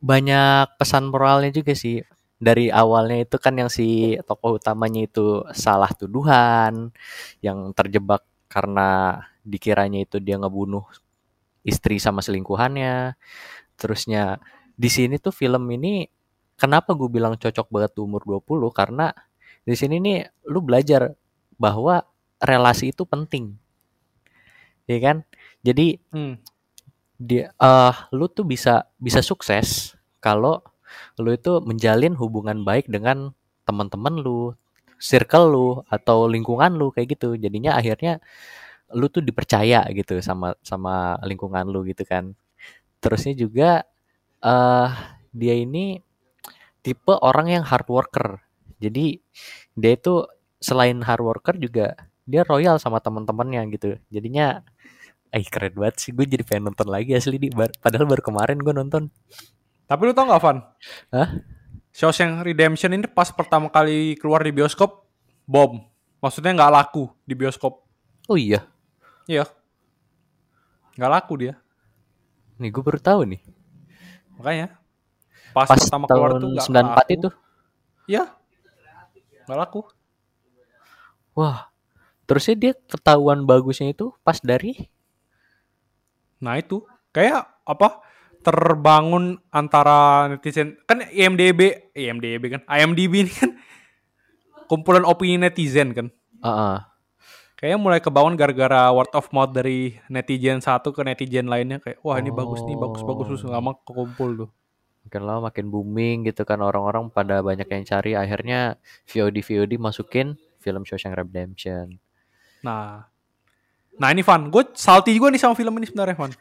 banyak 0.00 0.76
pesan 0.80 1.12
moralnya 1.12 1.52
juga 1.52 1.76
sih. 1.76 2.00
Dari 2.36 2.68
awalnya 2.68 3.24
itu 3.24 3.36
kan 3.40 3.56
yang 3.56 3.72
si 3.72 4.16
tokoh 4.28 4.60
utamanya 4.60 5.08
itu 5.08 5.40
salah 5.56 5.88
tuduhan, 5.96 6.92
yang 7.40 7.72
terjebak 7.72 8.24
karena 8.48 9.20
dikiranya 9.40 10.04
itu 10.04 10.20
dia 10.20 10.36
ngebunuh 10.36 10.84
istri 11.64 11.96
sama 11.96 12.20
selingkuhannya. 12.20 13.16
Terusnya 13.80 14.40
di 14.76 14.88
sini 14.92 15.16
tuh 15.16 15.32
film 15.32 15.64
ini 15.72 16.04
kenapa 16.60 16.92
gue 16.96 17.08
bilang 17.12 17.36
cocok 17.36 17.68
banget 17.72 17.92
di 17.96 18.00
umur 18.04 18.22
20 18.24 18.70
karena 18.72 19.12
di 19.66 19.74
sini 19.76 19.98
nih 20.02 20.18
lu 20.50 20.60
belajar 20.64 21.12
bahwa 21.60 22.04
relasi 22.40 22.92
itu 22.92 23.04
penting. 23.08 23.56
Ya 24.86 24.98
kan? 25.02 25.16
Jadi 25.66 25.98
Hmm. 26.14 26.38
dia 27.18 27.50
eh 27.56 27.94
lu 28.12 28.28
tuh 28.28 28.44
bisa 28.44 28.86
bisa 29.00 29.20
sukses 29.24 29.96
kalau 30.20 30.60
lu 31.20 31.32
itu 31.34 31.60
menjalin 31.64 32.14
hubungan 32.16 32.62
baik 32.64 32.86
dengan 32.92 33.32
teman-teman 33.68 34.20
lu, 34.22 34.52
circle 35.00 35.46
lu 35.52 35.68
atau 35.90 36.28
lingkungan 36.30 36.76
lu 36.78 36.92
kayak 36.94 37.18
gitu. 37.18 37.34
Jadinya 37.40 37.76
akhirnya 37.78 38.20
lu 38.94 39.06
tuh 39.10 39.22
dipercaya 39.24 39.84
gitu 39.94 40.20
sama 40.22 40.54
sama 40.62 41.18
lingkungan 41.26 41.66
lu 41.70 41.82
gitu 41.88 42.04
kan. 42.06 42.34
Terusnya 43.02 43.34
juga 43.38 43.70
eh 44.44 44.90
dia 45.34 45.54
ini 45.58 46.00
tipe 46.86 47.10
orang 47.18 47.50
yang 47.50 47.64
hard 47.66 47.90
worker. 47.90 48.38
Jadi 48.78 49.18
dia 49.74 49.92
itu 49.98 50.22
selain 50.62 51.02
hard 51.02 51.22
worker 51.26 51.58
juga 51.58 51.98
dia 52.22 52.46
royal 52.46 52.78
sama 52.78 53.02
teman-temannya 53.02 53.66
gitu. 53.74 53.98
Jadinya 54.14 54.62
Eh 55.34 55.44
keren 55.44 55.74
banget 55.74 55.96
sih 56.00 56.10
gue 56.14 56.24
jadi 56.24 56.46
pengen 56.46 56.70
nonton 56.72 56.86
lagi 56.86 57.12
asli 57.12 57.36
di 57.36 57.50
bar- 57.50 57.74
padahal 57.82 58.06
baru 58.06 58.22
kemarin 58.22 58.58
gue 58.62 58.72
nonton. 58.72 59.10
Tapi 59.84 60.00
lu 60.06 60.12
tau 60.14 60.26
gak 60.30 60.42
Van? 60.42 60.58
Hah? 61.12 61.28
Shawshank 61.92 62.40
Redemption 62.40 62.92
ini 62.94 63.04
pas 63.10 63.28
pertama 63.32 63.68
kali 63.72 64.16
keluar 64.20 64.44
di 64.44 64.52
bioskop, 64.52 65.08
bom. 65.48 65.80
Maksudnya 66.20 66.52
nggak 66.56 66.72
laku 66.72 67.08
di 67.24 67.32
bioskop. 67.32 67.84
Oh 68.28 68.36
iya. 68.36 68.64
Iya. 69.28 69.48
Nggak 70.96 71.12
laku 71.12 71.32
dia. 71.40 71.54
Nih 72.60 72.72
gue 72.72 72.82
baru 72.84 73.00
tahu 73.00 73.20
nih. 73.28 73.40
Makanya. 74.40 74.76
Pas, 75.56 75.64
Pas 75.72 75.80
pertama 75.80 76.04
keluar 76.04 76.36
tahun 76.36 76.42
tuh 76.44 76.48
nggak 76.52 76.66
94 76.68 76.84
laku. 76.84 77.08
itu. 77.16 77.28
Iya. 78.12 78.24
Nggak 79.48 79.58
laku. 79.64 79.80
Wah. 81.32 81.72
Terusnya 82.28 82.54
dia 82.60 82.72
ketahuan 82.76 83.48
bagusnya 83.48 83.88
itu 83.88 84.12
pas 84.20 84.36
dari 84.44 84.76
Nah 86.44 86.60
itu. 86.60 86.84
Kayak 87.08 87.48
apa? 87.64 88.04
Terbangun 88.44 89.40
antara 89.48 90.28
netizen. 90.28 90.76
Kan 90.84 91.08
IMDB. 91.08 91.88
IMDB 91.96 92.42
kan. 92.52 92.62
IMDB 92.68 93.24
ini 93.24 93.32
kan. 93.32 93.56
Kumpulan 94.68 95.08
opini 95.08 95.40
netizen 95.40 95.96
kan. 95.96 96.12
Heeh. 96.44 96.78
Kayaknya 97.56 97.78
mulai 97.80 98.00
kebangun 98.04 98.36
gara-gara 98.36 98.92
word 98.92 99.08
of 99.16 99.32
mouth 99.32 99.56
dari 99.56 99.96
netizen 100.12 100.60
satu 100.60 100.92
ke 100.92 101.00
netizen 101.00 101.48
lainnya 101.48 101.80
kayak 101.80 102.04
wah 102.04 102.20
ini 102.20 102.28
bagus 102.28 102.60
nih 102.68 102.76
bagus 102.76 103.00
bagus 103.00 103.24
terus 103.32 103.48
lama 103.48 103.72
kekumpul 103.80 104.44
tuh. 104.44 104.50
Makin 105.06 105.22
lama 105.22 105.40
makin 105.48 105.70
booming 105.70 106.26
gitu 106.26 106.42
kan 106.42 106.58
orang-orang 106.58 107.06
pada 107.14 107.38
banyak 107.38 107.70
yang 107.70 107.82
cari 107.86 108.18
akhirnya 108.18 108.74
VOD 109.06 109.38
VOD 109.38 109.72
masukin 109.78 110.34
film 110.58 110.82
Shawshank 110.82 111.14
Redemption. 111.14 111.94
Nah, 112.66 113.06
nah 113.94 114.08
ini 114.10 114.26
Van, 114.26 114.50
gue 114.50 114.62
salty 114.74 115.14
juga 115.14 115.30
nih 115.30 115.38
sama 115.38 115.54
film 115.54 115.78
ini 115.78 115.86
sebenarnya 115.86 116.18
Van. 116.18 116.34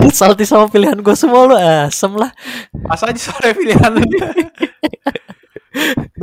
Lu 0.00 0.08
salty 0.24 0.48
sama 0.48 0.72
pilihan 0.72 0.96
gue 0.96 1.12
semua 1.12 1.44
lu 1.44 1.56
asem 1.60 2.08
lah. 2.16 2.32
Pas 2.88 3.04
aja 3.04 3.20
soalnya 3.20 3.52
pilihan 3.52 3.90
lu. 3.92 4.00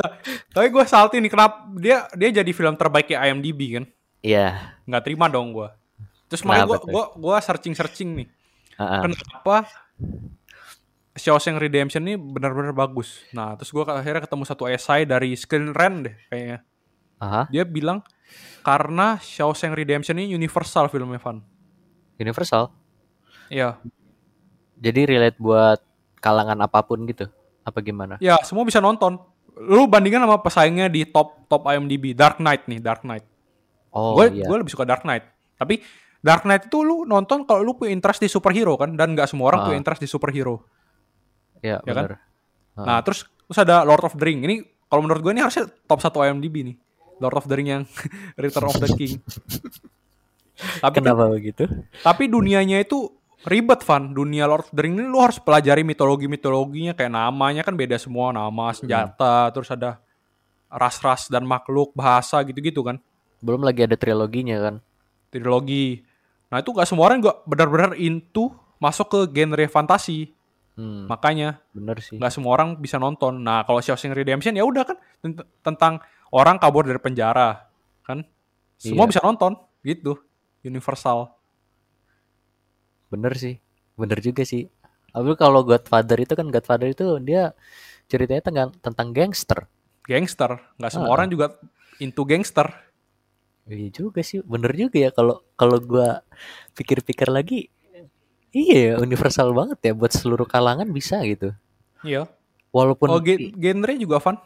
nah, 0.02 0.10
tapi 0.50 0.68
gue 0.74 0.84
salty 0.90 1.22
nih 1.22 1.30
kenapa 1.30 1.70
dia 1.78 2.10
dia 2.18 2.42
jadi 2.42 2.52
film 2.58 2.74
terbaik 2.74 3.14
ya 3.14 3.30
IMDb 3.30 3.78
kan? 3.78 3.86
Iya. 4.26 4.74
Nggak 4.90 5.04
terima 5.06 5.30
dong 5.30 5.54
gue. 5.54 5.70
Terus 6.26 6.42
makanya 6.42 6.74
gue 6.74 6.80
gue 6.90 7.04
gue 7.22 7.38
searching 7.46 7.78
searching 7.78 8.10
nih. 8.18 8.28
Heeh. 8.82 9.02
Kenapa 9.06 9.70
Shawshank 11.18 11.58
Redemption 11.58 12.06
ini 12.06 12.16
benar-benar 12.16 12.72
bagus. 12.72 13.26
Nah, 13.34 13.58
terus 13.58 13.74
gue 13.74 13.84
akhirnya 13.84 14.24
ketemu 14.24 14.44
satu 14.46 14.70
esai 14.70 15.04
dari 15.04 15.34
Screen 15.34 15.74
Rant 15.74 16.06
deh 16.08 16.16
kayaknya. 16.30 16.62
Aha. 17.18 17.50
Dia 17.50 17.66
bilang 17.66 18.06
karena 18.62 19.18
Shawshank 19.18 19.74
Redemption 19.74 20.16
ini 20.22 20.32
universal 20.32 20.88
filmnya 20.88 21.18
Van. 21.18 21.42
Universal. 22.22 22.70
Iya. 23.50 23.82
Jadi 24.78 25.02
relate 25.10 25.38
buat 25.42 25.82
kalangan 26.22 26.62
apa 26.62 26.86
pun 26.86 27.04
gitu. 27.10 27.26
Apa 27.66 27.82
gimana? 27.82 28.22
Ya, 28.22 28.38
semua 28.46 28.64
bisa 28.64 28.78
nonton. 28.78 29.18
Lu 29.58 29.90
bandingkan 29.90 30.22
sama 30.22 30.38
pesaingnya 30.40 30.86
di 30.86 31.02
top 31.10 31.50
top 31.50 31.66
IMDb, 31.66 32.14
Dark 32.14 32.38
Knight 32.38 32.70
nih, 32.70 32.78
Dark 32.78 33.02
Knight. 33.02 33.26
Oh 33.90 34.14
gue 34.22 34.38
iya. 34.38 34.46
gue 34.46 34.58
lebih 34.62 34.70
suka 34.70 34.86
Dark 34.86 35.02
Knight. 35.02 35.26
Tapi 35.58 35.82
Dark 36.22 36.46
Knight 36.46 36.70
itu 36.70 36.86
lu 36.86 37.10
nonton 37.10 37.42
kalau 37.50 37.66
lu 37.66 37.74
punya 37.74 37.90
interest 37.90 38.22
di 38.22 38.30
superhero 38.30 38.78
kan 38.78 38.94
dan 38.94 39.18
nggak 39.18 39.26
semua 39.26 39.50
orang 39.50 39.60
Ah. 39.62 39.66
punya 39.66 39.78
interest 39.82 40.06
di 40.06 40.10
superhero. 40.10 40.62
Iya, 41.62 41.78
ya 41.84 41.94
kan? 41.94 42.06
Ah. 42.78 42.86
Nah, 42.86 43.00
terus 43.02 43.26
terus 43.48 43.60
ada 43.64 43.82
Lord 43.88 44.04
of 44.06 44.14
the 44.18 44.26
Ring. 44.26 44.44
Ini 44.44 44.56
kalau 44.88 45.02
menurut 45.04 45.22
gue 45.24 45.32
ini 45.34 45.42
harusnya 45.44 45.68
top 45.88 46.00
1 46.00 46.14
IMDb 46.32 46.56
nih. 46.74 46.76
Lord 47.18 47.36
of 47.38 47.46
the 47.50 47.56
Ring 47.58 47.70
yang 47.70 47.84
Return 48.42 48.70
of 48.70 48.78
the 48.78 48.90
King. 48.94 49.18
tapi 50.84 50.96
Kenapa 51.02 51.30
begitu? 51.30 51.70
tapi 52.02 52.26
dunianya 52.30 52.82
itu 52.82 53.10
ribet 53.46 53.82
Van. 53.86 54.14
Dunia 54.14 54.50
Lord 54.50 54.70
of 54.70 54.74
the 54.74 54.82
Ring 54.86 54.98
ini 54.98 55.06
lu 55.06 55.22
harus 55.22 55.38
pelajari 55.38 55.86
mitologi-mitologinya 55.86 56.98
kayak 56.98 57.14
namanya 57.14 57.62
kan 57.62 57.78
beda 57.78 57.98
semua, 58.02 58.34
nama, 58.34 58.74
senjata, 58.74 59.50
terus 59.54 59.70
ada 59.70 60.02
ras-ras 60.68 61.32
dan 61.32 61.48
makhluk, 61.48 61.96
bahasa 61.96 62.44
gitu-gitu 62.44 62.84
kan. 62.84 63.00
Belum 63.40 63.64
lagi 63.64 63.86
ada 63.86 63.96
triloginya 63.96 64.58
kan. 64.60 64.76
Trilogi. 65.32 66.04
Nah, 66.48 66.64
itu 66.64 66.72
gak 66.72 66.88
semua 66.88 67.12
orang 67.12 67.24
gak 67.24 67.44
benar-benar 67.48 67.92
into 68.00 68.52
masuk 68.80 69.08
ke 69.08 69.20
genre 69.32 69.66
fantasi. 69.68 70.32
Hmm, 70.78 71.10
Makanya 71.10 71.58
bener 71.74 71.98
sih. 72.00 72.22
nggak 72.22 72.30
semua 72.30 72.54
orang 72.54 72.78
bisa 72.78 73.02
nonton. 73.02 73.42
Nah, 73.42 73.66
kalau 73.66 73.82
Shawshank 73.82 74.14
Redemption 74.14 74.54
ya 74.54 74.62
udah 74.62 74.86
kan 74.86 74.98
tent- 75.20 75.48
tentang 75.66 75.98
orang 76.30 76.62
kabur 76.62 76.86
dari 76.86 77.02
penjara, 77.02 77.66
kan? 78.06 78.22
Semua 78.78 79.10
Iya. 79.10 79.18
bisa 79.18 79.22
nonton, 79.26 79.58
gitu. 79.82 80.22
Universal. 80.62 81.34
Bener 83.10 83.34
sih. 83.34 83.58
Bener 83.98 84.20
juga 84.20 84.46
sih. 84.46 84.70
Tapi 85.10 85.34
kalau 85.34 85.66
Godfather 85.66 86.22
itu 86.22 86.38
kan 86.38 86.46
Godfather 86.48 86.94
itu 86.94 87.18
dia 87.20 87.58
ceritanya 88.06 88.44
tentang 88.46 88.70
tentang 88.78 89.08
gangster. 89.10 89.66
Gangster, 90.06 90.62
nggak 90.78 90.92
semua 90.94 91.10
Ah. 91.10 91.16
orang 91.18 91.28
juga 91.28 91.58
into 91.98 92.22
gangster. 92.22 92.70
Iya 93.66 93.92
juga 93.92 94.24
sih, 94.24 94.40
bener 94.46 94.72
juga 94.72 94.96
ya 94.96 95.10
kalau 95.12 95.44
kalau 95.60 95.76
gua 95.82 96.24
pikir-pikir 96.72 97.28
lagi, 97.28 97.68
iya 98.58 98.78
ya, 98.82 98.94
universal 98.98 99.54
banget 99.54 99.78
ya 99.82 99.94
buat 99.94 100.10
seluruh 100.10 100.46
kalangan 100.46 100.90
bisa 100.90 101.22
gitu. 101.24 101.54
Iya. 102.02 102.26
Walaupun 102.70 103.08
Oh, 103.08 103.22
gen- 103.22 103.54
genre 103.54 103.94
juga 103.94 104.18
fun. 104.18 104.38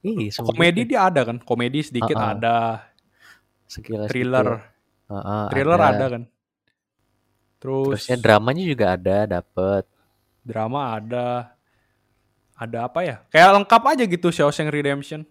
iya, 0.00 0.28
semua 0.30 0.50
Komedi 0.50 0.82
dia 0.84 1.00
ada 1.04 1.20
kan? 1.22 1.36
Komedi 1.38 1.78
sedikit 1.80 2.16
Ah, 2.16 2.24
ah. 2.24 2.34
ada. 2.34 2.56
Sekilas 3.66 4.08
Thriller, 4.08 4.46
gitu. 4.46 5.12
Heeh, 5.12 5.44
thriller 5.48 5.80
ada. 5.80 6.06
kan? 6.08 6.22
Terus 7.56 8.02
Terusnya 8.02 8.16
dramanya 8.18 8.64
juga 8.64 8.86
ada, 8.92 9.16
dapet. 9.30 9.84
drama 10.42 10.98
ada. 10.98 11.54
Ada 12.52 12.78
apa 12.86 13.00
ya? 13.02 13.16
Kayak 13.28 13.62
lengkap 13.62 13.82
aja 13.86 14.04
gitu 14.04 14.28
Shawshank 14.28 14.70
Redemption. 14.70 15.22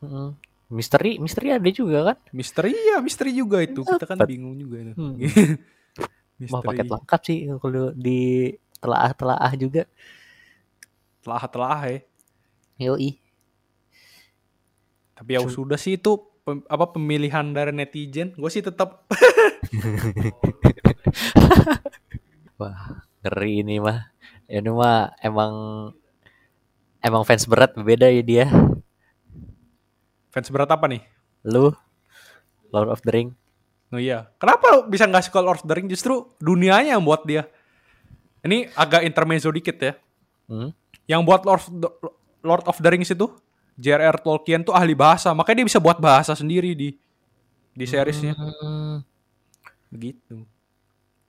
Mm-mm. 0.00 0.32
Misteri, 0.72 1.20
misteri 1.20 1.52
ada 1.52 1.68
juga 1.68 2.12
kan? 2.12 2.16
Misteri 2.32 2.72
ya, 2.72 2.98
misteri 2.98 3.30
juga 3.30 3.60
itu. 3.60 3.84
Kita 3.84 4.04
kan 4.04 4.18
bingung 4.24 4.56
juga 4.56 4.76
itu. 4.80 4.92
Hmm. 4.96 5.16
misteri. 6.40 6.54
Wah, 6.54 6.62
paket 6.64 6.86
lengkap 6.90 7.20
sih 7.24 7.38
kalau 7.62 7.92
di 7.96 8.52
telaah-telaah 8.82 9.52
juga. 9.56 9.84
telah-telah 11.24 11.80
ya. 11.88 11.98
Yoi. 12.84 13.16
Tapi 15.16 15.30
ya 15.38 15.40
sudah 15.48 15.80
sih 15.80 15.96
itu 15.96 16.20
pem- 16.44 16.66
apa 16.68 16.84
pemilihan 16.92 17.46
dari 17.54 17.72
netizen. 17.72 18.36
Gue 18.36 18.50
sih 18.52 18.60
tetap 18.60 19.08
Wah, 22.60 23.00
ngeri 23.24 23.64
ini 23.64 23.80
mah. 23.80 24.12
Ini 24.44 24.68
mah 24.68 25.16
emang 25.24 25.54
emang 27.00 27.22
fans 27.24 27.48
berat 27.48 27.72
beda 27.78 28.12
ya 28.12 28.20
dia. 28.20 28.46
fans 30.28 30.50
berat 30.50 30.68
apa 30.68 30.84
nih? 30.90 31.02
Lu 31.46 31.70
Lord 32.74 32.90
of 32.90 33.00
the 33.06 33.14
Ring. 33.14 33.38
Oh 33.88 34.00
iya. 34.00 34.28
Kenapa 34.38 34.86
bisa 34.86 35.04
nggak 35.04 35.28
suka 35.28 35.40
Lord 35.40 35.60
of 35.62 35.66
the 35.66 35.74
Ring? 35.74 35.88
Justru 35.88 36.30
dunianya 36.38 36.96
yang 36.96 37.04
buat 37.04 37.22
dia. 37.24 37.44
Ini 38.44 38.72
agak 38.74 39.04
intermezzo 39.04 39.48
dikit 39.48 39.76
ya. 39.80 39.92
Hmm? 40.46 40.70
Yang 41.04 41.20
buat 41.24 41.40
Lord 41.44 41.60
of 41.60 41.68
the, 41.72 41.88
Lord 42.44 42.64
of 42.68 42.76
the 42.76 42.88
Rings 42.90 43.08
itu 43.08 43.26
J.R.R. 43.74 44.20
Tolkien 44.22 44.62
tuh 44.62 44.70
ahli 44.70 44.94
bahasa, 44.94 45.34
makanya 45.34 45.64
dia 45.64 45.68
bisa 45.74 45.80
buat 45.82 45.98
bahasa 45.98 46.36
sendiri 46.38 46.76
di 46.78 46.94
di 47.74 47.84
seriesnya. 47.88 48.38
Hmm. 48.38 49.02
Begitu. 49.90 50.46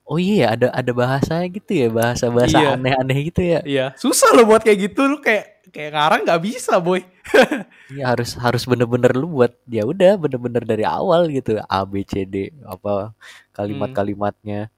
Oh 0.06 0.22
iya 0.22 0.54
ada 0.54 0.70
ada 0.70 0.92
bahasanya 0.94 1.50
gitu 1.50 1.72
ya 1.74 1.90
bahasa-bahasa 1.90 2.62
Iya. 2.62 2.78
aneh-aneh 2.78 3.18
gitu 3.34 3.42
ya. 3.42 3.60
Iya, 3.66 3.86
susah 3.98 4.38
lo 4.38 4.46
buat 4.46 4.62
kayak 4.62 4.94
gitu 4.94 5.10
lu 5.10 5.18
kayak 5.18 5.55
kayak 5.76 5.92
ngarang 5.92 6.22
nggak 6.24 6.44
bisa, 6.48 6.80
boy. 6.80 7.04
Iya 7.92 8.16
harus 8.16 8.34
harus 8.40 8.64
bener-bener 8.66 9.14
lu 9.14 9.30
buat 9.30 9.54
ya 9.70 9.86
udah 9.86 10.18
bener-bener 10.18 10.64
dari 10.66 10.82
awal 10.88 11.30
gitu 11.30 11.62
A 11.70 11.86
B 11.86 12.02
C 12.08 12.26
D 12.26 12.50
apa 12.66 13.14
kalimat-kalimatnya. 13.54 14.74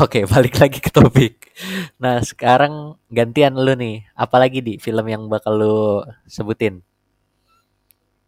Oke 0.00 0.24
balik 0.24 0.56
lagi 0.56 0.80
ke 0.80 0.88
topik. 0.88 1.52
Nah 2.00 2.24
sekarang 2.24 2.96
gantian 3.12 3.54
lu 3.54 3.76
nih. 3.76 4.08
Apalagi 4.16 4.64
di 4.64 4.74
film 4.80 5.04
yang 5.06 5.28
bakal 5.28 5.52
lu 5.60 6.02
sebutin? 6.24 6.80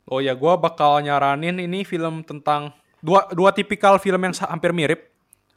Oh 0.04 0.20
ya, 0.20 0.36
gua 0.36 0.60
bakal 0.60 1.00
nyaranin 1.00 1.56
ini 1.64 1.80
film 1.80 2.20
tentang 2.28 2.76
dua 3.00 3.24
dua 3.32 3.56
tipikal 3.56 3.96
film 3.96 4.20
yang 4.20 4.36
hampir 4.44 4.70
mirip. 4.76 5.08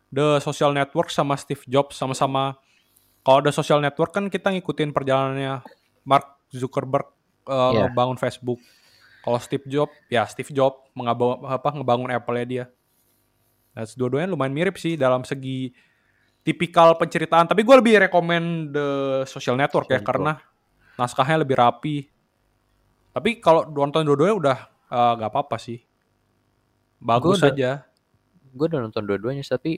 The 0.08 0.40
Social 0.40 0.72
Network 0.72 1.12
sama 1.12 1.36
Steve 1.36 1.60
Jobs 1.68 2.00
sama-sama. 2.00 2.56
Kalau 3.28 3.44
The 3.44 3.52
Social 3.52 3.84
Network 3.84 4.16
kan 4.16 4.32
kita 4.32 4.56
ngikutin 4.56 4.96
perjalanannya 4.96 5.60
Mark 6.08 6.40
Zuckerberg 6.48 7.12
eh, 7.44 7.52
Iya. 7.52 7.92
ngebangun 7.92 8.16
Facebook. 8.16 8.63
Kalau 9.20 9.36
Steve 9.38 9.68
Jobs, 9.68 9.92
ya 10.08 10.24
Steve 10.24 10.48
Jobs 10.50 10.80
mengabangun 10.96 11.44
apa 11.44 11.70
ngebangun 11.76 12.08
Apple-nya 12.08 12.46
dia. 12.48 12.66
Nah, 13.76 13.84
dua-duanya 13.84 14.32
lumayan 14.32 14.56
mirip 14.56 14.80
sih 14.80 14.96
dalam 14.96 15.28
segi 15.28 15.76
tipikal 16.42 16.96
penceritaan. 16.96 17.44
Tapi 17.46 17.68
gue 17.68 17.76
lebih 17.76 18.00
rekomend 18.00 18.72
The 18.72 18.88
Social 19.28 19.60
Network 19.60 19.92
ya 19.92 20.00
Social 20.00 20.08
Network. 20.08 20.08
karena 20.08 20.32
naskahnya 20.96 21.44
lebih 21.44 21.60
rapi. 21.60 22.08
Tapi 23.12 23.44
kalau 23.44 23.68
nonton 23.68 24.08
dua-duanya 24.08 24.36
udah 24.40 24.58
eh, 24.88 25.12
nggak 25.20 25.32
apa-apa 25.36 25.60
sih. 25.60 25.84
bagus 26.98 27.38
Gua 27.38 27.52
udah- 27.52 27.54
aja. 27.54 27.72
Gue 28.50 28.66
udah 28.66 28.82
nonton 28.82 29.04
dua-duanya, 29.04 29.44
tapi 29.46 29.78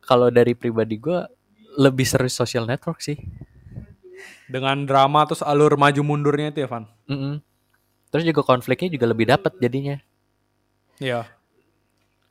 kalau 0.00 0.32
dari 0.32 0.56
pribadi 0.56 0.98
gue 0.98 1.20
lebih 1.76 2.08
seru 2.08 2.26
social 2.26 2.64
network 2.64 2.98
sih. 3.04 3.20
Dengan 4.48 4.88
drama 4.88 5.28
terus 5.28 5.44
alur 5.44 5.76
maju 5.76 6.00
mundurnya 6.02 6.50
itu 6.50 6.64
ya, 6.64 6.68
Van. 6.68 6.88
Mm-mm. 7.06 7.38
Terus 8.10 8.24
juga 8.24 8.42
konfliknya 8.42 8.88
juga 8.88 9.06
lebih 9.10 9.26
dapet 9.28 9.52
jadinya. 9.60 10.00
Iya. 10.96 11.28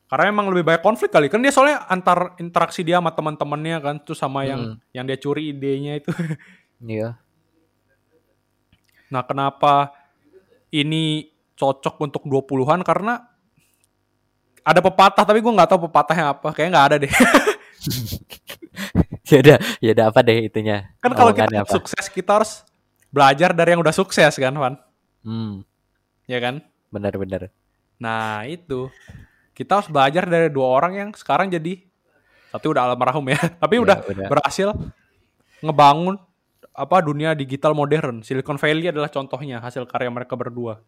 Karena 0.09 0.25
emang 0.31 0.49
lebih 0.49 0.65
banyak 0.65 0.83
konflik 0.85 1.13
kali. 1.13 1.29
Kan 1.29 1.41
dia 1.45 1.53
soalnya 1.53 1.85
antar 1.85 2.37
interaksi 2.41 2.81
dia 2.81 2.97
sama 2.97 3.13
teman-temannya 3.13 3.77
kan, 3.81 3.95
terus 4.01 4.21
sama 4.21 4.45
yang 4.47 4.79
yang 4.95 5.05
dia 5.05 5.17
curi 5.19 5.53
idenya 5.53 6.01
itu. 6.01 6.11
Iya. 6.75 7.15
Nah, 9.07 9.23
kenapa 9.23 9.95
ini 10.75 11.31
cocok 11.55 12.03
untuk 12.03 12.27
20-an 12.27 12.83
karena 12.83 13.31
ada 14.59 14.83
pepatah 14.83 15.23
tapi 15.23 15.39
gue 15.39 15.55
nggak 15.55 15.71
tahu 15.71 15.87
pepatahnya 15.87 16.35
apa. 16.35 16.51
Kayaknya 16.51 16.71
nggak 16.75 16.87
ada 16.91 16.95
deh. 16.99 17.13
ya 19.31 19.37
udah, 19.41 19.57
ya 19.81 19.89
udah 19.93 20.05
apa 20.11 20.19
deh 20.21 20.37
itunya? 20.45 20.93
kan 21.01 21.11
kalau 21.11 21.33
kita 21.33 21.61
apa? 21.61 21.71
sukses 21.71 22.05
kita 22.07 22.31
harus 22.37 22.61
belajar 23.09 23.51
dari 23.51 23.73
yang 23.73 23.81
udah 23.81 23.95
sukses 23.95 24.33
kan, 24.35 24.53
Van? 24.53 24.75
Hmm, 25.21 25.65
Ya 26.25 26.37
kan? 26.37 26.61
benar-benar. 26.89 27.49
Nah, 27.97 28.45
itu. 28.45 28.87
Kita 29.51 29.79
harus 29.79 29.87
belajar 29.87 30.27
dari 30.27 30.51
dua 30.51 30.67
orang 30.67 30.93
yang 30.95 31.09
sekarang 31.15 31.47
jadi 31.47 31.79
satu 32.51 32.71
udah 32.71 32.91
almarhum 32.91 33.23
ya, 33.27 33.39
tapi 33.61 33.79
Ya, 33.79 33.81
udah, 33.83 33.97
udah. 34.05 34.27
berhasil 34.29 34.69
ngebangun 35.59 36.19
apa 36.71 36.97
dunia 36.99 37.31
digital 37.31 37.71
modern. 37.71 38.19
Silicon 38.19 38.59
Valley 38.59 38.91
adalah 38.91 39.07
contohnya 39.07 39.59
hasil 39.59 39.87
karya 39.87 40.11
mereka 40.11 40.35
berdua. 40.35 40.83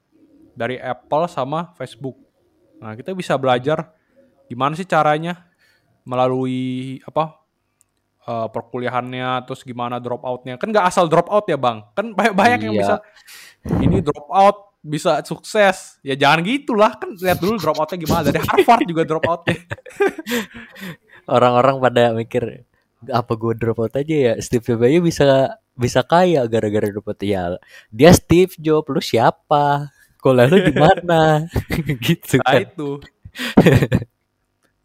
Dari 0.51 0.75
Apple 0.75 1.25
sama 1.27 1.71
Facebook. 1.75 2.17
Nah, 2.77 2.93
kita 2.93 3.13
bisa 3.13 3.39
belajar 3.39 3.95
gimana 4.45 4.75
sih 4.75 4.85
caranya 4.85 5.47
melalui 6.03 6.99
apa 7.03 7.39
eh, 8.27 8.47
perkuliahannya 8.51 9.47
terus 9.47 9.63
gimana 9.63 10.03
drop 10.03 10.21
outnya. 10.27 10.59
Kan 10.59 10.75
nggak 10.75 10.91
asal 10.91 11.07
drop 11.07 11.31
out 11.31 11.47
ya 11.47 11.55
bang. 11.55 11.81
Kan 11.95 12.11
banyak 12.11 12.33
banyak 12.35 12.59
yang 12.67 12.75
Iya. 12.75 12.81
bisa 12.83 12.95
ini 13.79 14.03
drop 14.03 14.27
out 14.29 14.57
bisa 14.83 15.19
sukses. 15.23 15.97
Ya 16.03 16.13
jangan 16.13 16.43
gitulah. 16.43 16.91
Kan 16.99 17.15
lihat 17.15 17.39
dulu 17.39 17.55
drop 17.57 17.79
outnya 17.79 17.97
gimana. 17.97 18.27
Dari 18.27 18.39
Harvard 18.43 18.83
juga 18.85 19.03
drop 19.07 19.23
outnya. 19.25 19.57
Orang-orang 21.27 21.75
pada 21.81 22.03
mikir 22.15 22.63
apa 23.11 23.33
gue 23.35 23.53
drop 23.55 23.77
out 23.83 23.93
aja 23.95 24.15
ya? 24.15 24.33
Steve 24.39 24.63
Jobs 24.63 24.83
aja 24.87 24.99
bisa 24.99 25.25
bisa 25.77 25.99
kaya 26.01 26.43
gara-gara 26.47 26.87
drop 26.89 27.07
out. 27.07 27.19
Ya 27.21 27.55
dia 27.91 28.11
Steve 28.11 28.51
Jobs. 28.57 28.87
Lu 28.87 29.01
siapa? 29.03 29.91
Kalau 30.17 30.43
lu 30.49 30.57
di 30.63 30.73
mana? 30.73 31.45
Gitu 32.05 32.41
nah 32.41 32.51
kan. 32.57 32.61
itu 32.65 32.89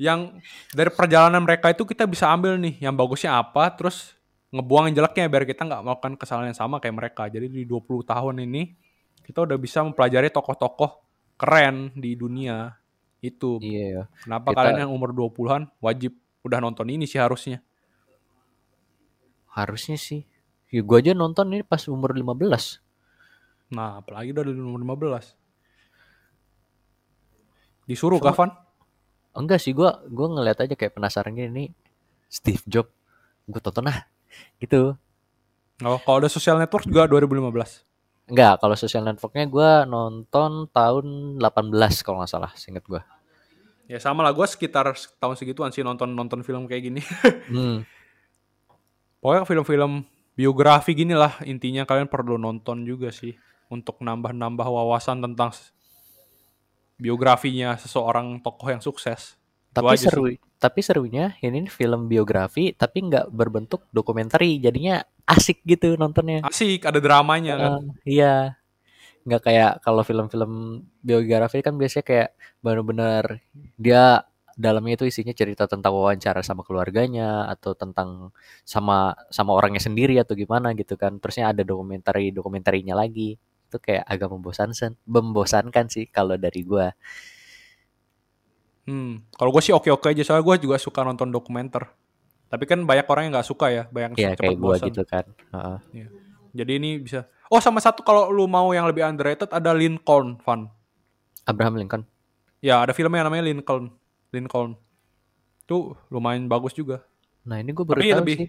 yang 0.02 0.42
dari 0.74 0.90
perjalanan 0.90 1.38
mereka 1.38 1.70
itu 1.70 1.86
kita 1.86 2.10
bisa 2.10 2.26
ambil 2.26 2.58
nih 2.58 2.82
yang 2.82 2.90
bagusnya 2.98 3.38
apa 3.38 3.70
terus 3.70 4.18
ngebuang 4.50 4.90
yang 4.90 4.94
jeleknya 4.98 5.30
biar 5.30 5.44
kita 5.46 5.62
nggak 5.62 5.82
melakukan 5.86 6.12
kesalahan 6.18 6.50
yang 6.50 6.58
sama 6.58 6.82
kayak 6.82 6.96
mereka. 6.98 7.22
Jadi 7.30 7.46
di 7.46 7.62
20 7.62 8.02
tahun 8.02 8.42
ini 8.42 8.74
kita 9.22 9.46
udah 9.46 9.54
bisa 9.54 9.86
mempelajari 9.86 10.26
tokoh-tokoh 10.34 10.90
keren 11.38 11.94
di 11.94 12.18
dunia 12.18 12.74
itu. 13.22 13.62
Iya 13.62 13.86
ya 13.86 14.04
kenapa 14.26 14.50
Kita- 14.50 14.58
kalian 14.58 14.78
yang 14.84 14.92
umur 14.92 15.14
20-an 15.14 15.70
wajib 15.78 16.18
udah 16.42 16.58
nonton 16.58 16.90
ini 16.90 17.06
sih 17.06 17.22
harusnya? 17.22 17.62
Harusnya 19.54 19.94
sih. 19.94 20.26
Ya 20.72 20.80
gue 20.80 20.96
aja 20.98 21.12
nonton 21.14 21.52
ini 21.52 21.62
pas 21.62 21.84
umur 21.86 22.10
15 22.16 22.82
nah 23.72 24.00
apalagi 24.00 24.36
udah 24.36 24.44
di 24.44 24.52
umur 24.52 24.80
15 24.84 25.32
disuruh 27.88 28.20
Cuma- 28.20 28.32
Kavan 28.32 28.50
enggak 29.32 29.60
sih 29.60 29.72
gue 29.72 29.88
gua 30.12 30.26
ngeliat 30.28 30.60
aja 30.64 30.74
kayak 30.76 30.96
penasaran 30.96 31.32
gini 31.32 31.50
nih 31.50 31.68
Steve 32.28 32.62
Jobs 32.68 32.92
gue 33.48 33.58
tonton 33.58 33.90
ah 33.90 34.06
gitu. 34.62 34.94
Oh, 35.82 35.98
kalau 35.98 36.22
ada 36.22 36.30
social 36.30 36.62
network 36.62 36.86
juga 36.86 37.10
2015 37.10 38.30
enggak 38.32 38.54
kalau 38.62 38.76
social 38.78 39.02
networknya 39.02 39.50
gue 39.50 39.70
nonton 39.90 40.70
tahun 40.70 41.06
18 41.42 42.04
kalau 42.06 42.22
nggak 42.22 42.30
salah 42.30 42.52
seinget 42.54 42.86
gue 42.86 43.02
ya 43.90 43.98
sama 43.98 44.24
lah 44.24 44.32
gue 44.32 44.46
sekitar 44.48 44.94
tahun 45.20 45.36
segituan 45.36 45.68
sih 45.68 45.84
nonton 45.84 46.16
nonton 46.16 46.40
film 46.40 46.64
kayak 46.64 46.82
gini. 46.88 47.02
Hmm. 47.52 47.84
Pokoknya 49.22 49.46
film-film 49.46 50.02
biografi 50.34 50.96
gini 50.96 51.14
lah 51.14 51.38
intinya 51.46 51.86
kalian 51.86 52.08
perlu 52.10 52.40
nonton 52.40 52.82
juga 52.82 53.12
sih 53.12 53.36
untuk 53.70 54.00
nambah-nambah 54.02 54.66
wawasan 54.66 55.22
tentang 55.22 55.54
biografinya 57.00 57.74
seseorang 57.76 58.40
tokoh 58.40 58.68
yang 58.72 58.82
sukses. 58.82 59.36
Tapi 59.72 59.96
seru 59.96 60.28
tapi 60.62 60.78
serunya 60.78 61.34
ini 61.42 61.66
film 61.66 62.06
biografi 62.06 62.70
tapi 62.70 63.02
nggak 63.10 63.34
berbentuk 63.34 63.90
dokumenter 63.90 64.46
jadinya 64.62 65.02
asik 65.26 65.64
gitu 65.66 65.98
nontonnya. 65.98 66.46
Asik, 66.46 66.86
ada 66.86 67.02
dramanya 67.02 67.54
kan. 67.58 67.72
Eh, 68.06 68.20
iya. 68.20 68.54
Nggak 69.26 69.42
kayak 69.42 69.72
kalau 69.82 70.06
film-film 70.06 70.84
biografi 71.02 71.62
kan 71.66 71.74
biasanya 71.74 72.04
kayak 72.06 72.30
bener-bener 72.62 73.42
dia 73.74 74.22
dalamnya 74.52 75.00
itu 75.00 75.08
isinya 75.08 75.32
cerita 75.32 75.64
tentang 75.64 75.96
wawancara 75.96 76.44
sama 76.44 76.62
keluarganya 76.62 77.48
atau 77.48 77.72
tentang 77.72 78.30
sama 78.62 79.16
sama 79.32 79.56
orangnya 79.56 79.80
sendiri 79.80 80.14
atau 80.20 80.38
gimana 80.38 80.76
gitu 80.78 80.94
kan. 80.94 81.18
Terusnya 81.18 81.50
ada 81.50 81.66
dokumentari 81.66 82.30
dokumentarinya 82.30 82.94
lagi 82.94 83.34
itu 83.72 83.80
kayak 83.80 84.04
agak 84.04 84.28
membosankan 84.28 85.00
membosankan 85.08 85.88
sih 85.88 86.04
kalau 86.12 86.36
dari 86.36 86.60
gua 86.60 86.92
Hmm, 88.82 89.22
kalau 89.38 89.54
gue 89.54 89.62
sih 89.62 89.70
oke-oke 89.70 90.10
aja 90.10 90.26
soalnya 90.26 90.42
gue 90.42 90.66
juga 90.66 90.74
suka 90.74 91.06
nonton 91.06 91.30
dokumenter. 91.30 91.86
Tapi 92.50 92.66
kan 92.66 92.82
banyak 92.82 93.06
orang 93.06 93.30
yang 93.30 93.32
nggak 93.38 93.46
suka 93.46 93.70
ya, 93.70 93.86
banyak 93.86 94.18
ya 94.18 94.34
cepet 94.34 94.42
kayak 94.42 94.58
gua 94.58 94.74
bosan. 94.74 94.86
gitu 94.90 95.02
kan 95.06 95.24
Heeh. 95.54 95.78
Iya. 95.94 96.08
Jadi 96.52 96.72
ini 96.82 96.90
bisa. 96.98 97.30
Oh 97.48 97.62
sama 97.62 97.78
satu 97.78 98.02
kalau 98.02 98.28
lu 98.34 98.50
mau 98.50 98.74
yang 98.74 98.84
lebih 98.90 99.06
underrated 99.06 99.48
ada 99.54 99.70
Lincoln, 99.72 100.36
Van. 100.42 100.66
Abraham 101.46 101.78
Lincoln 101.78 102.02
Ya 102.58 102.82
ada 102.82 102.90
filmnya 102.90 103.22
yang 103.22 103.30
namanya 103.30 103.46
Lincoln. 103.46 103.94
Lincoln. 104.34 104.74
Tuh 105.64 105.94
lumayan 106.10 106.50
bagus 106.50 106.74
juga. 106.74 107.06
nah 107.46 107.62
ini 107.62 107.70
gue 107.70 107.86
baru 107.86 108.02
Tapi 108.02 108.10
tahu 108.10 108.18
lebih 108.22 108.36
sih 108.38 108.48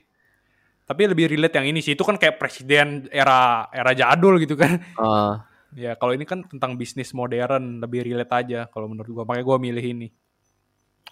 tapi 0.83 1.07
lebih 1.07 1.31
relate 1.31 1.55
yang 1.55 1.67
ini 1.71 1.79
sih. 1.79 1.95
Itu 1.95 2.03
kan 2.03 2.19
kayak 2.19 2.39
presiden 2.39 3.07
era 3.11 3.67
era 3.71 3.91
jadul 3.95 4.39
gitu 4.39 4.55
kan. 4.59 4.79
Eh, 4.79 5.33
Ya 5.73 5.97
kalau 5.97 6.13
ini 6.13 6.21
kan 6.21 6.45
tentang 6.45 6.77
bisnis 6.77 7.17
modern, 7.17 7.81
lebih 7.81 8.05
relate 8.05 8.29
aja 8.45 8.69
kalau 8.69 8.85
menurut 8.85 9.09
gua. 9.09 9.23
Makanya 9.25 9.45
gua 9.45 9.57
milih 9.57 9.81
ini. 9.81 10.07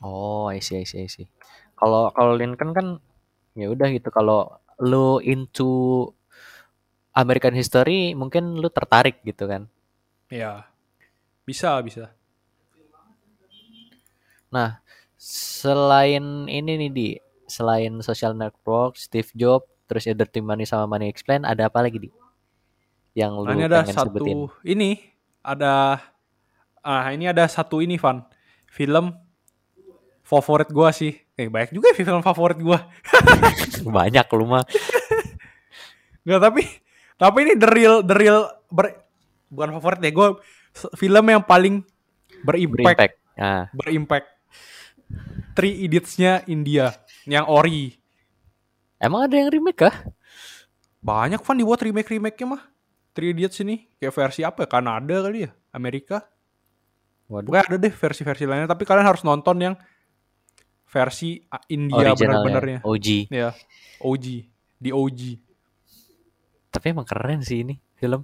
Oh, 0.05 0.49
I 0.53 0.61
see, 0.61 0.81
I 0.81 0.85
see, 0.85 1.05
I 1.05 1.09
see. 1.09 1.25
Kalau 1.73 2.13
kalau 2.13 2.37
Lincoln 2.37 2.73
kan 2.73 2.87
ya 3.57 3.73
udah 3.73 3.89
gitu. 3.89 4.13
Kalau 4.13 4.61
lu 4.81 5.17
into 5.25 6.05
American 7.17 7.57
history, 7.57 8.13
mungkin 8.13 8.57
lu 8.61 8.69
tertarik 8.69 9.25
gitu 9.25 9.49
kan. 9.49 9.65
Ya. 10.29 10.69
Bisa, 11.41 11.81
bisa. 11.81 12.13
Nah, 14.53 14.79
selain 15.17 16.45
ini 16.47 16.71
nih 16.87 16.91
di, 16.91 17.07
selain 17.51 17.99
social 17.99 18.31
network, 18.31 18.95
Steve 18.95 19.27
Jobs, 19.35 19.67
terus 19.91 20.07
ya 20.07 20.15
Dirty 20.15 20.39
Money 20.39 20.63
sama 20.63 20.87
Money 20.87 21.11
Explain, 21.11 21.43
ada 21.43 21.67
apa 21.67 21.83
lagi 21.83 21.99
di? 21.99 22.09
Yang 23.11 23.31
lu 23.35 23.43
Nah, 23.43 23.55
ini 23.59 23.65
ada 23.67 23.79
pengen 23.83 23.95
satu 23.99 24.07
sebutin? 24.07 24.35
ini 24.63 24.89
ada 25.43 25.73
ah 26.79 27.05
ini 27.11 27.27
ada 27.27 27.43
satu 27.51 27.83
ini 27.83 27.99
Van. 27.99 28.23
Film 28.71 29.11
favorit 30.23 30.71
gua 30.71 30.95
sih. 30.95 31.19
Eh 31.35 31.51
banyak 31.51 31.75
juga 31.75 31.91
ya 31.91 31.95
film 31.99 32.23
favorit 32.23 32.55
gua. 32.63 32.87
Banyak 33.99 34.25
lu 34.31 34.47
mah. 34.47 34.63
Enggak 36.23 36.39
tapi 36.39 36.63
tapi 37.19 37.37
ini 37.43 37.53
the 37.59 37.67
real 37.67 37.99
the 37.99 38.15
real 38.15 38.47
ber, 38.71 38.95
bukan 39.51 39.75
favorit 39.75 39.99
ya 39.99 40.11
gua 40.15 40.39
film 40.95 41.25
yang 41.27 41.43
paling 41.43 41.83
berimpact 42.47 42.79
Berimpact. 42.95 43.15
Nah, 43.35 43.63
berimpact. 43.75 44.27
Three 45.51 45.83
Idiots-nya 45.83 46.47
India 46.47 46.95
yang 47.25 47.45
ori. 47.45 47.91
emang 48.97 49.25
ada 49.25 49.35
yang 49.35 49.49
remake 49.49 49.81
kah? 49.81 49.95
Banyak 51.01 51.41
Van 51.41 51.57
dibuat 51.57 51.81
remake-remake-nya 51.81 52.47
mah. 52.47 52.61
Three 53.11 53.33
Idiots 53.33 53.59
ini 53.59 53.89
kayak 53.97 54.13
versi 54.13 54.41
apa 54.41 54.63
ya? 54.63 54.67
Kanada 54.69 55.15
kali 55.19 55.43
ya? 55.43 55.51
Amerika? 55.73 56.23
Waduh. 57.27 57.47
Pokoknya 57.49 57.63
ada 57.65 57.77
deh 57.79 57.93
versi-versi 57.93 58.43
lainnya, 58.45 58.69
tapi 58.69 58.83
kalian 58.83 59.07
harus 59.07 59.23
nonton 59.23 59.57
yang 59.57 59.75
versi 60.85 61.39
ah, 61.47 61.63
India 61.67 62.11
bener-benernya. 62.13 62.79
OG. 62.83 63.07
Ya, 63.31 63.55
OG, 63.99 64.25
di 64.77 64.89
OG. 64.91 65.19
Tapi 66.69 66.85
emang 66.87 67.03
keren 67.03 67.39
sih 67.41 67.63
ini 67.63 67.75
film. 67.95 68.23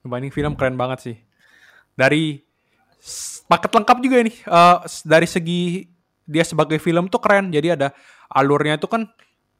Dibanding 0.00 0.32
film 0.32 0.52
keren 0.54 0.76
banget 0.76 0.98
sih. 1.02 1.16
Dari 1.92 2.40
paket 3.44 3.72
lengkap 3.74 3.98
juga 4.00 4.16
ini. 4.20 4.32
Eh, 4.32 4.78
s- 4.84 5.04
dari 5.04 5.28
segi 5.28 5.84
dia 6.30 6.44
sebagai 6.46 6.78
film 6.78 7.10
tuh 7.10 7.18
keren. 7.18 7.50
Jadi 7.50 7.74
ada 7.74 7.90
alurnya 8.30 8.78
itu 8.78 8.86
kan 8.86 9.10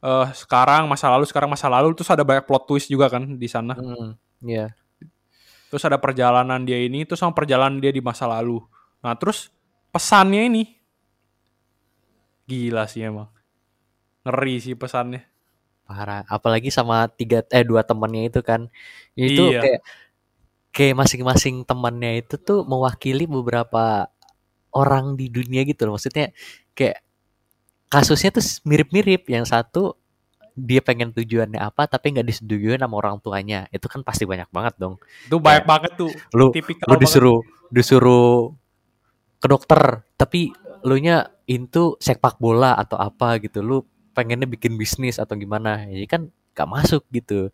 eh, 0.01 0.27
sekarang 0.33 0.87
masa 0.87 1.11
lalu, 1.11 1.27
sekarang 1.27 1.51
masa 1.51 1.67
lalu, 1.67 1.91
terus 1.93 2.09
ada 2.09 2.23
banyak 2.23 2.47
plot 2.47 2.63
twist 2.69 2.87
juga 2.87 3.11
kan 3.11 3.23
di 3.35 3.47
sana. 3.51 3.75
Hmm, 3.75 4.15
iya. 4.41 4.71
Terus 5.71 5.83
ada 5.87 5.99
perjalanan 5.99 6.63
dia 6.63 6.79
ini, 6.79 7.03
terus 7.07 7.19
sama 7.23 7.31
perjalanan 7.35 7.79
dia 7.79 7.91
di 7.91 7.99
masa 8.03 8.27
lalu. 8.27 8.59
Nah 9.03 9.15
terus 9.19 9.51
pesannya 9.91 10.47
ini 10.47 10.63
gila 12.47 12.85
sih 12.89 13.05
emang. 13.05 13.29
Ngeri 14.25 14.55
sih 14.61 14.75
pesannya. 14.77 15.27
parah 15.83 16.23
apalagi 16.31 16.71
sama 16.71 17.11
tiga 17.11 17.43
eh 17.51 17.67
dua 17.67 17.83
temannya 17.83 18.31
itu 18.31 18.39
kan 18.39 18.71
itu 19.11 19.51
Iya. 19.51 19.59
kayak 19.59 19.81
kayak 20.71 20.95
masing-masing 20.95 21.67
temannya 21.67 22.23
itu 22.23 22.39
tuh 22.39 22.63
mewakili 22.63 23.27
beberapa 23.27 24.07
orang 24.71 25.19
di 25.19 25.27
dunia 25.27 25.67
gitu 25.67 25.83
loh 25.83 25.99
maksudnya 25.99 26.31
kayak 26.77 27.03
kasusnya 27.91 28.31
tuh 28.31 28.45
mirip-mirip. 28.63 29.27
Yang 29.27 29.51
satu 29.51 29.95
dia 30.51 30.83
pengen 30.83 31.15
tujuannya 31.15 31.57
apa 31.57 31.87
tapi 31.87 32.11
nggak 32.11 32.27
disetujui 32.27 32.75
sama 32.75 32.95
orang 32.99 33.19
tuanya. 33.19 33.67
Itu 33.71 33.87
kan 33.91 34.03
pasti 34.03 34.23
banyak 34.27 34.47
banget 34.51 34.75
dong. 34.79 34.99
Itu 35.27 35.39
banyak 35.39 35.65
banget 35.67 35.91
tuh. 35.99 36.11
lu 36.35 36.51
lu 36.51 36.53
banget. 36.53 36.99
disuruh 37.03 37.39
disuruh 37.71 38.51
ke 39.41 39.47
dokter 39.49 40.05
tapi 40.19 40.53
lu 40.85 40.97
nya 40.97 41.29
into 41.45 41.97
sepak 41.99 42.37
bola 42.39 42.75
atau 42.75 42.99
apa 42.99 43.39
gitu. 43.43 43.59
Lu 43.63 43.83
pengennya 44.11 44.47
bikin 44.47 44.75
bisnis 44.75 45.17
atau 45.19 45.35
gimana. 45.39 45.87
Jadi 45.87 46.05
kan 46.07 46.21
gak 46.51 46.67
masuk 46.67 47.03
gitu. 47.11 47.51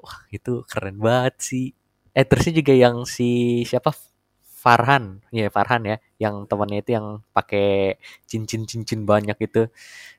Wah 0.00 0.18
itu 0.32 0.64
keren 0.68 1.00
banget 1.00 1.34
sih. 1.40 1.66
Eh 2.14 2.24
terusnya 2.24 2.54
juga 2.60 2.72
yang 2.76 3.04
si 3.04 3.62
siapa 3.66 3.92
Farhan 4.64 5.20
ya 5.28 5.52
Farhan 5.52 5.84
ya 5.84 5.96
yang 6.16 6.48
temannya 6.48 6.80
itu 6.80 6.96
yang 6.96 7.20
pakai 7.36 8.00
cincin-cincin 8.24 9.04
banyak 9.04 9.36
itu 9.44 9.68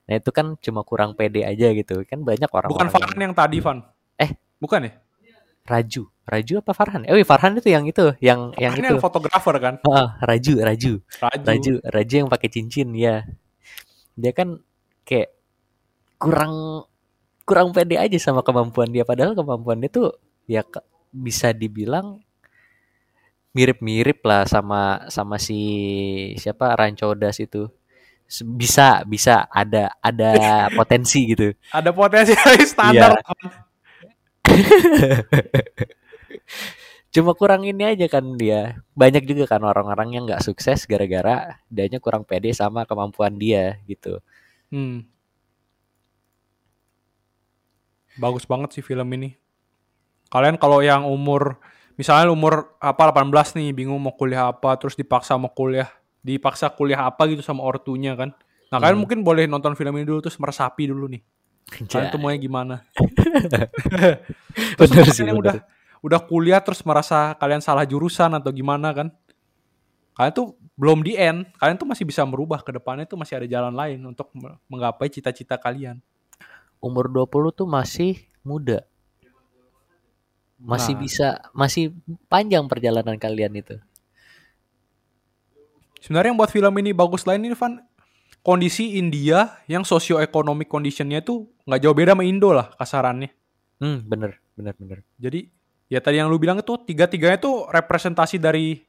nah 0.05 0.21
itu 0.21 0.29
kan 0.29 0.53
cuma 0.61 0.85
kurang 0.85 1.17
pede 1.17 1.41
aja 1.41 1.73
gitu 1.73 2.05
kan 2.05 2.21
banyak 2.21 2.45
orang 2.53 2.69
Bukan 2.69 2.93
Farhan 2.93 3.17
yang 3.17 3.33
tadi, 3.33 3.57
Van. 3.57 3.81
Eh. 4.21 4.37
bukan 4.61 4.85
ya? 4.85 4.93
Raju 5.65 6.13
Raju 6.29 6.53
apa 6.61 6.71
Farhan 6.77 7.01
eh 7.09 7.13
wih, 7.17 7.25
Farhan 7.25 7.57
itu 7.57 7.73
yang 7.73 7.89
itu 7.89 8.13
yang 8.21 8.53
yang 8.61 8.77
Farhan 8.77 8.85
itu 8.85 8.93
yang 8.97 9.01
fotografer 9.01 9.55
kan? 9.57 9.75
Ah, 9.85 10.17
Raju, 10.21 10.61
Raju, 10.61 10.93
Raju. 11.21 11.45
Raju, 11.45 11.73
Raju 11.85 12.13
yang 12.17 12.29
pakai 12.29 12.49
cincin 12.49 12.93
ya. 12.97 13.25
Dia 14.17 14.33
kan 14.33 14.61
kayak 15.05 15.33
kurang 16.17 16.85
kurang 17.45 17.77
pede 17.77 18.01
aja 18.01 18.17
sama 18.17 18.41
kemampuan 18.41 18.89
dia 18.89 19.05
padahal 19.05 19.37
kemampuan 19.37 19.77
dia 19.77 19.89
tuh 19.93 20.17
ya 20.49 20.65
bisa 21.13 21.53
dibilang 21.53 22.24
mirip-mirip 23.55 24.19
lah 24.27 24.43
sama 24.43 25.07
sama 25.07 25.39
si 25.39 25.55
siapa 26.35 26.75
Rancodas 26.75 27.39
itu. 27.39 27.71
Bisa 28.43 29.07
bisa 29.07 29.47
ada 29.47 29.95
ada 30.03 30.35
potensi 30.77 31.31
gitu. 31.31 31.55
Ada 31.71 31.95
potensi 31.95 32.35
standar. 32.71 33.15
Cuma 37.15 37.31
kurang 37.31 37.63
ini 37.63 37.95
aja 37.95 38.11
kan 38.11 38.35
dia. 38.35 38.83
Banyak 38.91 39.23
juga 39.23 39.47
kan 39.47 39.63
orang-orang 39.63 40.19
yang 40.19 40.27
nggak 40.27 40.43
sukses 40.43 40.83
gara-gara 40.83 41.63
dianya 41.71 42.03
kurang 42.03 42.27
pede 42.27 42.51
sama 42.51 42.83
kemampuan 42.83 43.39
dia 43.39 43.79
gitu. 43.87 44.19
Hmm. 44.67 45.07
Bagus 48.19 48.43
banget 48.43 48.75
sih 48.75 48.83
film 48.83 49.07
ini. 49.15 49.31
Kalian 50.27 50.59
kalau 50.59 50.83
yang 50.83 51.07
umur 51.07 51.55
misalnya 51.95 52.27
umur 52.29 52.75
apa 52.77 53.11
18 53.11 53.55
nih 53.55 53.71
bingung 53.71 53.99
mau 53.99 54.13
kuliah 54.13 54.51
apa 54.51 54.75
terus 54.75 54.93
dipaksa 54.93 55.35
mau 55.35 55.49
kuliah 55.49 55.87
dipaksa 56.19 56.67
kuliah 56.69 57.05
apa 57.05 57.25
gitu 57.29 57.39
sama 57.39 57.61
ortunya 57.61 58.17
kan. 58.17 58.33
Nah, 58.73 58.81
kalian 58.81 58.97
Hmm. 58.97 59.01
mungkin 59.05 59.19
boleh 59.21 59.45
nonton 59.45 59.77
film 59.77 59.93
ini 59.95 60.03
dulu 60.03 60.19
terus 60.19 60.35
meresapi 60.35 60.89
dulu 60.89 61.05
nih. 61.07 61.21
Kalian 61.85 62.09
tuh 62.09 62.19
maunya 62.21 62.37
gimana? 62.37 62.75
terus 64.77 64.89
bener 64.89 65.05
sih, 65.09 65.21
kalian 65.23 65.37
bener. 65.37 65.41
udah 65.41 65.55
udah 66.01 66.19
kuliah 66.21 66.61
terus 66.61 66.81
merasa 66.85 67.33
kalian 67.37 67.61
salah 67.61 67.85
jurusan 67.85 68.33
atau 68.37 68.49
gimana 68.49 68.93
kan? 68.93 69.07
Kalian 70.15 70.33
tuh 70.33 70.47
belum 70.75 71.03
di 71.03 71.15
end, 71.15 71.45
kalian 71.55 71.75
tuh 71.75 71.87
masih 71.87 72.03
bisa 72.03 72.23
merubah 72.23 72.59
ke 72.61 72.71
depannya 72.71 73.05
tuh 73.05 73.15
masih 73.15 73.39
ada 73.39 73.47
jalan 73.47 73.73
lain 73.73 73.99
untuk 74.03 74.31
me- 74.33 74.55
menggapai 74.67 75.07
cita-cita 75.09 75.55
kalian. 75.55 75.99
Umur 76.79 77.07
20 77.07 77.25
tuh 77.51 77.67
masih 77.67 78.17
muda. 78.41 78.83
Masih 80.55 80.95
Nah. 80.95 81.01
bisa 81.01 81.27
masih 81.51 81.91
panjang 82.25 82.63
perjalanan 82.65 83.15
kalian 83.15 83.53
itu. 83.55 83.75
Sebenarnya 85.99 86.31
yang 86.31 86.39
buat 86.39 86.49
film 86.49 86.73
ini 86.77 86.93
bagus 86.93 87.25
lain 87.25 87.41
ini 87.41 87.53
Van 87.53 87.81
kondisi 88.39 88.95
India 88.95 89.57
yang 89.65 89.81
socio-economic 89.81 90.69
conditionnya 90.69 91.19
tuh 91.19 91.49
nggak 91.65 91.81
jauh 91.81 91.97
beda 91.97 92.13
sama 92.13 92.23
Indo 92.23 92.53
lah 92.53 92.69
kasarannya. 92.71 93.33
Hmm, 93.81 94.05
bener, 94.05 94.37
bener, 94.53 94.73
bener. 94.77 94.99
Jadi 95.17 95.49
ya 95.85 95.99
tadi 95.99 96.17
yang 96.17 96.29
lu 96.29 96.37
bilang 96.37 96.55
itu 96.55 96.77
tiga-tiganya 96.79 97.35
tuh 97.35 97.65
representasi 97.67 98.37
dari 98.37 98.79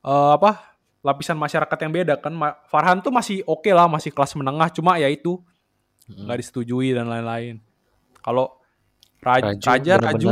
eh, 0.00 0.32
apa 0.32 0.74
lapisan 1.00 1.36
masyarakat 1.36 1.78
yang 1.78 1.92
beda 1.92 2.14
kan. 2.18 2.32
Farhan 2.66 2.98
tuh 2.98 3.12
masih 3.12 3.44
oke 3.44 3.68
lah, 3.68 3.84
masih 3.84 4.10
kelas 4.10 4.32
menengah, 4.34 4.72
cuma 4.72 4.96
ya 4.96 5.06
itu 5.06 5.38
Hmm. 6.08 6.26
nggak 6.26 6.38
disetujui 6.40 6.90
dan 6.90 7.06
lain-lain. 7.06 7.62
Kalau 8.18 8.58
Raj- 9.22 9.60
Raju 9.60 9.62
Raja, 9.62 9.94
Raju, 9.94 10.26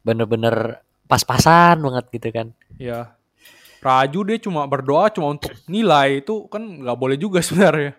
bener-bener 0.00 0.78
pas-pasan 1.04 1.78
banget 1.78 2.04
gitu 2.10 2.28
kan. 2.30 2.48
ya 2.76 3.12
Raju 3.78 4.20
dia 4.26 4.38
cuma 4.38 4.66
berdoa 4.66 5.06
cuma 5.08 5.30
untuk 5.30 5.54
nilai 5.66 6.18
itu 6.18 6.44
kan 6.46 6.58
nggak 6.82 6.98
boleh 6.98 7.14
juga 7.14 7.38
sebenarnya. 7.46 7.94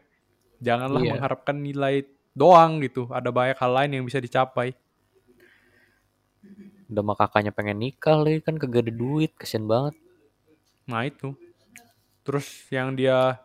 Janganlah 0.59 0.99
Iya. 0.99 1.11
mengharapkan 1.15 1.55
nilai 1.55 2.03
doang 2.33 2.79
gitu. 2.79 3.07
Ada 3.07 3.31
banyak 3.31 3.55
hal 3.55 3.71
lain 3.73 3.91
yang 3.95 4.03
bisa 4.03 4.19
dicapai. 4.19 4.75
Udah 6.89 6.99
mah 6.99 7.15
kakaknya 7.15 7.53
pengen 7.53 7.79
nikah 7.79 8.17
lagi 8.17 8.41
kan 8.41 8.57
kagak 8.57 8.89
ada 8.89 8.93
duit, 8.93 9.31
kasian 9.35 9.63
banget. 9.65 9.95
Nah 10.83 11.05
itu. 11.05 11.31
Terus 12.25 12.45
yang 12.67 12.91
dia 12.91 13.37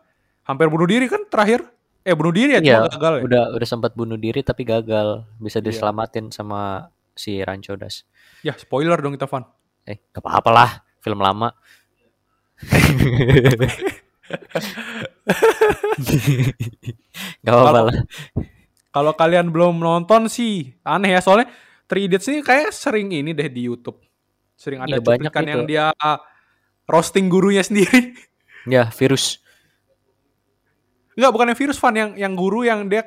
hampir 0.43 0.67
bunuh 0.67 0.85
diri 0.85 1.05
kan 1.05 1.23
terakhir. 1.25 1.63
Eh 2.01 2.13
bunuh 2.13 2.29
diri 2.29 2.53
ya 2.53 2.59
Iya, 2.59 2.75
cuma 2.83 2.89
gagal 2.91 3.13
ya. 3.15 3.21
Udah 3.23 3.43
udah 3.55 3.67
sempat 3.67 3.91
bunuh 3.93 4.17
diri 4.17 4.41
tapi 4.41 4.61
gagal. 4.61 5.23
Bisa 5.37 5.57
Iya. 5.57 5.71
diselamatin 5.71 6.29
sama 6.29 6.89
si 7.15 7.39
Rancodas. 7.41 8.03
Ya 8.43 8.53
spoiler 8.59 8.99
dong 8.99 9.15
kita 9.15 9.25
Van. 9.25 9.47
Eh, 9.87 10.03
gak 10.11 10.21
apa-apa 10.21 10.49
lah, 10.51 10.69
film 10.99 11.23
lama. 11.23 11.49
gak 17.43 17.51
apa-apa 17.53 17.71
Kalau- 17.71 17.87
lah. 17.89 17.95
Kalau 18.95 19.11
kalian 19.11 19.51
belum 19.51 19.75
nonton 19.83 20.31
sih 20.31 20.71
aneh 20.87 21.11
ya 21.11 21.19
soalnya 21.19 21.51
Three 21.83 22.07
Idiots 22.07 22.31
ini 22.31 22.39
kayak 22.39 22.71
sering 22.71 23.11
ini 23.11 23.35
deh 23.35 23.51
di 23.51 23.67
YouTube. 23.67 23.99
Sering 24.55 24.79
ada 24.79 25.03
banyak 25.03 25.27
cuplikan 25.29 25.43
yang 25.45 25.63
dia 25.67 25.85
ah, 25.99 26.17
roasting 26.87 27.27
gurunya 27.27 27.61
sendiri. 27.61 28.15
Ya, 28.65 28.89
virus. 28.89 29.43
Enggak, 31.13 31.31
bukan 31.35 31.47
yang 31.53 31.59
virus 31.59 31.77
Van 31.77 31.93
yang 31.93 32.11
yang 32.17 32.33
guru 32.33 32.65
yang 32.65 32.89
dia 32.89 33.05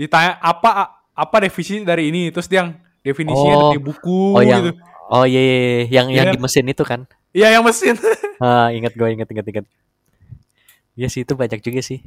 ditanya 0.00 0.40
apa 0.40 1.04
apa 1.12 1.36
definisi 1.44 1.84
dari 1.84 2.08
ini 2.08 2.32
terus 2.32 2.48
dia 2.48 2.64
yang 2.64 2.80
definisinya 3.00 3.54
Oh. 3.56 3.62
dari 3.68 3.80
buku 3.80 4.20
Oh, 4.34 4.42
yang 4.42 4.62
gitu. 4.62 4.72
Oh 5.10 5.24
iya, 5.24 5.40
iya, 5.40 5.56
iya. 5.56 5.82
yang 5.90 6.06
yang 6.08 6.26
Iya. 6.30 6.34
di 6.34 6.40
mesin 6.40 6.64
itu 6.64 6.82
kan. 6.82 7.00
Iya 7.30 7.58
yang 7.58 7.64
mesin. 7.64 7.94
Ah, 8.40 8.72
ingat 8.72 8.96
gue, 8.96 9.04
ingat, 9.06 9.28
ingat, 9.28 9.46
ingat. 9.46 9.66
Iya 10.94 11.08
sih 11.08 11.22
itu 11.22 11.34
banyak 11.34 11.60
juga 11.60 11.80
sih. 11.80 12.00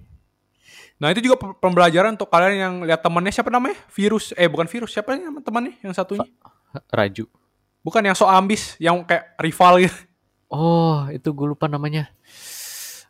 Nah 0.98 1.10
itu 1.10 1.22
juga 1.22 1.38
pe- 1.38 1.58
pembelajaran 1.58 2.14
untuk 2.14 2.26
kalian 2.26 2.54
yang 2.56 2.76
lihat 2.82 3.02
temannya 3.02 3.30
siapa 3.30 3.48
namanya? 3.48 3.78
Virus. 3.90 4.34
Eh 4.34 4.46
bukan 4.46 4.66
virus. 4.66 4.90
Siapa 4.90 5.14
nama 5.14 5.38
temannya 5.40 5.78
yang 5.80 5.92
satunya? 5.92 6.26
Raju. 6.90 7.30
Bukan 7.82 8.02
yang 8.02 8.16
so 8.16 8.26
ambis, 8.26 8.74
yang 8.78 9.04
kayak 9.04 9.36
rival 9.38 9.78
gitu. 9.78 9.94
Oh, 10.48 11.06
itu 11.10 11.28
gue 11.28 11.48
lupa 11.48 11.66
namanya. 11.68 12.10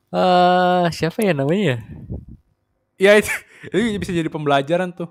Eh, 0.10 0.86
siapa 0.92 1.22
ya 1.22 1.32
namanya? 1.32 1.82
Iya 2.96 3.18
itu, 3.18 3.32
itu 3.74 4.00
bisa 4.00 4.12
jadi 4.12 4.30
pembelajaran 4.30 4.92
tuh. 4.92 5.10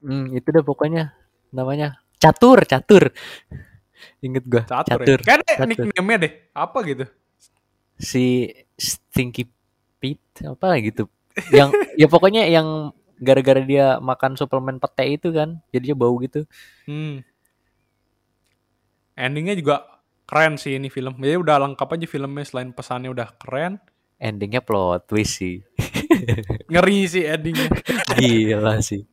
Hmm, 0.00 0.32
itu 0.32 0.48
deh 0.48 0.60
pokoknya 0.60 1.14
namanya 1.52 2.02
Catur, 2.16 2.64
Catur. 2.64 3.12
Ingat 4.24 4.44
gue, 4.46 4.62
Catur, 4.64 5.02
Catur. 5.04 5.18
ya. 5.20 5.26
Kayaknya 5.26 5.54
Catur. 5.54 5.68
nickname-nya 5.68 6.18
deh. 6.26 6.32
Apa 6.54 6.78
gitu. 6.86 7.04
Si 7.98 8.50
Stinky 8.74 9.46
Pete 10.02 10.46
apa 10.48 10.74
gitu. 10.82 11.06
Yang 11.54 11.70
ya 12.00 12.06
pokoknya 12.10 12.46
yang 12.50 12.90
gara-gara 13.22 13.62
dia 13.62 14.02
makan 14.02 14.34
suplemen 14.34 14.82
pete 14.82 15.06
itu 15.06 15.30
kan, 15.30 15.62
jadinya 15.70 15.94
bau 15.94 16.18
gitu. 16.18 16.42
Hmm. 16.90 17.22
Endingnya 19.14 19.54
juga 19.54 19.86
keren 20.26 20.58
sih 20.58 20.78
ini 20.78 20.90
film. 20.90 21.14
Jadi 21.20 21.38
udah 21.38 21.56
lengkap 21.68 21.88
aja 21.94 22.06
filmnya 22.08 22.42
selain 22.42 22.70
pesannya 22.74 23.12
udah 23.12 23.28
keren. 23.38 23.78
Endingnya 24.22 24.62
plot 24.62 25.10
twist 25.10 25.42
sih. 25.42 25.62
Ngeri 26.72 27.00
sih 27.10 27.26
endingnya. 27.26 27.68
Gila 28.14 28.78
sih. 28.82 29.06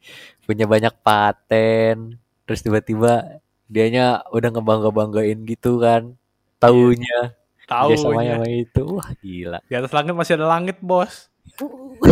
Punya 0.46 0.70
banyak 0.70 0.94
paten. 1.02 2.18
Terus 2.50 2.66
tiba-tiba 2.66 3.38
dianya 3.70 4.26
udah 4.34 4.50
ngebangga-banggain 4.50 5.46
gitu 5.46 5.78
kan. 5.78 6.18
Taunya 6.58 7.38
Tahu 7.70 7.94
dia 7.94 7.98
sama 8.02 8.26
ya. 8.26 8.42
sama 8.42 8.50
itu. 8.50 8.82
Wah, 8.98 9.14
gila. 9.22 9.62
Di 9.70 9.78
atas 9.78 9.94
langit 9.94 10.18
masih 10.18 10.34
ada 10.42 10.50
langit, 10.50 10.82
Bos. 10.82 11.30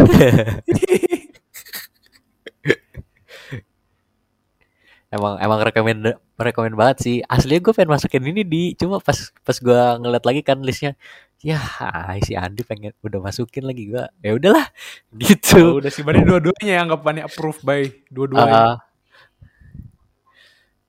emang 5.08 5.40
emang 5.40 5.60
rekomend 5.64 6.20
rekomend 6.36 6.76
banget 6.76 6.98
sih 7.00 7.16
aslinya 7.24 7.64
gue 7.64 7.74
pengen 7.74 7.96
masukin 7.96 8.24
ini 8.28 8.44
di 8.44 8.76
cuma 8.76 9.00
pas 9.00 9.16
pas 9.40 9.56
gue 9.56 9.82
ngeliat 10.04 10.24
lagi 10.28 10.42
kan 10.44 10.60
listnya 10.60 11.00
ya 11.40 11.64
si 12.20 12.36
Andi 12.36 12.68
pengen 12.68 12.92
udah 13.00 13.24
masukin 13.24 13.64
lagi 13.64 13.88
gue 13.88 14.04
ya 14.20 14.36
udahlah 14.36 14.68
gitu 15.24 15.78
Oh, 15.78 15.80
udah 15.80 15.88
sih 15.88 16.04
berarti 16.04 16.28
dua-duanya 16.28 16.72
yang 16.76 16.84
anggapannya 16.92 17.24
approved 17.24 17.64
by 17.64 17.88
dua-duanya. 18.12 18.52
Ah, 18.52 18.76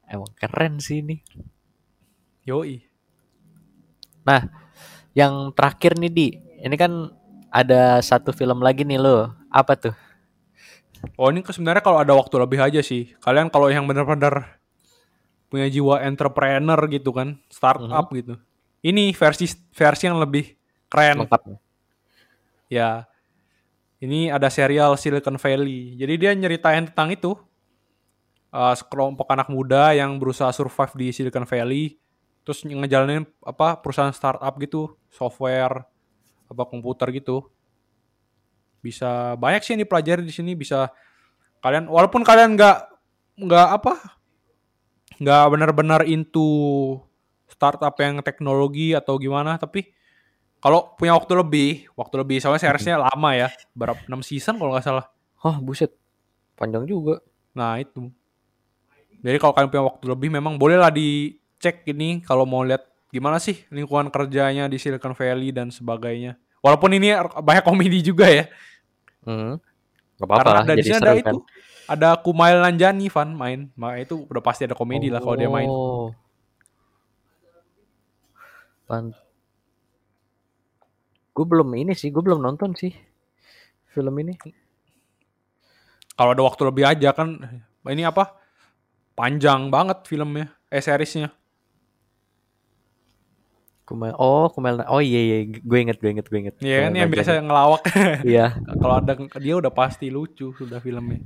emang 0.09 0.30
keren 0.36 0.80
sih 0.82 1.04
ini 1.04 1.20
Yoi. 2.48 2.80
nah 4.24 4.48
yang 5.12 5.52
terakhir 5.52 5.96
nih 6.00 6.12
di 6.12 6.26
ini 6.64 6.76
kan 6.76 7.12
ada 7.48 8.00
satu 8.00 8.32
film 8.32 8.61
lagi 8.61 8.84
nih 8.84 9.00
lo 9.00 9.32
apa 9.48 9.76
tuh 9.76 9.96
Oh 11.18 11.30
ini 11.30 11.42
sebenarnya 11.46 11.82
kalau 11.82 11.98
ada 12.02 12.12
waktu 12.14 12.34
lebih 12.38 12.59
aja 12.59 12.80
sih. 12.82 13.14
Kalian 13.22 13.50
kalau 13.50 13.70
yang 13.70 13.86
benar-benar 13.86 14.59
punya 15.48 15.66
jiwa 15.70 16.02
entrepreneur 16.04 16.78
gitu 16.90 17.11
kan, 17.14 17.38
startup 17.48 18.11
gitu. 18.12 18.34
Ini 18.82 19.14
versi 19.14 19.46
versi 19.74 20.04
yang 20.06 20.18
lebih 20.18 20.54
keren. 20.90 21.24
lengkap 21.26 21.42
Ya. 22.68 23.06
Ini 23.98 24.30
ada 24.30 24.46
serial 24.46 24.94
Silicon 24.94 25.42
Valley. 25.42 25.98
Jadi 25.98 26.14
dia 26.14 26.30
nyeritain 26.34 26.86
tentang 26.86 27.11
itu. 27.11 27.34
Eh, 28.49 28.74
sekelompok 28.80 29.28
anak 29.28 29.53
muda 29.53 29.92
yang 29.92 30.16
berusaha 30.16 30.49
survive 30.57 30.92
di 30.96 31.07
Silicon 31.12 31.44
Valley. 31.44 32.01
Terus 32.49 32.64
ngejalanin 32.64 33.28
apa 33.44 33.76
perusahaan 33.76 34.09
startup 34.09 34.57
gitu, 34.57 34.96
software, 35.12 35.84
apa 36.49 36.62
komputer 36.64 37.12
gitu. 37.12 37.44
Bisa 38.80 39.36
banyak 39.36 39.61
sih 39.61 39.76
yang 39.76 39.84
dipelajari 39.84 40.24
di 40.24 40.32
sini. 40.32 40.57
Bisa 40.57 40.88
kalian 41.61 41.92
walaupun 41.92 42.24
kalian 42.24 42.57
nggak 42.57 42.78
nggak 43.38 43.68
apa 43.68 44.16
nggak 45.18 45.44
benar-benar 45.51 46.01
into 46.09 46.46
startup 47.53 47.92
yang 48.01 48.24
teknologi 48.24 48.96
atau 48.96 49.20
gimana, 49.20 49.61
tapi 49.61 49.92
kalau 50.64 50.96
punya 50.96 51.12
waktu 51.12 51.32
lebih, 51.36 51.70
waktu 51.99 52.14
lebih 52.24 52.38
soalnya 52.40 52.64
seriesnya 52.64 52.96
lama 52.96 53.30
ya, 53.34 53.49
berapa 53.76 53.99
6 54.09 54.24
season 54.24 54.57
kalau 54.57 54.72
nggak 54.72 54.86
salah. 54.86 55.07
oh 55.46 55.55
buset 55.62 55.94
panjang 56.59 56.82
juga 56.82 57.22
Nah 57.59 57.82
itu. 57.82 58.11
Jadi 59.19 59.37
kalau 59.43 59.53
kalian 59.55 59.71
punya 59.71 59.85
waktu 59.85 60.05
lebih, 60.07 60.29
memang 60.31 60.55
bolehlah 60.57 60.93
dicek 60.95 61.83
ini 61.91 62.23
kalau 62.23 62.47
mau 62.47 62.62
lihat 62.62 62.87
gimana 63.09 63.41
sih 63.41 63.66
lingkungan 63.73 64.12
kerjanya 64.12 64.71
di 64.71 64.77
Silicon 64.79 65.16
Valley 65.16 65.51
dan 65.51 65.73
sebagainya. 65.75 66.39
Walaupun 66.62 66.91
ini 66.95 67.14
banyak 67.19 67.64
komedi 67.64 67.99
juga 68.03 68.27
ya. 68.31 68.45
hmm. 69.27 69.59
Gak 70.19 70.27
apa-apa 70.27 70.43
Karena 70.43 70.61
ada 70.66 70.75
di 70.75 70.83
jadi 70.83 70.91
sini 70.91 70.99
seru 70.99 71.07
ada 71.07 71.14
kan 71.14 71.35
itu. 71.35 71.39
Ada 71.89 72.09
Kumail 72.21 72.59
Nanjani 72.61 73.07
Van 73.09 73.31
main. 73.33 73.61
Makanya 73.79 74.03
itu 74.05 74.16
udah 74.29 74.43
pasti 74.45 74.69
ada 74.69 74.77
komedi 74.77 75.09
lah 75.09 75.23
kalau 75.23 75.37
dia 75.39 75.49
main. 75.49 75.71
Oh. 75.71 76.11
Pan 78.85 79.14
gue 81.39 81.47
belum 81.47 81.71
ini 81.79 81.95
sih, 81.95 82.11
gue 82.11 82.19
belum 82.19 82.43
nonton 82.43 82.75
sih 82.75 82.91
film 83.95 84.11
ini. 84.19 84.35
Kalau 86.19 86.35
ada 86.35 86.43
waktu 86.43 86.66
lebih 86.66 86.83
aja 86.83 87.14
kan 87.14 87.39
ini 87.87 88.03
apa? 88.03 88.35
Panjang 89.19 89.66
banget 89.66 90.07
filmnya, 90.07 90.47
eh 90.71 90.79
seriesnya. 90.79 91.35
Kumel, 93.83 94.14
oh 94.14 94.47
Kumel, 94.53 94.85
oh 94.87 95.03
iya 95.03 95.19
iya, 95.19 95.37
gue 95.49 95.79
inget 95.81 95.99
gue 95.99 96.12
inget 96.12 96.27
gue 96.31 96.39
inget. 96.39 96.55
Iya 96.62 96.87
kan 96.87 96.93
yang 96.95 97.11
biasa 97.11 97.43
ngelawak. 97.43 97.83
Iya. 98.31 98.55
kalau 98.79 98.95
ada 99.03 99.19
dia 99.43 99.55
udah 99.59 99.73
pasti 99.75 100.07
lucu 100.07 100.55
sudah 100.55 100.79
filmnya. 100.79 101.19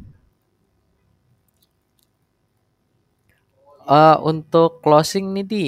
Eh, 3.83 4.17
untuk 4.25 4.81
closing 4.81 5.35
nih 5.35 5.45
di, 5.45 5.67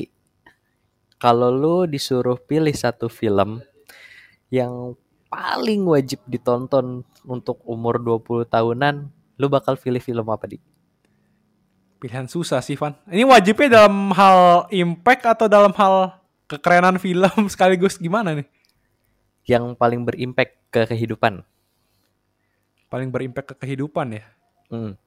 kalau 1.18 1.50
lu 1.50 1.76
disuruh 1.90 2.38
pilih 2.38 2.72
satu 2.72 3.10
film 3.10 3.58
yang 4.54 4.94
paling 5.26 5.82
wajib 5.84 6.22
ditonton 6.30 7.02
untuk 7.26 7.58
umur 7.66 7.98
20 7.98 8.46
tahunan, 8.46 9.10
lu 9.36 9.46
bakal 9.50 9.74
pilih 9.74 9.98
film 9.98 10.24
apa 10.30 10.46
di? 10.46 10.62
Pilihan 12.04 12.28
susah 12.28 12.60
sih 12.60 12.76
Van. 12.76 12.92
Ini 13.08 13.24
wajibnya 13.24 13.80
dalam 13.80 14.12
hal 14.12 14.68
impact 14.68 15.24
atau 15.24 15.48
dalam 15.48 15.72
hal 15.72 16.20
kekerenan 16.44 17.00
film 17.00 17.48
sekaligus 17.56 17.96
gimana 17.96 18.36
nih? 18.36 18.44
Yang 19.48 19.72
paling 19.80 20.04
berimpact 20.04 20.52
ke 20.68 20.84
kehidupan. 20.84 21.40
Paling 22.92 23.08
berimpact 23.08 23.56
ke 23.56 23.64
kehidupan 23.64 24.20
ya. 24.20 24.24
Hmm. 24.68 25.00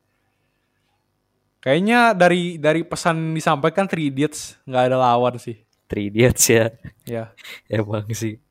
Kayaknya 1.61 2.17
dari 2.17 2.57
dari 2.57 2.81
pesan 2.81 3.37
disampaikan 3.37 3.85
Three 3.85 4.09
Idiots 4.09 4.57
nggak 4.65 4.89
ada 4.89 4.97
lawan 4.97 5.37
sih. 5.37 5.61
Three 5.85 6.09
Idiots 6.09 6.49
ya. 6.49 6.73
Ya. 7.05 7.29
Emang 7.69 8.09
sih. 8.09 8.41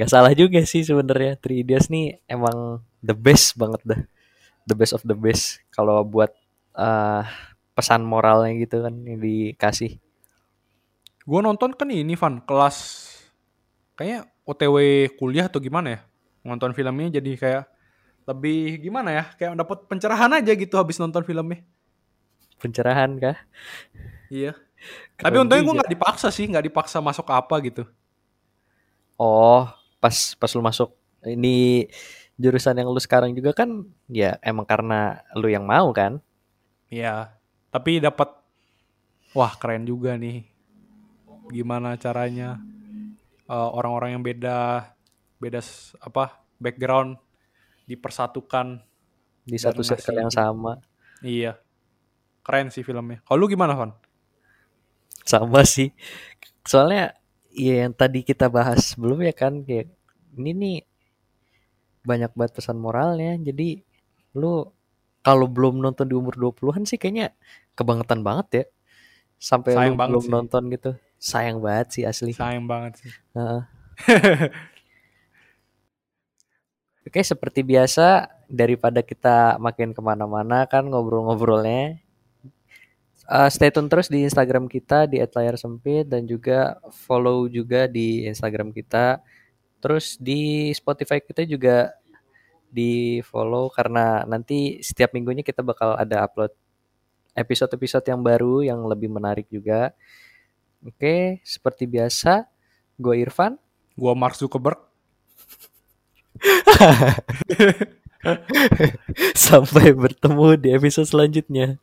Gak 0.00 0.08
salah 0.08 0.32
juga 0.32 0.64
sih 0.64 0.80
sebenarnya. 0.80 1.36
Three 1.36 1.60
Idiots 1.60 1.92
nih 1.92 2.24
emang 2.24 2.80
the 3.04 3.12
best 3.12 3.52
banget 3.60 3.84
dah. 3.84 4.00
The 4.64 4.72
best 4.72 4.96
of 4.96 5.04
the 5.04 5.12
best. 5.12 5.60
Kalau 5.68 6.00
buat 6.08 6.32
eh, 6.72 7.49
pesan 7.80 8.04
moralnya 8.04 8.52
gitu 8.60 8.84
kan 8.84 8.92
yang 9.08 9.16
dikasih. 9.16 9.96
Gue 11.24 11.40
nonton 11.40 11.72
kan 11.72 11.88
ini 11.88 12.12
Van 12.12 12.44
kelas 12.44 13.08
kayaknya 13.96 14.28
OTW 14.44 14.76
kuliah 15.16 15.48
atau 15.48 15.64
gimana 15.64 15.96
ya? 15.96 16.00
Nonton 16.44 16.76
filmnya 16.76 17.16
jadi 17.16 17.32
kayak 17.40 17.64
lebih 18.28 18.84
gimana 18.84 19.08
ya? 19.16 19.24
Kayak 19.40 19.56
dapat 19.64 19.88
pencerahan 19.88 20.36
aja 20.36 20.52
gitu 20.52 20.76
habis 20.76 21.00
nonton 21.00 21.24
filmnya. 21.24 21.64
Pencerahan 22.60 23.16
kah? 23.16 23.40
Iya. 24.28 24.52
Keren 25.16 25.24
Tapi 25.24 25.36
untungnya 25.40 25.64
gue 25.64 25.78
nggak 25.80 25.92
dipaksa 25.96 26.28
sih, 26.28 26.44
nggak 26.44 26.68
dipaksa 26.68 27.00
masuk 27.00 27.24
apa 27.32 27.56
gitu. 27.64 27.88
Oh, 29.16 29.68
pas 30.00 30.16
pas 30.36 30.50
lu 30.52 30.60
masuk 30.64 30.92
ini 31.24 31.88
jurusan 32.40 32.76
yang 32.80 32.88
lu 32.88 33.00
sekarang 33.00 33.36
juga 33.36 33.52
kan 33.52 33.84
ya 34.08 34.40
emang 34.40 34.64
karena 34.64 35.20
lu 35.36 35.48
yang 35.48 35.64
mau 35.64 35.92
kan? 35.92 36.20
Iya. 36.88 37.39
Tapi 37.70 38.02
dapat 38.02 38.30
wah 39.34 39.54
keren 39.56 39.86
juga 39.86 40.18
nih. 40.18 40.46
Gimana 41.50 41.94
caranya 41.98 42.58
eh, 43.46 43.70
orang-orang 43.74 44.18
yang 44.18 44.24
beda 44.26 44.90
beda 45.40 45.60
apa 46.02 46.42
background 46.60 47.16
dipersatukan. 47.90 48.82
Di 49.40 49.58
satu 49.58 49.82
circle 49.82 50.20
yang 50.20 50.30
sama. 50.30 50.78
Iya. 51.26 51.58
Keren 52.46 52.70
sih 52.70 52.86
filmnya. 52.86 53.18
Kalau 53.26 53.42
lu 53.42 53.46
gimana, 53.50 53.74
Van? 53.74 53.90
Sama 55.26 55.66
sih. 55.66 55.90
Soalnya 56.62 57.18
ya 57.50 57.82
yang 57.82 57.92
tadi 57.96 58.22
kita 58.22 58.46
bahas 58.46 58.94
sebelumnya 58.94 59.34
kan 59.34 59.66
kayak 59.66 59.90
ini 60.38 60.50
nih 60.54 60.78
banyak 62.06 62.30
banget 62.36 62.52
pesan 62.62 62.78
moralnya. 62.78 63.34
Jadi 63.42 63.82
lu 64.38 64.64
kalau 65.20 65.46
belum 65.48 65.80
nonton 65.80 66.08
di 66.08 66.16
umur 66.16 66.36
20-an 66.36 66.88
sih 66.88 66.96
kayaknya 66.96 67.36
kebangetan 67.76 68.20
banget 68.24 68.46
ya. 68.52 68.64
Sampai 69.40 69.72
Sayang 69.72 69.96
lu 69.96 70.00
banget 70.00 70.10
belum 70.12 70.24
sih. 70.24 70.32
nonton 70.32 70.62
gitu. 70.72 70.90
Sayang 71.20 71.58
banget 71.60 71.86
sih 71.96 72.04
asli. 72.04 72.32
Sayang 72.32 72.64
banget 72.68 72.92
sih. 73.04 73.12
Heeh. 73.36 73.62
Oke, 77.08 77.20
seperti 77.24 77.64
biasa, 77.64 78.28
daripada 78.46 79.00
kita 79.00 79.56
makin 79.56 79.96
ke 79.96 80.00
mana-mana 80.04 80.68
kan 80.68 80.84
ngobrol-ngobrolnya, 80.84 81.96
eh, 83.30 83.48
stay 83.50 83.72
tune 83.72 83.88
terus 83.88 84.12
di 84.12 84.26
Instagram 84.28 84.68
kita 84.68 85.08
di 85.08 85.18
@layar_sempit 85.18 86.04
dan 86.06 86.28
juga 86.28 86.76
follow 86.92 87.48
juga 87.48 87.88
di 87.88 88.28
Instagram 88.28 88.70
kita. 88.76 89.24
Terus 89.80 90.20
di 90.20 90.68
Spotify 90.76 91.24
kita 91.24 91.42
juga 91.48 91.96
di 92.70 93.20
follow 93.26 93.68
karena 93.68 94.22
nanti 94.24 94.78
setiap 94.80 95.12
minggunya 95.12 95.42
kita 95.42 95.60
bakal 95.66 95.98
ada 95.98 96.24
upload 96.24 96.54
episode-episode 97.34 98.06
yang 98.06 98.22
baru 98.22 98.62
yang 98.64 98.80
lebih 98.86 99.10
menarik 99.10 99.46
juga. 99.50 99.90
Oke, 100.80 101.44
seperti 101.44 101.84
biasa, 101.84 102.48
gue 102.96 103.14
Irfan. 103.20 103.58
Gue 103.98 104.14
Mark 104.16 104.38
Zuckerberg. 104.38 104.80
Sampai 109.36 109.92
bertemu 109.92 110.56
di 110.56 110.72
episode 110.72 111.08
selanjutnya. 111.10 111.76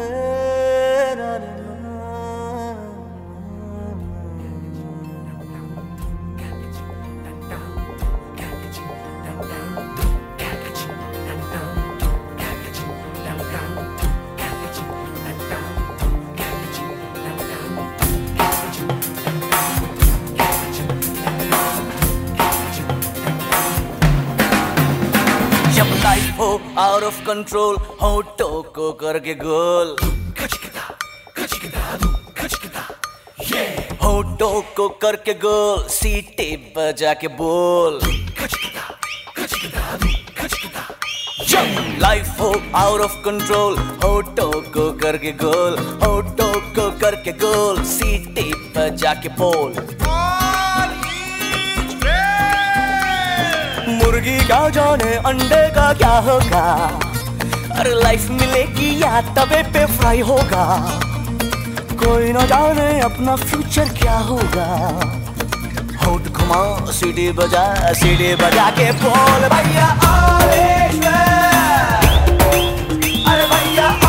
out 26.40 27.02
of 27.02 27.20
control 27.26 27.76
होठों 28.02 28.62
को 28.62 28.92
करके 28.92 29.34
गोल। 29.34 29.96
होठों 34.02 34.62
को 34.76 34.88
करके 34.88 35.34
गोल, 35.34 35.82
सीटे 35.88 36.74
बजा 36.76 37.14
के 37.14 37.28
बोल। 37.28 37.98
लाइफ 42.00 42.40
हो 42.40 42.54
आउट 42.74 43.00
ऑफ़ 43.00 43.16
कंट्रोल 43.24 43.78
होठों 44.04 44.50
को 44.70 44.92
करके 44.92 45.32
गोल। 45.32 45.78
होठों 46.04 46.52
को 46.60 46.90
करके 46.98 47.32
गोल, 47.32 47.82
सीटे 47.84 48.50
बजा 48.76 49.14
के 49.14 49.28
बोल। 49.28 49.97
मुर्गी 54.08 54.36
क्या 54.40 54.58
जाने, 54.72 55.14
अंडे 55.28 55.60
का 55.76 55.86
क्या 55.92 56.12
होगा? 56.26 56.62
अरे 57.78 57.90
लाइफ 57.94 58.28
मिलेगी 58.30 58.88
या 59.02 59.20
तवे 59.36 59.60
पे 59.72 59.84
फ्राई 59.96 60.20
होगा? 60.28 60.64
कोई 62.02 62.32
ना 62.32 62.44
जाने 62.52 62.88
अपना 63.10 63.36
फ्यूचर 63.44 63.88
क्या 64.00 64.16
होगा? 64.30 64.68
होट 66.06 66.32
घुमा, 66.32 66.62
सीढ़ी 66.92 67.30
बजा 67.40 67.66
सीढ़ी 68.00 68.34
बजा 68.40 68.70
के 68.80 68.90
बोल, 69.04 69.48
भैया 69.54 69.88
अरे 73.28 73.46
भैया 73.52 74.07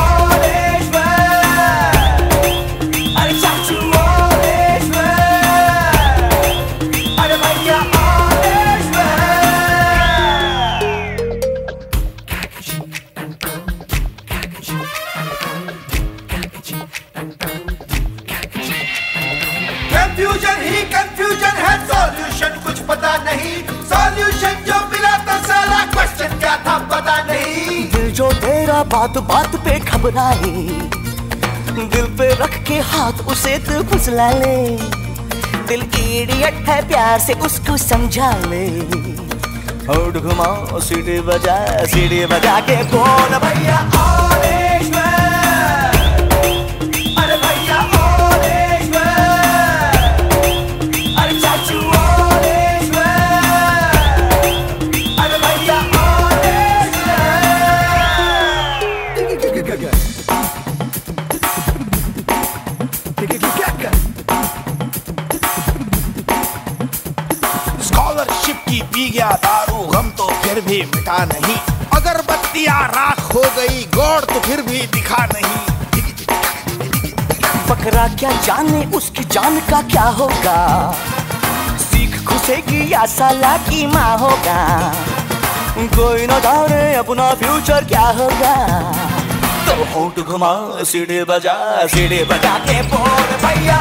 बात 28.89 29.17
बात 29.23 29.55
पे 29.55 29.79
घबराए। 29.79 30.51
दिल 31.89 32.05
पे 32.17 32.27
रख 32.35 32.57
के 32.63 32.79
हाथ 32.81 33.27
उसे 33.27 33.57
तो 33.57 33.83
फुसला 33.83 34.29
ले। 34.31 34.55
दिल 35.67 35.81
इडियट 36.21 36.53
है 36.69 36.87
प्यार 36.87 37.19
से 37.19 37.33
उसको 37.45 37.77
समझा 37.77 38.31
ले। 38.45 38.65
और 39.93 40.19
घुमाओ 40.19 40.79
सीढ़ी 40.79 41.19
बजा 41.21 41.57
सीढ़ी 41.85 42.25
बजा 42.25 42.59
के 42.59 42.75
कौन 42.85 43.37
भैया? 43.39 43.77
की 69.31 69.37
पी 69.37 69.47
गया 69.47 69.65
दारू, 69.65 69.87
गम 69.87 70.09
तो 70.09 70.27
फिर 70.27 70.61
भी 70.61 70.81
मिटा 70.81 71.25
नहीं। 71.25 71.57
अगरबत्तियाँ 71.93 72.87
राख 72.87 73.19
हो 73.35 73.41
गई, 73.41 73.83
गौर 73.83 74.19
तो 74.19 74.39
फिर 74.39 74.61
भी 74.61 74.79
दिखा 74.79 75.25
नहीं। 75.25 75.59
बकरा 77.69 78.07
क्या 78.07 78.31
जाने, 78.31 78.85
उसकी 78.97 79.23
जान 79.23 79.59
का 79.59 79.81
क्या 79.81 80.03
होगा? 80.03 80.91
सीख 81.77 82.23
घुसेगी 82.23 82.93
या 82.93 83.05
साला 83.05 83.57
की 83.57 83.87
माँ 83.87 84.17
होगा? 84.17 84.93
कोई 85.79 86.27
न 86.27 86.39
जाने 86.39 86.95
अपना 86.95 87.33
फ्यूचर 87.33 87.83
क्या 87.83 88.01
होगा? 88.01 88.55
तो 89.65 89.83
होंठ 89.93 90.19
घुमा, 90.19 90.83
सीढ़ी 90.83 91.23
बजा 91.23 91.87
सीढ़ी 91.87 92.23
बजा 92.23 92.57
के 92.59 92.81
बोल, 92.81 93.37
भैया 93.45 93.77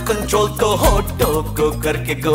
ऑफ़ 0.00 0.06
कंट्रोल 0.08 0.48
तो 0.58 0.68
होटो 0.76 1.30
को 1.56 1.70
करके 1.82 2.14
गो 2.24 2.34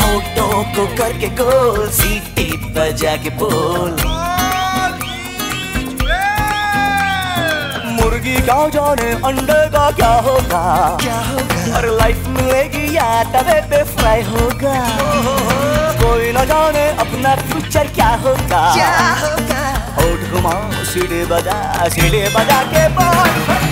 होटो 0.00 0.46
को 0.76 0.86
करके 0.96 1.28
गोल 1.40 1.88
सीटी 1.98 2.46
बजा 2.76 3.14
के 3.24 3.30
बोल. 3.40 3.94
मुर्गी 7.96 8.36
क्या 8.42 8.58
जाने 8.76 9.10
अंडे 9.28 9.60
का 9.74 9.90
क्या 10.00 10.12
होगा? 10.28 10.64
क्या 11.02 11.20
होगा? 11.30 11.76
और 11.76 11.88
लाइफ 12.00 12.26
मिलेगी 12.36 12.84
या 12.96 13.08
तवे 13.32 13.60
पे 13.70 13.82
फ्राई 13.94 14.22
होगा? 14.32 14.76
कोई 16.02 16.32
ना 16.32 16.44
जाने 16.52 16.88
अपना 17.06 17.34
फ्यूचर 17.46 17.86
क्या 17.94 18.08
होगा? 18.26 18.64
क्या 18.74 18.92
होगा? 19.24 19.64
होठ 20.00 20.30
घुमाओ 20.32 20.84
सीढ़ी 20.92 21.24
बजा 21.32 21.88
सीढ़ी 21.96 22.22
बजा 22.36 22.62
के 22.74 22.88
बोल. 22.98 23.65